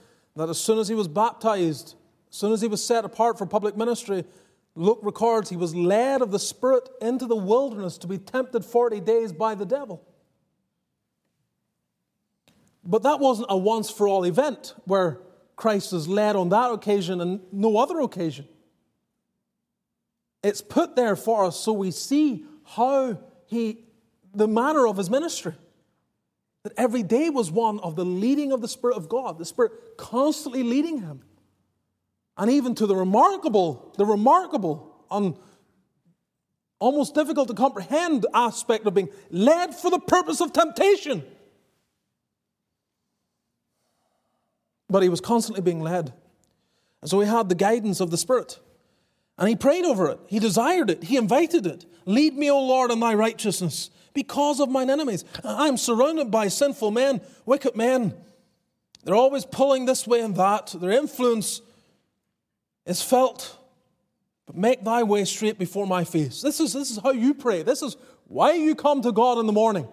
that 0.40 0.48
as 0.48 0.58
soon 0.58 0.78
as 0.78 0.88
he 0.88 0.94
was 0.94 1.06
baptized, 1.06 1.96
as 2.30 2.36
soon 2.36 2.50
as 2.54 2.62
he 2.62 2.66
was 2.66 2.82
set 2.82 3.04
apart 3.04 3.36
for 3.36 3.44
public 3.44 3.76
ministry, 3.76 4.24
Luke 4.74 5.00
records 5.02 5.50
he 5.50 5.56
was 5.56 5.74
led 5.74 6.22
of 6.22 6.30
the 6.30 6.38
Spirit 6.38 6.88
into 7.02 7.26
the 7.26 7.36
wilderness 7.36 7.98
to 7.98 8.06
be 8.06 8.16
tempted 8.16 8.64
40 8.64 9.00
days 9.00 9.34
by 9.34 9.54
the 9.54 9.66
devil. 9.66 10.02
But 12.82 13.02
that 13.02 13.20
wasn't 13.20 13.48
a 13.50 13.58
once 13.58 13.90
for 13.90 14.08
all 14.08 14.24
event 14.24 14.72
where 14.86 15.20
Christ 15.56 15.92
is 15.92 16.08
led 16.08 16.36
on 16.36 16.48
that 16.48 16.72
occasion 16.72 17.20
and 17.20 17.42
no 17.52 17.76
other 17.76 18.00
occasion. 18.00 18.48
It's 20.42 20.62
put 20.62 20.96
there 20.96 21.16
for 21.16 21.44
us 21.44 21.60
so 21.60 21.74
we 21.74 21.90
see 21.90 22.46
how 22.64 23.18
he, 23.44 23.84
the 24.34 24.48
manner 24.48 24.86
of 24.86 24.96
his 24.96 25.10
ministry. 25.10 25.52
That 26.64 26.74
every 26.76 27.02
day 27.02 27.30
was 27.30 27.50
one 27.50 27.80
of 27.80 27.96
the 27.96 28.04
leading 28.04 28.52
of 28.52 28.60
the 28.60 28.68
Spirit 28.68 28.96
of 28.96 29.08
God, 29.08 29.38
the 29.38 29.44
Spirit 29.44 29.72
constantly 29.96 30.62
leading 30.62 30.98
him. 30.98 31.22
And 32.36 32.50
even 32.50 32.74
to 32.76 32.86
the 32.86 32.96
remarkable, 32.96 33.92
the 33.96 34.04
remarkable, 34.04 35.04
un, 35.10 35.36
almost 36.78 37.14
difficult 37.14 37.48
to 37.48 37.54
comprehend 37.54 38.26
aspect 38.34 38.86
of 38.86 38.94
being 38.94 39.10
led 39.30 39.74
for 39.74 39.90
the 39.90 39.98
purpose 39.98 40.40
of 40.40 40.52
temptation. 40.52 41.22
But 44.88 45.02
he 45.02 45.08
was 45.08 45.20
constantly 45.20 45.62
being 45.62 45.80
led. 45.80 46.12
And 47.00 47.10
so 47.10 47.20
he 47.20 47.28
had 47.28 47.48
the 47.48 47.54
guidance 47.54 48.00
of 48.00 48.10
the 48.10 48.18
Spirit. 48.18 48.58
And 49.38 49.48
he 49.48 49.56
prayed 49.56 49.84
over 49.84 50.10
it. 50.10 50.18
He 50.26 50.38
desired 50.38 50.90
it. 50.90 51.04
He 51.04 51.16
invited 51.16 51.66
it. 51.66 51.86
Lead 52.04 52.36
me, 52.36 52.50
O 52.50 52.60
Lord, 52.60 52.90
in 52.90 53.00
thy 53.00 53.14
righteousness 53.14 53.90
because 54.20 54.60
of 54.60 54.68
mine 54.68 54.90
enemies. 54.90 55.24
I 55.42 55.66
am 55.66 55.78
surrounded 55.78 56.30
by 56.30 56.48
sinful 56.48 56.90
men, 56.90 57.22
wicked 57.46 57.74
men. 57.74 58.14
They're 59.02 59.14
always 59.14 59.46
pulling 59.46 59.86
this 59.86 60.06
way 60.06 60.20
and 60.20 60.36
that. 60.36 60.74
Their 60.78 60.90
influence 60.90 61.62
is 62.84 63.00
felt. 63.00 63.56
But 64.44 64.56
make 64.56 64.84
thy 64.84 65.04
way 65.04 65.24
straight 65.24 65.58
before 65.58 65.86
my 65.86 66.04
face. 66.04 66.42
This 66.42 66.60
is, 66.60 66.74
this 66.74 66.90
is 66.90 66.98
how 67.02 67.12
you 67.12 67.32
pray. 67.32 67.62
This 67.62 67.80
is 67.80 67.96
why 68.26 68.52
you 68.52 68.74
come 68.74 69.00
to 69.00 69.12
God 69.12 69.38
in 69.38 69.46
the 69.46 69.54
morning. 69.54 69.88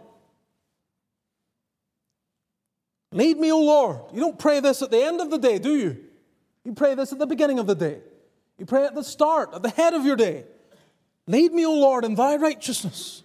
Lead 3.13 3.37
me, 3.37 3.53
O 3.53 3.61
Lord. 3.61 4.01
You 4.13 4.19
don't 4.19 4.37
pray 4.37 4.59
this 4.59 4.81
at 4.81 4.91
the 4.91 5.01
end 5.01 5.21
of 5.21 5.31
the 5.31 5.37
day, 5.37 5.57
do 5.57 5.73
you? 5.73 6.03
You 6.65 6.73
pray 6.73 6.95
this 6.95 7.13
at 7.13 7.19
the 7.19 7.27
beginning 7.27 7.59
of 7.59 7.67
the 7.67 7.75
day. 7.75 8.01
You 8.57 8.65
pray 8.65 8.83
at 8.83 8.93
the 8.93 9.05
start, 9.05 9.53
at 9.53 9.63
the 9.63 9.69
head 9.69 9.93
of 9.93 10.05
your 10.05 10.17
day. 10.17 10.43
Lead 11.27 11.53
me, 11.53 11.65
O 11.65 11.73
Lord, 11.73 12.03
in 12.03 12.15
thy 12.15 12.35
righteousness. 12.35 13.23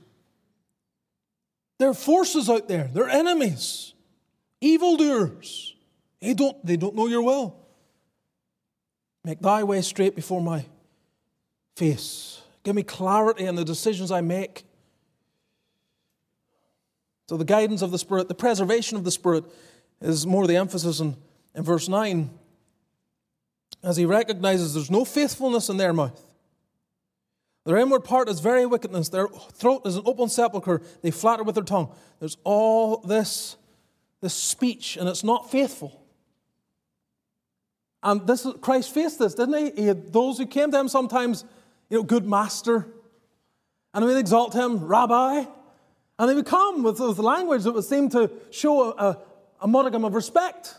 There 1.83 1.91
are 1.91 1.95
forces 1.95 2.49
out 2.49 2.69
there, 2.69 2.89
they're 2.95 3.09
enemies, 3.09 3.93
evildoers. 4.61 5.75
They 6.21 6.33
don't, 6.33 6.65
they 6.65 6.77
don't 6.77 6.95
know 6.95 7.09
your 7.09 7.23
will. 7.23 7.57
Make 9.25 9.41
thy 9.41 9.65
way 9.65 9.83
straight 9.83 10.15
before 10.15 10.41
my 10.41 10.65
face. 11.75 12.41
Give 12.63 12.77
me 12.77 12.85
clarity 12.85 13.47
in 13.47 13.57
the 13.57 13.65
decisions 13.65 14.13
I 14.13 14.21
make. 14.21 14.63
So, 17.29 17.37
the 17.37 17.45
guidance 17.45 17.83
of 17.83 17.91
the 17.91 17.99
Spirit, 17.99 18.29
the 18.29 18.35
preservation 18.37 18.97
of 18.97 19.03
the 19.03 19.11
Spirit, 19.11 19.43
is 20.01 20.25
more 20.25 20.47
the 20.47 20.55
emphasis 20.55 21.01
in, 21.01 21.17
in 21.53 21.65
verse 21.65 21.89
9 21.89 22.31
as 23.83 23.97
he 23.97 24.05
recognizes 24.05 24.75
there's 24.75 24.89
no 24.89 25.05
faithfulness 25.05 25.69
in 25.69 25.79
their 25.79 25.93
mouth. 25.93 26.32
Their 27.65 27.77
inward 27.77 28.01
part 28.01 28.29
is 28.29 28.41
very 28.41 28.67
wickedness. 28.67 29.09
Their 29.09 29.29
throat 29.29 29.83
is 29.85 29.97
an 29.97 30.03
open 30.05 30.29
sepulchre. 30.29 30.83
They 31.03 31.11
flatter 31.11 31.45
with 31.45 31.55
their 31.55 31.65
tongue. 31.65 31.95
There's 32.19 32.37
all 32.45 32.99
this, 32.99 33.57
this 34.21 34.35
speech, 34.35 34.97
and 34.97 35.09
it's 35.09 35.23
not 35.23 35.51
faithful. 35.51 36.03
And 38.03 38.27
this 38.27 38.47
Christ 38.61 38.93
faced 38.93 39.21
this, 39.21 39.35
didn't 39.35 39.55
he? 39.77 39.83
He 39.83 39.87
had 39.87 40.13
those 40.13 40.39
who 40.39 40.47
came 40.47 40.73
to 40.73 40.81
him 40.81 40.89
sometimes, 40.89 41.45
you 41.89 41.99
know, 41.99 42.03
good 42.03 42.27
master, 42.27 42.89
and 43.95 44.05
would 44.05 44.17
exalt 44.17 44.55
him, 44.55 44.85
rabbi, 44.85 45.45
and 46.19 46.31
he 46.31 46.35
would 46.35 46.47
come 46.47 46.83
with, 46.83 46.99
with 46.99 47.19
language 47.19 47.63
that 47.63 47.73
would 47.73 47.85
seem 47.85 48.09
to 48.11 48.31
show 48.51 48.93
a, 48.93 49.19
a 49.61 49.69
modicum 49.69 50.05
of 50.05 50.15
respect, 50.15 50.75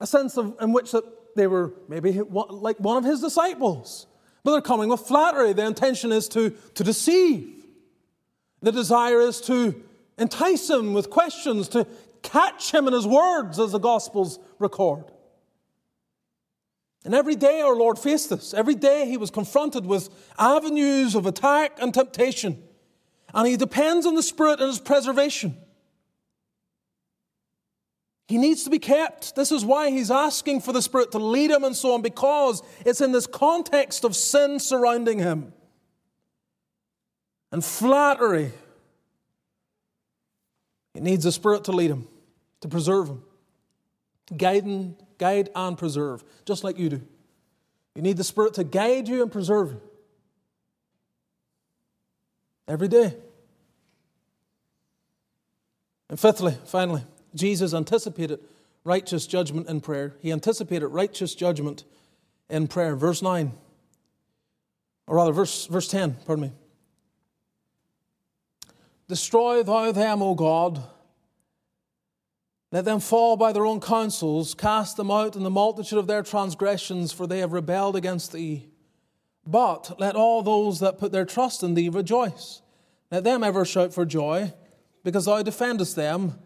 a 0.00 0.06
sense 0.06 0.36
of 0.36 0.54
in 0.60 0.72
which 0.72 0.92
that 0.92 1.04
they 1.34 1.46
were 1.46 1.72
maybe 1.88 2.12
like 2.20 2.78
one 2.78 2.96
of 2.96 3.04
his 3.04 3.20
disciples. 3.20 4.06
But 4.44 4.52
they're 4.52 4.60
coming 4.60 4.90
with 4.90 5.00
flattery. 5.00 5.54
The 5.54 5.66
intention 5.66 6.12
is 6.12 6.28
to, 6.28 6.50
to 6.50 6.84
deceive. 6.84 7.64
The 8.60 8.72
desire 8.72 9.20
is 9.20 9.40
to 9.42 9.82
entice 10.18 10.68
him 10.70 10.92
with 10.92 11.10
questions, 11.10 11.68
to 11.68 11.86
catch 12.22 12.72
him 12.72 12.86
in 12.86 12.92
his 12.92 13.06
words, 13.06 13.58
as 13.58 13.72
the 13.72 13.78
Gospels 13.78 14.38
record. 14.58 15.04
And 17.04 17.14
every 17.14 17.36
day 17.36 17.60
our 17.60 17.74
Lord 17.74 17.98
faced 17.98 18.30
this. 18.30 18.54
Every 18.54 18.74
day 18.74 19.06
he 19.08 19.16
was 19.16 19.30
confronted 19.30 19.84
with 19.84 20.08
avenues 20.38 21.14
of 21.14 21.26
attack 21.26 21.78
and 21.80 21.92
temptation. 21.92 22.62
And 23.34 23.48
he 23.48 23.56
depends 23.56 24.06
on 24.06 24.14
the 24.14 24.22
Spirit 24.22 24.60
and 24.60 24.68
his 24.68 24.78
preservation. 24.78 25.56
He 28.26 28.38
needs 28.38 28.64
to 28.64 28.70
be 28.70 28.78
kept. 28.78 29.36
This 29.36 29.52
is 29.52 29.64
why 29.64 29.90
he's 29.90 30.10
asking 30.10 30.62
for 30.62 30.72
the 30.72 30.80
Spirit 30.80 31.12
to 31.12 31.18
lead 31.18 31.50
him 31.50 31.62
and 31.62 31.76
so 31.76 31.92
on, 31.92 32.00
because 32.00 32.62
it's 32.86 33.00
in 33.00 33.12
this 33.12 33.26
context 33.26 34.04
of 34.04 34.16
sin 34.16 34.58
surrounding 34.58 35.18
him 35.18 35.52
and 37.52 37.62
flattery. 37.62 38.52
He 40.94 41.00
needs 41.00 41.24
the 41.24 41.32
Spirit 41.32 41.64
to 41.64 41.72
lead 41.72 41.90
him, 41.90 42.08
to 42.62 42.68
preserve 42.68 43.08
him, 43.08 43.22
guide 44.34 44.64
and, 44.64 44.96
guide 45.18 45.50
and 45.54 45.76
preserve, 45.76 46.24
just 46.46 46.64
like 46.64 46.78
you 46.78 46.88
do. 46.88 47.02
You 47.94 48.02
need 48.02 48.16
the 48.16 48.24
Spirit 48.24 48.54
to 48.54 48.64
guide 48.64 49.06
you 49.06 49.22
and 49.22 49.30
preserve 49.30 49.72
you 49.72 49.80
every 52.66 52.88
day. 52.88 53.14
And 56.08 56.18
fifthly, 56.18 56.56
finally, 56.64 57.02
Jesus 57.34 57.74
anticipated 57.74 58.40
righteous 58.84 59.26
judgment 59.26 59.68
in 59.68 59.80
prayer. 59.80 60.14
He 60.20 60.30
anticipated 60.30 60.88
righteous 60.88 61.34
judgment 61.34 61.84
in 62.48 62.68
prayer. 62.68 62.94
Verse 62.94 63.22
9, 63.22 63.52
or 65.06 65.16
rather, 65.16 65.32
verse, 65.32 65.66
verse 65.66 65.88
10, 65.88 66.16
pardon 66.26 66.44
me. 66.44 66.52
Destroy 69.08 69.62
thou 69.62 69.92
them, 69.92 70.22
O 70.22 70.34
God. 70.34 70.82
Let 72.72 72.84
them 72.84 73.00
fall 73.00 73.36
by 73.36 73.52
their 73.52 73.66
own 73.66 73.80
counsels. 73.80 74.54
Cast 74.54 74.96
them 74.96 75.10
out 75.10 75.36
in 75.36 75.42
the 75.42 75.50
multitude 75.50 75.98
of 75.98 76.06
their 76.06 76.22
transgressions, 76.22 77.12
for 77.12 77.26
they 77.26 77.38
have 77.38 77.52
rebelled 77.52 77.96
against 77.96 78.32
thee. 78.32 78.66
But 79.46 80.00
let 80.00 80.16
all 80.16 80.42
those 80.42 80.80
that 80.80 80.98
put 80.98 81.12
their 81.12 81.26
trust 81.26 81.62
in 81.62 81.74
thee 81.74 81.88
rejoice. 81.88 82.62
Let 83.10 83.24
them 83.24 83.44
ever 83.44 83.64
shout 83.64 83.92
for 83.92 84.04
joy, 84.04 84.54
because 85.04 85.26
thou 85.26 85.42
defendest 85.42 85.96
them. 85.96 86.38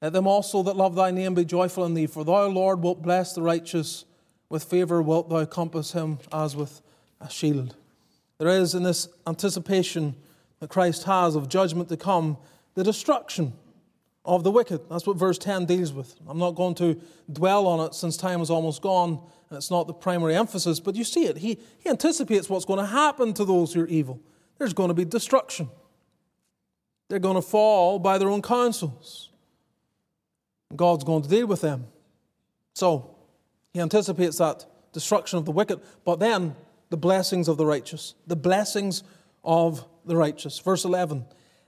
Let 0.00 0.12
them 0.12 0.26
also 0.26 0.62
that 0.62 0.76
love 0.76 0.94
thy 0.94 1.10
name 1.10 1.34
be 1.34 1.44
joyful 1.44 1.84
in 1.84 1.94
thee, 1.94 2.06
for 2.06 2.24
thou, 2.24 2.46
Lord, 2.46 2.82
wilt 2.82 3.02
bless 3.02 3.32
the 3.32 3.42
righteous. 3.42 4.04
With 4.48 4.64
favour 4.64 5.02
wilt 5.02 5.28
thou 5.28 5.44
compass 5.44 5.92
him 5.92 6.18
as 6.32 6.56
with 6.56 6.80
a 7.20 7.28
shield. 7.28 7.76
There 8.38 8.48
is 8.48 8.74
in 8.74 8.82
this 8.82 9.08
anticipation 9.26 10.14
that 10.60 10.70
Christ 10.70 11.04
has 11.04 11.34
of 11.34 11.48
judgment 11.48 11.88
to 11.88 11.96
come 11.96 12.38
the 12.74 12.84
destruction 12.84 13.52
of 14.24 14.44
the 14.44 14.50
wicked. 14.50 14.88
That's 14.88 15.06
what 15.06 15.16
verse 15.16 15.38
10 15.38 15.66
deals 15.66 15.92
with. 15.92 16.14
I'm 16.28 16.38
not 16.38 16.54
going 16.54 16.74
to 16.76 17.00
dwell 17.32 17.66
on 17.66 17.86
it 17.86 17.94
since 17.94 18.16
time 18.16 18.40
is 18.40 18.50
almost 18.50 18.82
gone 18.82 19.20
and 19.50 19.56
it's 19.56 19.70
not 19.70 19.86
the 19.86 19.94
primary 19.94 20.36
emphasis, 20.36 20.78
but 20.78 20.94
you 20.94 21.04
see 21.04 21.24
it. 21.24 21.38
He, 21.38 21.58
he 21.78 21.88
anticipates 21.88 22.48
what's 22.48 22.66
going 22.66 22.80
to 22.80 22.86
happen 22.86 23.32
to 23.34 23.44
those 23.44 23.72
who 23.72 23.82
are 23.82 23.86
evil. 23.86 24.20
There's 24.58 24.74
going 24.74 24.88
to 24.88 24.94
be 24.94 25.04
destruction, 25.04 25.68
they're 27.08 27.18
going 27.18 27.36
to 27.36 27.42
fall 27.42 27.98
by 27.98 28.18
their 28.18 28.28
own 28.28 28.42
counsels. 28.42 29.27
God's 30.74 31.04
going 31.04 31.22
to 31.22 31.28
deal 31.28 31.46
with 31.46 31.60
them. 31.60 31.86
So 32.74 33.14
he 33.72 33.80
anticipates 33.80 34.38
that 34.38 34.66
destruction 34.92 35.38
of 35.38 35.44
the 35.44 35.50
wicked, 35.50 35.80
but 36.04 36.20
then 36.20 36.54
the 36.90 36.96
blessings 36.96 37.48
of 37.48 37.56
the 37.56 37.66
righteous. 37.66 38.14
The 38.26 38.36
blessings 38.36 39.02
of 39.44 39.84
the 40.04 40.16
righteous. 40.16 40.58
Verse 40.58 40.84
11 40.84 41.24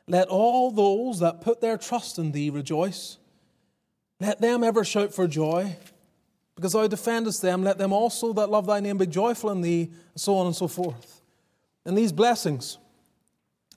Let 0.07 0.29
all 0.29 0.71
those 0.71 1.21
that 1.21 1.41
put 1.41 1.61
their 1.61 1.77
trust 1.77 2.19
in 2.19 2.33
thee 2.33 2.51
rejoice. 2.51 3.19
Let 4.21 4.41
them 4.41 4.63
ever 4.63 4.85
shout 4.85 5.15
for 5.15 5.27
joy, 5.27 5.77
because 6.55 6.73
thou 6.73 6.87
defendest 6.87 7.41
them. 7.41 7.65
Let 7.65 7.79
them 7.79 7.93
also 7.93 8.35
that 8.35 8.51
love 8.51 8.67
thy 8.67 8.81
name 8.81 8.99
be 8.99 9.07
joyful 9.07 9.51
in 9.51 9.63
thee, 9.63 9.85
and 9.85 10.21
so 10.21 10.37
on 10.37 10.47
and 10.47 10.55
so 10.55 10.69
forth. 10.69 11.23
And 11.87 11.97
these 11.97 12.13
blessings, 12.13 12.77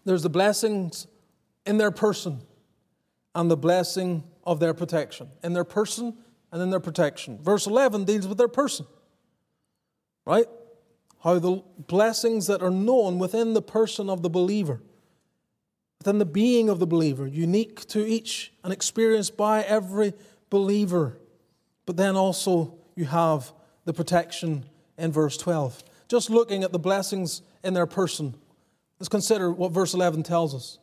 there's 0.03 0.23
the 0.23 0.29
blessings 0.29 1.07
in 1.65 1.77
their 1.77 1.91
person 1.91 2.41
and 3.33 3.49
the 3.49 3.57
blessing 3.57 4.23
of 4.43 4.59
their 4.59 4.73
protection, 4.73 5.29
in 5.43 5.53
their 5.53 5.63
person 5.63 6.17
and 6.51 6.61
in 6.61 6.69
their 6.69 6.79
protection. 6.79 7.39
Verse 7.41 7.65
11 7.65 8.05
deals 8.05 8.27
with 8.27 8.37
their 8.37 8.47
person, 8.47 8.85
right? 10.25 10.47
How 11.23 11.39
the 11.39 11.63
blessings 11.87 12.47
that 12.47 12.61
are 12.61 12.69
known 12.69 13.17
within 13.17 13.53
the 13.53 13.61
person 13.61 14.09
of 14.09 14.21
the 14.21 14.29
believer, 14.29 14.81
within 15.99 16.19
the 16.19 16.25
being 16.25 16.69
of 16.69 16.79
the 16.79 16.87
believer, 16.87 17.25
unique 17.25 17.87
to 17.87 18.05
each 18.05 18.53
and 18.63 18.73
experienced 18.73 19.37
by 19.37 19.63
every 19.63 20.13
believer. 20.49 21.17
But 21.85 21.97
then 21.97 22.15
also 22.15 22.75
you 22.95 23.05
have 23.05 23.51
the 23.85 23.93
protection 23.93 24.65
in 24.97 25.11
verse 25.11 25.37
12. 25.37 25.83
Just 26.07 26.29
looking 26.29 26.63
at 26.63 26.71
the 26.71 26.79
blessings 26.79 27.41
in 27.63 27.73
their 27.73 27.87
person, 27.87 28.35
let's 28.99 29.09
consider 29.09 29.51
what 29.51 29.71
verse 29.71 29.93
11 29.93 30.23
tells 30.23 30.53
us. 30.53 30.77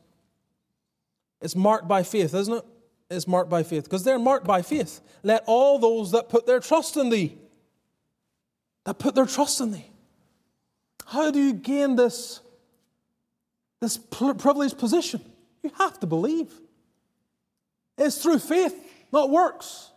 It's 1.40 1.54
marked 1.54 1.86
by 1.86 2.02
faith, 2.02 2.34
isn't 2.34 2.52
it? 2.52 2.64
Is 3.10 3.26
marked 3.26 3.50
by 3.50 3.62
faith 3.62 3.84
because 3.84 4.04
they're 4.04 4.18
marked 4.18 4.46
by 4.46 4.62
faith. 4.62 5.00
Let 5.22 5.42
all 5.46 5.78
those 5.78 6.12
that 6.12 6.28
put 6.28 6.46
their 6.46 6.60
trust 6.60 6.96
in 6.96 7.10
thee, 7.10 7.36
that 8.84 8.98
put 8.98 9.14
their 9.14 9.26
trust 9.26 9.60
in 9.60 9.72
thee. 9.72 9.90
How 11.06 11.30
do 11.30 11.40
you 11.40 11.52
gain 11.52 11.96
this, 11.96 12.40
this 13.80 13.98
privileged 13.98 14.78
position? 14.78 15.20
You 15.62 15.72
have 15.76 15.98
to 16.00 16.06
believe. 16.06 16.52
It's 17.98 18.22
through 18.22 18.38
faith, 18.38 18.74
not 19.12 19.28
works. 19.28 19.90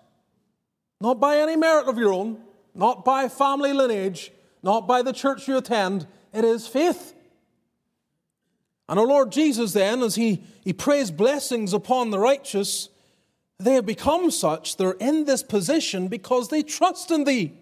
Not 1.00 1.20
by 1.20 1.38
any 1.38 1.56
merit 1.56 1.88
of 1.88 1.98
your 1.98 2.14
own, 2.14 2.42
not 2.74 3.06
by 3.06 3.30
family 3.30 3.74
lineage, 3.74 4.32
not 4.64 4.88
by 4.88 5.02
the 5.02 5.14
church 5.14 5.48
you 5.48 5.58
attend. 5.58 6.08
It 6.34 6.44
is 6.44 6.68
faith. 6.68 7.14
And 8.90 9.00
our 9.00 9.06
Lord 9.06 9.32
Jesus, 9.32 9.74
then, 9.74 10.02
as 10.02 10.16
he, 10.16 10.44
he 10.64 10.74
prays 10.74 11.12
blessings 11.12 11.74
upon 11.74 12.10
the 12.10 12.20
righteous, 12.20 12.90
they 13.60 13.74
have 13.74 13.86
become 13.86 14.32
such, 14.32 14.78
they're 14.78 14.92
in 14.92 15.26
this 15.26 15.44
position 15.44 16.08
because 16.08 16.50
they 16.50 16.64
trust 16.64 17.12
in 17.12 17.24
thee. 17.24 17.54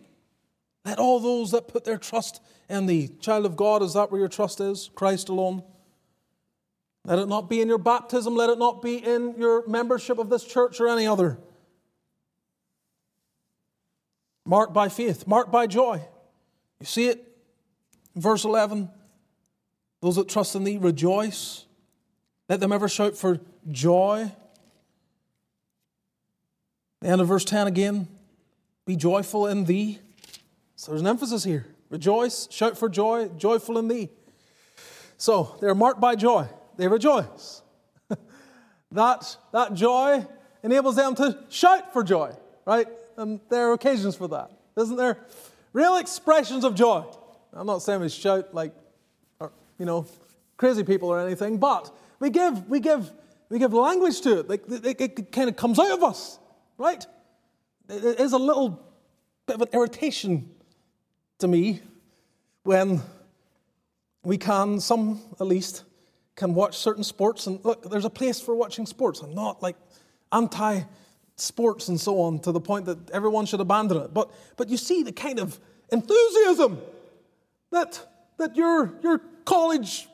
Let 0.86 1.00
all 1.00 1.20
those 1.20 1.52
that 1.52 1.68
put 1.68 1.84
their 1.84 1.98
trust 1.98 2.42
in 2.70 2.88
thee. 2.88 3.10
Child 3.20 3.46
of 3.46 3.56
God, 3.56 3.84
is 3.84 3.94
that 3.94 4.12
where 4.12 4.20
your 4.20 4.30
trust 4.30 4.60
is? 4.60 4.90
Christ 4.96 5.30
alone? 5.30 5.64
Let 7.06 7.20
it 7.20 7.28
not 7.28 7.50
be 7.50 7.62
in 7.62 7.68
your 7.68 7.78
baptism, 7.78 8.36
let 8.36 8.50
it 8.50 8.60
not 8.60 8.82
be 8.82 8.96
in 8.98 9.36
your 9.38 9.68
membership 9.68 10.18
of 10.18 10.30
this 10.30 10.44
church 10.44 10.80
or 10.80 10.88
any 10.88 11.08
other. 11.08 11.38
Marked 14.46 14.74
by 14.74 14.90
faith, 14.90 15.28
marked 15.28 15.52
by 15.52 15.68
joy. 15.68 16.02
You 16.80 16.86
see 16.86 17.08
it 17.08 17.28
verse 18.16 18.44
11. 18.44 18.90
Those 20.02 20.16
that 20.16 20.30
trust 20.30 20.56
in 20.56 20.64
thee 20.64 20.78
rejoice. 20.78 21.66
Let 22.50 22.60
them 22.60 22.72
ever 22.72 22.90
shout 22.90 23.16
for 23.16 23.40
joy. 23.70 24.32
The 27.02 27.08
end 27.10 27.22
of 27.22 27.28
verse 27.28 27.44
10 27.44 27.68
again 27.68 28.08
be 28.86 28.96
joyful 28.96 29.48
in 29.48 29.66
thee. 29.66 30.00
So 30.76 30.92
there's 30.92 31.02
an 31.02 31.08
emphasis 31.08 31.44
here. 31.44 31.66
Rejoice, 31.90 32.48
shout 32.50 32.78
for 32.78 32.90
joy, 32.90 33.28
joyful 33.38 33.78
in 33.78 33.88
thee. 33.88 34.10
So 35.18 35.58
they're 35.60 35.76
marked 35.76 36.00
by 36.00 36.16
joy. 36.16 36.48
They 36.78 36.88
rejoice. 36.88 37.62
that, 38.92 39.38
that 39.52 39.74
joy 39.74 40.26
enables 40.64 40.96
them 40.96 41.16
to 41.16 41.38
shout 41.50 41.92
for 41.94 42.04
joy, 42.04 42.34
right? 42.66 42.88
And 43.18 43.40
there 43.50 43.70
are 43.70 43.74
occasions 43.74 44.16
for 44.16 44.28
that, 44.30 44.52
isn't 44.78 44.96
there? 44.96 45.20
Real 45.74 45.98
expressions 45.98 46.64
of 46.64 46.76
joy. 46.76 47.04
I'm 47.54 47.68
not 47.68 47.82
saying 47.82 48.02
we 48.02 48.10
shout 48.10 48.54
like, 48.54 48.74
uh, 49.40 49.50
you 49.78 49.86
know, 49.86 50.06
crazy 50.58 50.84
people 50.84 51.10
or 51.10 51.20
anything, 51.20 51.58
but 51.58 51.96
we 52.20 52.30
give, 52.30 52.70
we 52.70 52.80
give, 52.80 53.12
we 53.50 53.60
give 53.60 53.74
language 53.74 54.22
to 54.22 54.40
it. 54.40 54.50
Like, 54.50 54.64
it, 54.70 54.86
it, 54.86 55.20
it 55.20 55.32
kind 55.32 55.50
of 55.50 55.56
comes 55.56 55.78
out 55.80 55.92
of 55.92 56.04
us, 56.04 56.40
right? 56.82 57.06
It, 57.90 58.20
is 58.20 58.34
a 58.34 58.38
little 58.38 58.84
bit 59.46 59.56
of 59.56 59.62
an 59.62 59.68
irritation 59.72 60.50
to 61.38 61.48
me 61.48 61.82
when 62.64 63.02
we 64.24 64.38
can, 64.38 64.80
some 64.80 65.22
at 65.40 65.46
least, 65.46 65.84
can 66.36 66.56
watch 66.56 66.78
certain 66.78 67.04
sports. 67.04 67.46
And 67.46 67.64
look, 67.64 67.90
there's 67.90 68.06
a 68.06 68.10
place 68.10 68.42
for 68.42 68.56
watching 68.56 68.86
sports. 68.88 69.22
I'm 69.22 69.36
not 69.36 69.62
like 69.62 69.76
anti 70.32 70.82
sports 71.36 71.88
and 71.88 72.00
so 72.00 72.20
on 72.22 72.40
to 72.40 72.52
the 72.52 72.60
point 72.60 72.86
that 72.86 73.12
everyone 73.12 73.46
should 73.46 73.60
abandon 73.60 73.98
it. 73.98 74.14
But, 74.14 74.32
but 74.58 74.68
you 74.70 74.78
see 74.78 75.04
the 75.04 75.12
kind 75.12 75.40
of 75.40 75.60
enthusiasm 75.92 76.80
that, 77.72 78.08
that 78.38 78.56
your, 78.56 78.94
your 79.04 79.20
college 79.46 80.08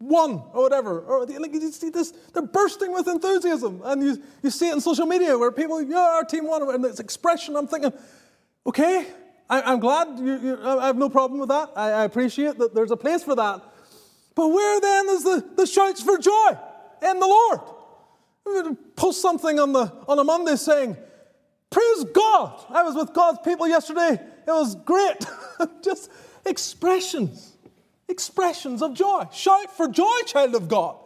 won 0.00 0.42
or 0.52 0.62
whatever. 0.62 1.00
Or 1.00 1.26
like 1.26 1.52
you 1.52 1.72
see 1.72 1.90
this, 1.90 2.12
they're 2.32 2.42
bursting 2.42 2.92
with 2.92 3.08
enthusiasm. 3.08 3.80
And 3.84 4.02
you, 4.02 4.22
you 4.42 4.50
see 4.50 4.68
it 4.68 4.74
in 4.74 4.80
social 4.80 5.06
media 5.06 5.36
where 5.36 5.50
people, 5.52 5.82
yeah, 5.82 5.98
our 5.98 6.24
team 6.24 6.46
won, 6.46 6.62
and 6.74 6.84
it's 6.84 7.00
expression. 7.00 7.56
I'm 7.56 7.66
thinking, 7.66 7.92
okay, 8.66 9.06
I, 9.50 9.72
am 9.72 9.80
glad, 9.80 10.18
you, 10.18 10.38
you, 10.38 10.58
I 10.62 10.86
have 10.86 10.96
no 10.96 11.08
problem 11.08 11.40
with 11.40 11.48
that. 11.48 11.70
I, 11.74 11.90
I, 11.90 12.04
appreciate 12.04 12.58
that 12.58 12.74
there's 12.74 12.90
a 12.90 12.96
place 12.96 13.24
for 13.24 13.34
that. 13.34 13.62
But 14.34 14.48
where 14.48 14.80
then 14.80 15.08
is 15.08 15.24
the, 15.24 15.44
the 15.56 15.66
shouts 15.66 16.02
for 16.02 16.18
joy 16.18 16.50
in 17.02 17.18
the 17.18 17.26
Lord? 17.26 18.76
Post 18.96 19.20
something 19.20 19.58
on, 19.58 19.72
the, 19.72 19.92
on 20.06 20.18
a 20.18 20.24
Monday 20.24 20.56
saying, 20.56 20.96
Praise 21.70 22.04
God. 22.14 22.64
I 22.70 22.82
was 22.82 22.94
with 22.94 23.12
God's 23.12 23.40
people 23.44 23.68
yesterday. 23.68 24.12
It 24.12 24.50
was 24.50 24.74
great. 24.74 25.26
Just 25.82 26.10
expressions, 26.46 27.56
expressions 28.08 28.82
of 28.82 28.94
joy. 28.94 29.24
Shout 29.32 29.76
for 29.76 29.88
joy, 29.88 30.20
child 30.26 30.54
of 30.54 30.68
God. 30.68 30.96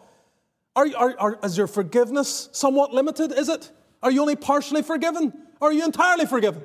Are, 0.74 0.86
are, 0.96 1.16
are, 1.18 1.38
is 1.44 1.58
your 1.58 1.66
forgiveness 1.66 2.48
somewhat 2.52 2.94
limited? 2.94 3.32
Is 3.32 3.48
it? 3.48 3.70
Are 4.02 4.10
you 4.10 4.20
only 4.20 4.36
partially 4.36 4.82
forgiven? 4.82 5.32
Or 5.60 5.68
are 5.68 5.72
you 5.72 5.84
entirely 5.84 6.26
forgiven? 6.26 6.62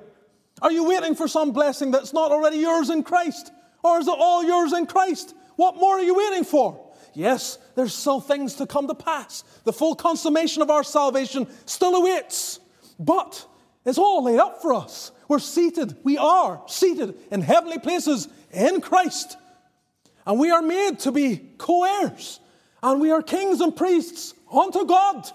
Are 0.61 0.71
you 0.71 0.85
waiting 0.85 1.13
for 1.13 1.27
some 1.27 1.51
blessing 1.51 1.91
that's 1.91 2.13
not 2.13 2.31
already 2.31 2.57
yours 2.57 2.89
in 2.89 3.03
Christ? 3.03 3.51
Or 3.83 3.99
is 3.99 4.07
it 4.07 4.15
all 4.17 4.43
yours 4.43 4.73
in 4.73 4.85
Christ? 4.85 5.35
What 5.55 5.75
more 5.75 5.97
are 5.97 6.03
you 6.03 6.15
waiting 6.15 6.43
for? 6.43 6.83
Yes, 7.13 7.57
there's 7.75 7.93
still 7.93 8.21
things 8.21 8.55
to 8.55 8.67
come 8.67 8.87
to 8.87 8.95
pass. 8.95 9.43
The 9.63 9.73
full 9.73 9.95
consummation 9.95 10.61
of 10.61 10.69
our 10.69 10.83
salvation 10.83 11.47
still 11.65 11.95
awaits. 11.95 12.59
But 12.99 13.45
it's 13.85 13.97
all 13.97 14.23
laid 14.23 14.39
up 14.39 14.61
for 14.61 14.73
us. 14.73 15.11
We're 15.27 15.39
seated, 15.39 15.95
we 16.03 16.17
are 16.17 16.61
seated 16.67 17.15
in 17.31 17.41
heavenly 17.41 17.79
places 17.79 18.27
in 18.51 18.81
Christ. 18.81 19.37
And 20.27 20.37
we 20.37 20.51
are 20.51 20.61
made 20.61 20.99
to 20.99 21.11
be 21.13 21.37
co 21.57 21.85
heirs. 21.85 22.41
And 22.83 22.99
we 23.01 23.11
are 23.11 23.23
kings 23.23 23.61
and 23.61 23.75
priests 23.75 24.33
unto 24.51 24.85
God. 24.85 25.27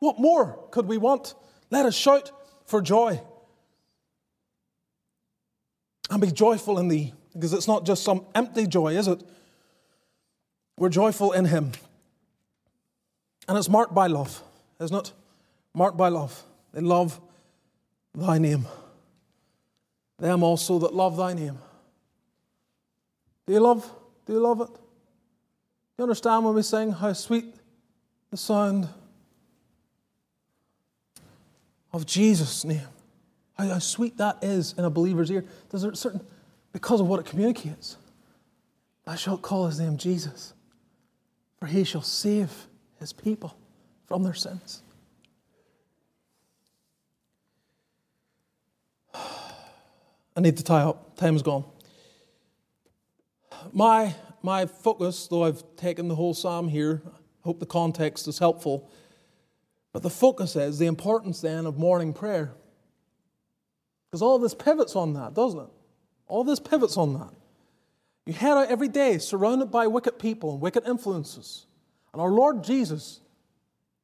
What 0.00 0.18
more 0.18 0.58
could 0.72 0.86
we 0.86 0.98
want? 0.98 1.34
Let 1.70 1.86
us 1.86 1.94
shout 1.94 2.32
for 2.66 2.82
joy 2.82 3.20
and 6.10 6.20
be 6.20 6.32
joyful 6.32 6.78
in 6.78 6.88
thee. 6.88 7.14
Because 7.32 7.52
it's 7.52 7.68
not 7.68 7.86
just 7.86 8.02
some 8.02 8.26
empty 8.34 8.66
joy, 8.66 8.98
is 8.98 9.08
it? 9.08 9.22
We're 10.76 10.90
joyful 10.90 11.32
in 11.32 11.46
him. 11.46 11.72
And 13.48 13.56
it's 13.56 13.68
marked 13.68 13.94
by 13.94 14.08
love, 14.08 14.42
isn't 14.80 14.96
it? 14.96 15.12
Marked 15.72 15.96
by 15.96 16.08
love. 16.08 16.42
They 16.72 16.80
love 16.80 17.18
thy 18.14 18.38
name. 18.38 18.66
Them 20.18 20.42
also 20.42 20.80
that 20.80 20.94
love 20.94 21.16
thy 21.16 21.32
name. 21.32 21.58
Do 23.46 23.52
you 23.52 23.60
love? 23.60 23.88
Do 24.26 24.32
you 24.32 24.40
love 24.40 24.60
it? 24.60 24.68
Do 24.68 25.98
you 25.98 26.04
understand 26.04 26.44
when 26.44 26.54
we 26.54 26.62
sing 26.62 26.92
how 26.92 27.12
sweet 27.12 27.54
the 28.30 28.36
sound 28.36 28.88
of 31.92 32.06
Jesus' 32.06 32.64
name? 32.64 32.86
How, 33.58 33.68
how 33.68 33.78
sweet 33.78 34.16
that 34.18 34.38
is 34.42 34.74
in 34.78 34.84
a 34.84 34.90
believer's 34.90 35.30
ear. 35.30 35.44
There's 35.70 35.84
a 35.84 35.94
certain, 35.94 36.20
because 36.72 37.00
of 37.00 37.08
what 37.08 37.20
it 37.20 37.26
communicates. 37.26 37.96
Thou 39.04 39.16
shalt 39.16 39.42
call 39.42 39.66
his 39.66 39.80
name 39.80 39.96
Jesus, 39.96 40.54
for 41.58 41.66
he 41.66 41.84
shall 41.84 42.02
save 42.02 42.50
his 43.00 43.12
people 43.12 43.56
from 44.06 44.22
their 44.22 44.34
sins. 44.34 44.82
I 49.14 50.40
need 50.40 50.56
to 50.56 50.64
tie 50.64 50.82
up. 50.82 51.16
Time's 51.16 51.42
gone. 51.42 51.64
My, 53.72 54.14
my 54.42 54.66
focus, 54.66 55.28
though 55.28 55.44
I've 55.44 55.62
taken 55.76 56.08
the 56.08 56.14
whole 56.14 56.34
psalm 56.34 56.68
here, 56.68 57.02
I 57.06 57.10
hope 57.44 57.60
the 57.60 57.66
context 57.66 58.26
is 58.26 58.38
helpful, 58.38 58.90
but 59.92 60.02
the 60.02 60.10
focus 60.10 60.56
is 60.56 60.78
the 60.78 60.86
importance 60.86 61.40
then 61.40 61.66
of 61.66 61.78
morning 61.78 62.12
prayer. 62.12 62.52
Because 64.10 64.22
all 64.22 64.38
this 64.38 64.54
pivots 64.54 64.96
on 64.96 65.14
that, 65.14 65.34
doesn't 65.34 65.60
it? 65.60 65.70
All 66.26 66.44
this 66.44 66.60
pivots 66.60 66.96
on 66.96 67.14
that. 67.14 67.32
You 68.26 68.32
head 68.32 68.56
out 68.56 68.68
every 68.68 68.88
day 68.88 69.18
surrounded 69.18 69.70
by 69.70 69.86
wicked 69.86 70.18
people 70.18 70.52
and 70.52 70.60
wicked 70.60 70.86
influences. 70.86 71.66
And 72.12 72.22
our 72.22 72.30
Lord 72.30 72.62
Jesus 72.62 73.20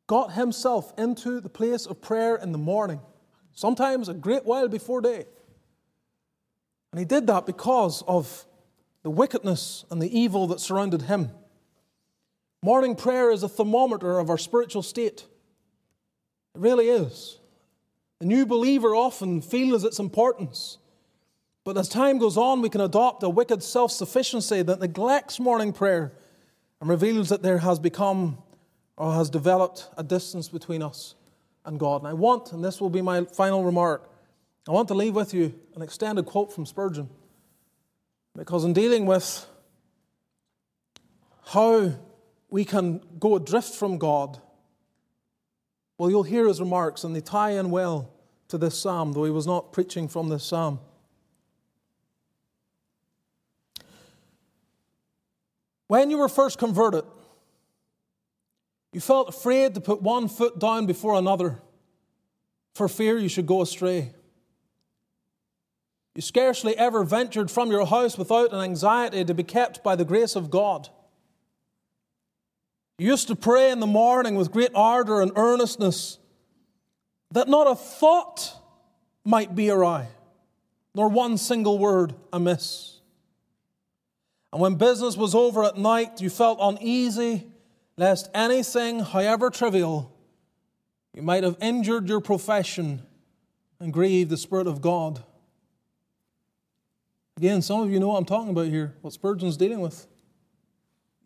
got 0.07 0.33
himself 0.33 0.93
into 0.99 1.41
the 1.41 1.49
place 1.49 1.87
of 1.87 2.01
prayer 2.01 2.37
in 2.37 2.53
the 2.53 2.59
morning, 2.59 3.01
sometimes 3.53 4.09
a 4.09 4.15
great 4.15 4.45
while 4.45 4.69
before 4.69 5.01
day. 5.01 5.27
And 6.91 6.99
he 6.99 7.05
did 7.05 7.27
that 7.27 7.45
because 7.45 8.03
of 8.09 8.47
the 9.09 9.13
wickedness 9.13 9.87
and 9.91 10.03
the 10.03 10.19
evil 10.21 10.47
that 10.49 10.61
surrounded 10.61 11.01
him. 11.01 11.31
Morning 12.63 12.95
prayer 12.95 13.31
is 13.31 13.43
a 13.43 13.49
thermometer 13.49 14.19
of 14.19 14.29
our 14.29 14.37
spiritual 14.37 14.83
state. 14.83 15.25
It 16.55 16.61
really 16.61 16.91
is. 16.91 17.39
The 18.19 18.27
new 18.27 18.45
believer 18.45 18.95
often 18.95 19.41
feels 19.41 19.83
its 19.83 19.99
importance. 19.99 20.77
But 21.65 21.79
as 21.79 21.89
time 21.89 22.19
goes 22.19 22.37
on, 22.37 22.61
we 22.61 22.69
can 22.69 22.83
adopt 22.83 23.23
a 23.23 23.31
wicked 23.31 23.63
self 23.63 23.93
sufficiency 23.93 24.61
that 24.61 24.79
neglects 24.79 25.41
morning 25.41 25.73
prayer 25.73 26.13
and 26.79 26.91
reveals 26.91 27.31
that 27.31 27.43
there 27.43 27.61
has 27.61 27.79
become 27.79 28.37
or 28.99 29.15
has 29.15 29.31
developed 29.31 29.89
a 29.97 30.03
distance 30.03 30.51
between 30.51 30.83
us 30.83 31.15
and 31.65 31.81
God. 31.81 32.03
And 32.03 32.09
I 32.09 32.13
want, 32.13 32.53
and 32.53 32.63
this 32.63 32.79
will 32.79 32.91
be 32.91 33.01
my 33.01 33.25
final 33.25 33.65
remark, 33.65 34.11
I 34.69 34.73
want 34.73 34.89
to 34.89 34.95
leave 34.95 35.15
with 35.15 35.33
you 35.33 35.59
an 35.75 35.81
extended 35.81 36.27
quote 36.27 36.53
from 36.53 36.67
Spurgeon. 36.67 37.09
Because 38.39 38.65
in 38.65 38.73
dealing 38.73 39.05
with 39.05 39.45
how 41.47 41.93
we 42.49 42.65
can 42.65 43.01
go 43.19 43.35
adrift 43.35 43.75
from 43.75 43.99
God, 43.99 44.41
well, 45.99 46.09
you'll 46.09 46.23
hear 46.23 46.47
his 46.47 46.61
remarks, 46.61 47.03
and 47.03 47.17
they 47.17 47.21
tie 47.21 47.51
in 47.51 47.71
well 47.71 48.13
to 48.47 48.57
this 48.57 48.79
psalm, 48.79 49.13
though 49.13 49.25
he 49.25 49.33
was 49.33 49.47
not 49.47 49.73
preaching 49.73 50.07
from 50.07 50.29
this 50.29 50.45
psalm. 50.45 50.79
When 55.89 56.09
you 56.09 56.19
were 56.19 56.29
first 56.29 56.59
converted, 56.59 57.05
you 58.93 59.01
felt 59.01 59.29
afraid 59.29 59.75
to 59.75 59.81
put 59.81 60.01
one 60.01 60.29
foot 60.29 60.61
down 60.61 60.87
before 60.87 61.15
another 61.15 61.61
for 62.75 62.89
fear 62.89 63.19
you 63.19 63.29
should 63.29 63.47
go 63.47 63.63
astray. 63.63 64.13
You 66.19 66.23
scarcely 66.23 66.77
ever 66.77 67.05
ventured 67.05 67.49
from 67.49 67.71
your 67.71 67.87
house 67.87 68.19
without 68.19 68.53
an 68.53 68.59
anxiety 68.59 69.25
to 69.25 69.35
be 69.35 69.45
kept 69.45 69.85
by 69.85 69.95
the 69.95 70.05
grace 70.05 70.35
of 70.35 70.51
God. 70.51 70.89
You 72.99 73.07
used 73.07 73.29
to 73.29 73.37
pray 73.37 73.71
in 73.71 73.79
the 73.79 73.87
morning 73.87 74.35
with 74.35 74.51
great 74.51 74.73
ardor 74.75 75.21
and 75.21 75.31
earnestness 75.37 76.19
that 77.31 77.47
not 77.47 77.71
a 77.71 77.77
thought 77.77 78.53
might 79.25 79.55
be 79.55 79.71
awry, 79.71 80.09
nor 80.93 81.09
one 81.09 81.39
single 81.39 81.79
word 81.79 82.17
amiss. 82.33 82.99
And 84.53 84.61
when 84.61 84.75
business 84.75 85.17
was 85.17 85.37
over 85.37 85.63
at 85.63 85.79
night, 85.79 86.21
you 86.21 86.31
felt 86.31 86.59
uneasy 86.61 87.47
lest 87.97 88.29
anything, 88.35 88.99
however 88.99 89.51
trivial, 89.51 90.13
you 91.15 91.23
might 91.23 91.45
have 91.45 91.59
injured 91.63 92.09
your 92.09 92.21
profession 92.21 93.03
and 93.79 93.93
grieved 93.93 94.31
the 94.31 94.37
Spirit 94.37 94.67
of 94.67 94.81
God. 94.81 95.23
Again, 97.39 97.63
some 97.63 97.83
of 97.83 97.93
you 97.93 98.01
know 98.01 98.09
what 98.09 98.17
I'm 98.17 98.25
talking 98.25 98.51
about 98.51 98.67
here, 98.67 98.95
what 99.01 99.13
Spurgeon's 99.13 99.57
dealing 99.57 99.79
with. 99.79 100.09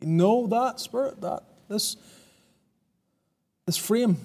You 0.03 0.09
know 0.09 0.47
that 0.49 0.79
spirit, 0.79 1.23
that 1.23 1.43
this, 1.71 1.97
this 3.65 3.79
frame. 3.79 4.19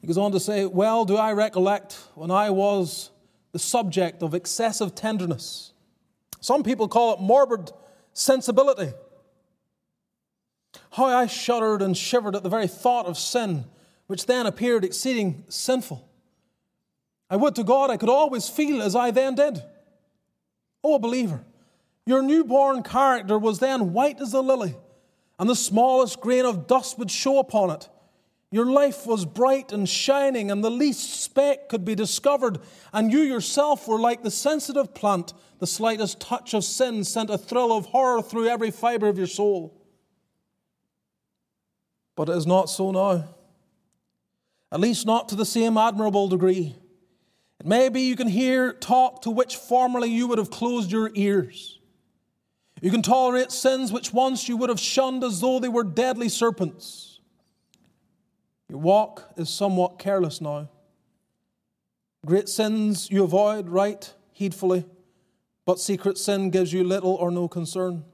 He 0.00 0.06
goes 0.06 0.16
on 0.16 0.32
to 0.32 0.40
say, 0.40 0.64
Well, 0.64 1.04
do 1.04 1.18
I 1.18 1.34
recollect 1.34 1.98
when 2.14 2.30
I 2.30 2.48
was 2.48 3.10
the 3.52 3.58
subject 3.58 4.22
of 4.22 4.32
excessive 4.32 4.94
tenderness. 4.94 5.74
Some 6.40 6.62
people 6.62 6.88
call 6.88 7.12
it 7.12 7.20
morbid 7.20 7.70
sensibility. 8.14 8.94
How 10.92 11.04
I 11.04 11.26
shuddered 11.26 11.82
and 11.82 11.94
shivered 11.94 12.34
at 12.34 12.42
the 12.42 12.48
very 12.48 12.68
thought 12.68 13.04
of 13.04 13.18
sin, 13.18 13.66
which 14.06 14.24
then 14.24 14.46
appeared 14.46 14.82
exceeding 14.82 15.44
sinful. 15.50 16.09
I 17.30 17.36
would 17.36 17.54
to 17.54 17.64
God 17.64 17.90
I 17.90 17.96
could 17.96 18.08
always 18.08 18.48
feel 18.48 18.82
as 18.82 18.96
I 18.96 19.12
then 19.12 19.36
did. 19.36 19.62
Oh, 20.82 20.98
believer, 20.98 21.44
your 22.04 22.22
newborn 22.22 22.82
character 22.82 23.38
was 23.38 23.60
then 23.60 23.92
white 23.92 24.20
as 24.20 24.34
a 24.34 24.40
lily, 24.40 24.74
and 25.38 25.48
the 25.48 25.54
smallest 25.54 26.20
grain 26.20 26.44
of 26.44 26.66
dust 26.66 26.98
would 26.98 27.10
show 27.10 27.38
upon 27.38 27.70
it. 27.70 27.88
Your 28.50 28.66
life 28.66 29.06
was 29.06 29.24
bright 29.24 29.70
and 29.70 29.88
shining, 29.88 30.50
and 30.50 30.64
the 30.64 30.70
least 30.70 31.22
speck 31.22 31.68
could 31.68 31.84
be 31.84 31.94
discovered, 31.94 32.58
and 32.92 33.12
you 33.12 33.20
yourself 33.20 33.86
were 33.86 34.00
like 34.00 34.24
the 34.24 34.30
sensitive 34.30 34.92
plant. 34.92 35.32
The 35.60 35.68
slightest 35.68 36.20
touch 36.20 36.52
of 36.52 36.64
sin 36.64 37.04
sent 37.04 37.30
a 37.30 37.38
thrill 37.38 37.72
of 37.72 37.86
horror 37.86 38.22
through 38.22 38.48
every 38.48 38.72
fiber 38.72 39.06
of 39.06 39.18
your 39.18 39.28
soul. 39.28 39.80
But 42.16 42.28
it 42.28 42.36
is 42.36 42.46
not 42.46 42.68
so 42.68 42.90
now, 42.90 43.28
at 44.72 44.80
least 44.80 45.06
not 45.06 45.28
to 45.28 45.36
the 45.36 45.46
same 45.46 45.76
admirable 45.76 46.26
degree. 46.26 46.74
It 47.60 47.66
may 47.66 47.90
be 47.90 48.00
you 48.00 48.16
can 48.16 48.28
hear 48.28 48.72
talk 48.72 49.20
to 49.22 49.30
which 49.30 49.56
formerly 49.56 50.08
you 50.08 50.26
would 50.26 50.38
have 50.38 50.50
closed 50.50 50.90
your 50.90 51.10
ears. 51.14 51.78
You 52.80 52.90
can 52.90 53.02
tolerate 53.02 53.52
sins 53.52 53.92
which 53.92 54.14
once 54.14 54.48
you 54.48 54.56
would 54.56 54.70
have 54.70 54.80
shunned 54.80 55.22
as 55.22 55.42
though 55.42 55.60
they 55.60 55.68
were 55.68 55.84
deadly 55.84 56.30
serpents. 56.30 57.20
Your 58.70 58.78
walk 58.78 59.30
is 59.36 59.50
somewhat 59.50 59.98
careless 59.98 60.40
now. 60.40 60.70
Great 62.24 62.48
sins 62.48 63.10
you 63.10 63.24
avoid 63.24 63.68
right 63.68 64.10
heedfully, 64.32 64.86
but 65.66 65.78
secret 65.78 66.16
sin 66.16 66.48
gives 66.48 66.72
you 66.72 66.82
little 66.82 67.14
or 67.14 67.30
no 67.30 67.46
concern. 67.46 68.04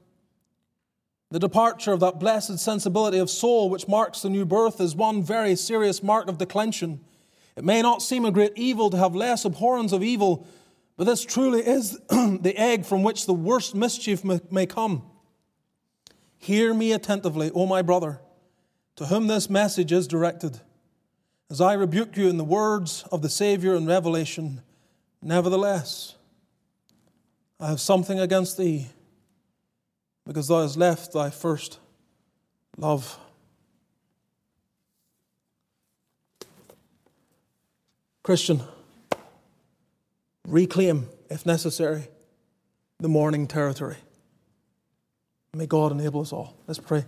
The 1.31 1.39
departure 1.39 1.93
of 1.93 2.01
that 2.01 2.19
blessed 2.19 2.59
sensibility 2.59 3.17
of 3.17 3.29
soul 3.29 3.69
which 3.69 3.87
marks 3.87 4.21
the 4.21 4.29
new 4.29 4.45
birth 4.45 4.81
is 4.81 4.95
one 4.95 5.23
very 5.23 5.55
serious 5.55 6.03
mark 6.03 6.27
of 6.27 6.37
declension. 6.37 6.99
It 7.57 7.65
may 7.65 7.81
not 7.81 8.01
seem 8.01 8.23
a 8.23 8.31
great 8.31 8.53
evil 8.55 8.89
to 8.91 8.97
have 8.97 9.15
less 9.15 9.43
abhorrence 9.43 9.91
of 9.91 10.03
evil, 10.03 10.47
but 10.95 11.03
this 11.03 11.25
truly 11.25 11.59
is 11.59 11.99
the 12.09 12.53
egg 12.55 12.85
from 12.85 13.03
which 13.03 13.25
the 13.25 13.33
worst 13.33 13.75
mischief 13.75 14.23
may 14.23 14.65
come. 14.65 15.03
Hear 16.37 16.73
me 16.73 16.93
attentively, 16.93 17.51
O 17.53 17.65
my 17.65 17.81
brother 17.81 18.21
to 18.97 19.05
whom 19.05 19.27
this 19.27 19.49
message 19.49 19.91
is 19.91 20.07
directed. 20.07 20.59
As 21.49 21.61
I 21.61 21.73
rebuke 21.73 22.17
you 22.17 22.27
in 22.27 22.37
the 22.37 22.43
words 22.43 23.05
of 23.11 23.21
the 23.21 23.29
Savior 23.29 23.75
in 23.75 23.85
Revelation, 23.85 24.61
nevertheless, 25.21 26.15
I 27.59 27.69
have 27.69 27.79
something 27.79 28.19
against 28.19 28.57
thee, 28.57 28.87
because 30.25 30.47
thou 30.47 30.63
hast 30.63 30.77
left 30.77 31.13
thy 31.13 31.29
first 31.29 31.79
love. 32.75 33.17
Christian, 38.27 38.61
reclaim, 40.45 41.07
if 41.29 41.45
necessary, 41.45 42.09
the 42.99 43.07
morning 43.07 43.47
territory. 43.47 43.95
May 45.53 45.65
God 45.65 45.93
enable 45.93 46.19
us 46.19 46.33
all. 46.33 46.53
Let's 46.67 46.77
pray. 46.77 47.05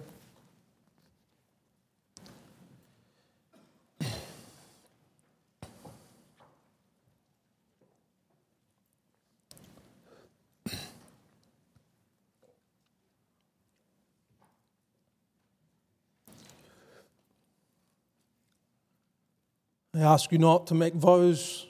I 19.99 20.13
ask 20.13 20.31
you 20.31 20.37
not 20.37 20.67
to 20.67 20.73
make 20.73 20.93
vows 20.93 21.67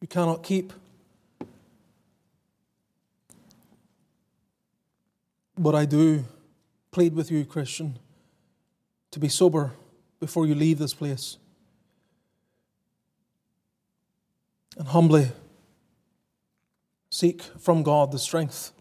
you 0.00 0.08
cannot 0.08 0.42
keep. 0.42 0.72
But 5.56 5.74
I 5.74 5.84
do 5.84 6.24
plead 6.90 7.14
with 7.14 7.30
you, 7.30 7.44
Christian, 7.44 7.98
to 9.12 9.20
be 9.20 9.28
sober 9.28 9.72
before 10.20 10.46
you 10.46 10.54
leave 10.54 10.78
this 10.78 10.94
place. 10.94 11.38
And 14.76 14.88
humbly 14.88 15.30
seek 17.10 17.42
from 17.60 17.84
God 17.84 18.10
the 18.10 18.18
strength 18.18 18.72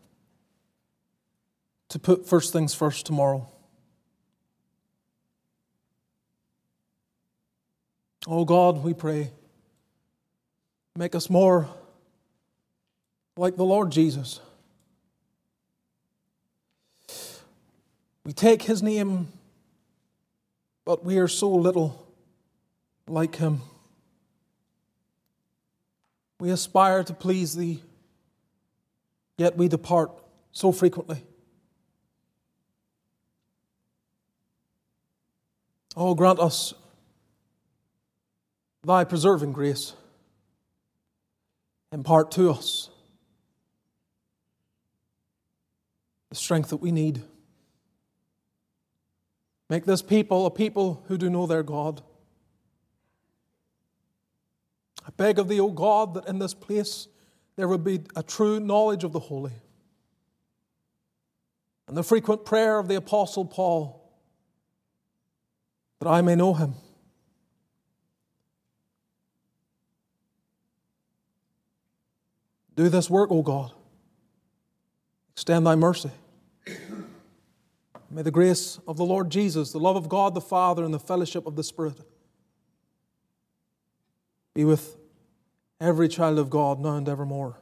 to 1.90 2.00
put 2.00 2.26
first 2.28 2.52
things 2.52 2.74
first 2.74 3.06
tomorrow. 3.06 3.53
Oh 8.26 8.46
God, 8.46 8.84
we 8.84 8.94
pray, 8.94 9.32
make 10.96 11.14
us 11.14 11.30
more 11.30 11.68
like 13.36 13.58
the 13.58 13.66
Lord 13.66 13.92
Jesus. 13.92 14.40
We 18.24 18.32
take 18.32 18.62
his 18.62 18.82
name, 18.82 19.28
but 20.86 21.04
we 21.04 21.18
are 21.18 21.28
so 21.28 21.50
little 21.50 22.08
like 23.08 23.36
him. 23.36 23.62
We 26.40 26.50
aspire 26.50 27.04
to 27.04 27.14
please 27.14 27.56
thee, 27.56 27.84
yet 29.38 29.58
we 29.58 29.68
depart 29.68 30.12
so 30.54 30.72
frequently. 30.72 31.26
Oh, 35.98 36.16
grant 36.16 36.40
us 36.40 36.74
thy 38.86 39.04
preserving 39.04 39.54
grace 39.54 39.94
impart 41.92 42.32
to 42.32 42.50
us 42.50 42.90
the 46.30 46.36
strength 46.36 46.70
that 46.70 46.78
we 46.78 46.92
need. 46.92 47.22
Make 49.70 49.86
this 49.86 50.02
people 50.02 50.46
a 50.46 50.52
people 50.52 51.04
who 51.08 51.18
do 51.18 51.30
know 51.30 51.48
their 51.48 51.64
God. 51.64 52.02
I 55.06 55.10
beg 55.16 55.40
of 55.40 55.48
thee, 55.48 55.60
O 55.60 55.70
God, 55.70 56.14
that 56.16 56.28
in 56.28 56.40
this 56.40 56.54
place 56.54 57.08
there 57.56 57.68
would 57.68 57.84
be 57.84 58.02
a 58.16 58.24
true 58.24 58.60
knowledge 58.60 59.04
of 59.04 59.14
the 59.14 59.20
holy. 59.20 59.54
And 61.88 61.96
the 61.96 62.04
frequent 62.04 62.46
prayer 62.46 62.80
of 62.80 62.88
the 62.88 62.96
Apostle 62.96 63.46
Paul, 63.46 64.12
that 66.00 66.08
I 66.08 66.22
may 66.22 66.36
know 66.36 66.54
him 66.54 66.76
Do 72.76 72.90
this 72.90 73.10
work, 73.10 73.32
O 73.32 73.42
God. 73.42 73.72
Extend 75.34 75.66
thy 75.66 75.76
mercy. 75.76 76.12
May 78.10 78.22
the 78.22 78.32
grace 78.32 78.80
of 78.88 78.98
the 78.98 79.06
Lord 79.06 79.32
Jesus, 79.32 79.72
the 79.72 79.80
love 79.80 79.96
of 79.96 80.08
God 80.08 80.36
the 80.36 80.42
Father, 80.42 80.84
and 80.84 80.94
the 80.94 81.00
fellowship 81.00 81.48
of 81.48 81.56
the 81.56 81.64
Spirit 81.64 81.96
be 84.54 84.64
with 84.64 84.96
every 85.82 86.08
child 86.08 86.38
of 86.38 86.50
God 86.50 86.80
now 86.80 86.96
and 86.96 87.10
evermore. 87.10 87.58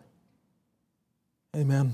Amen. 1.56 1.94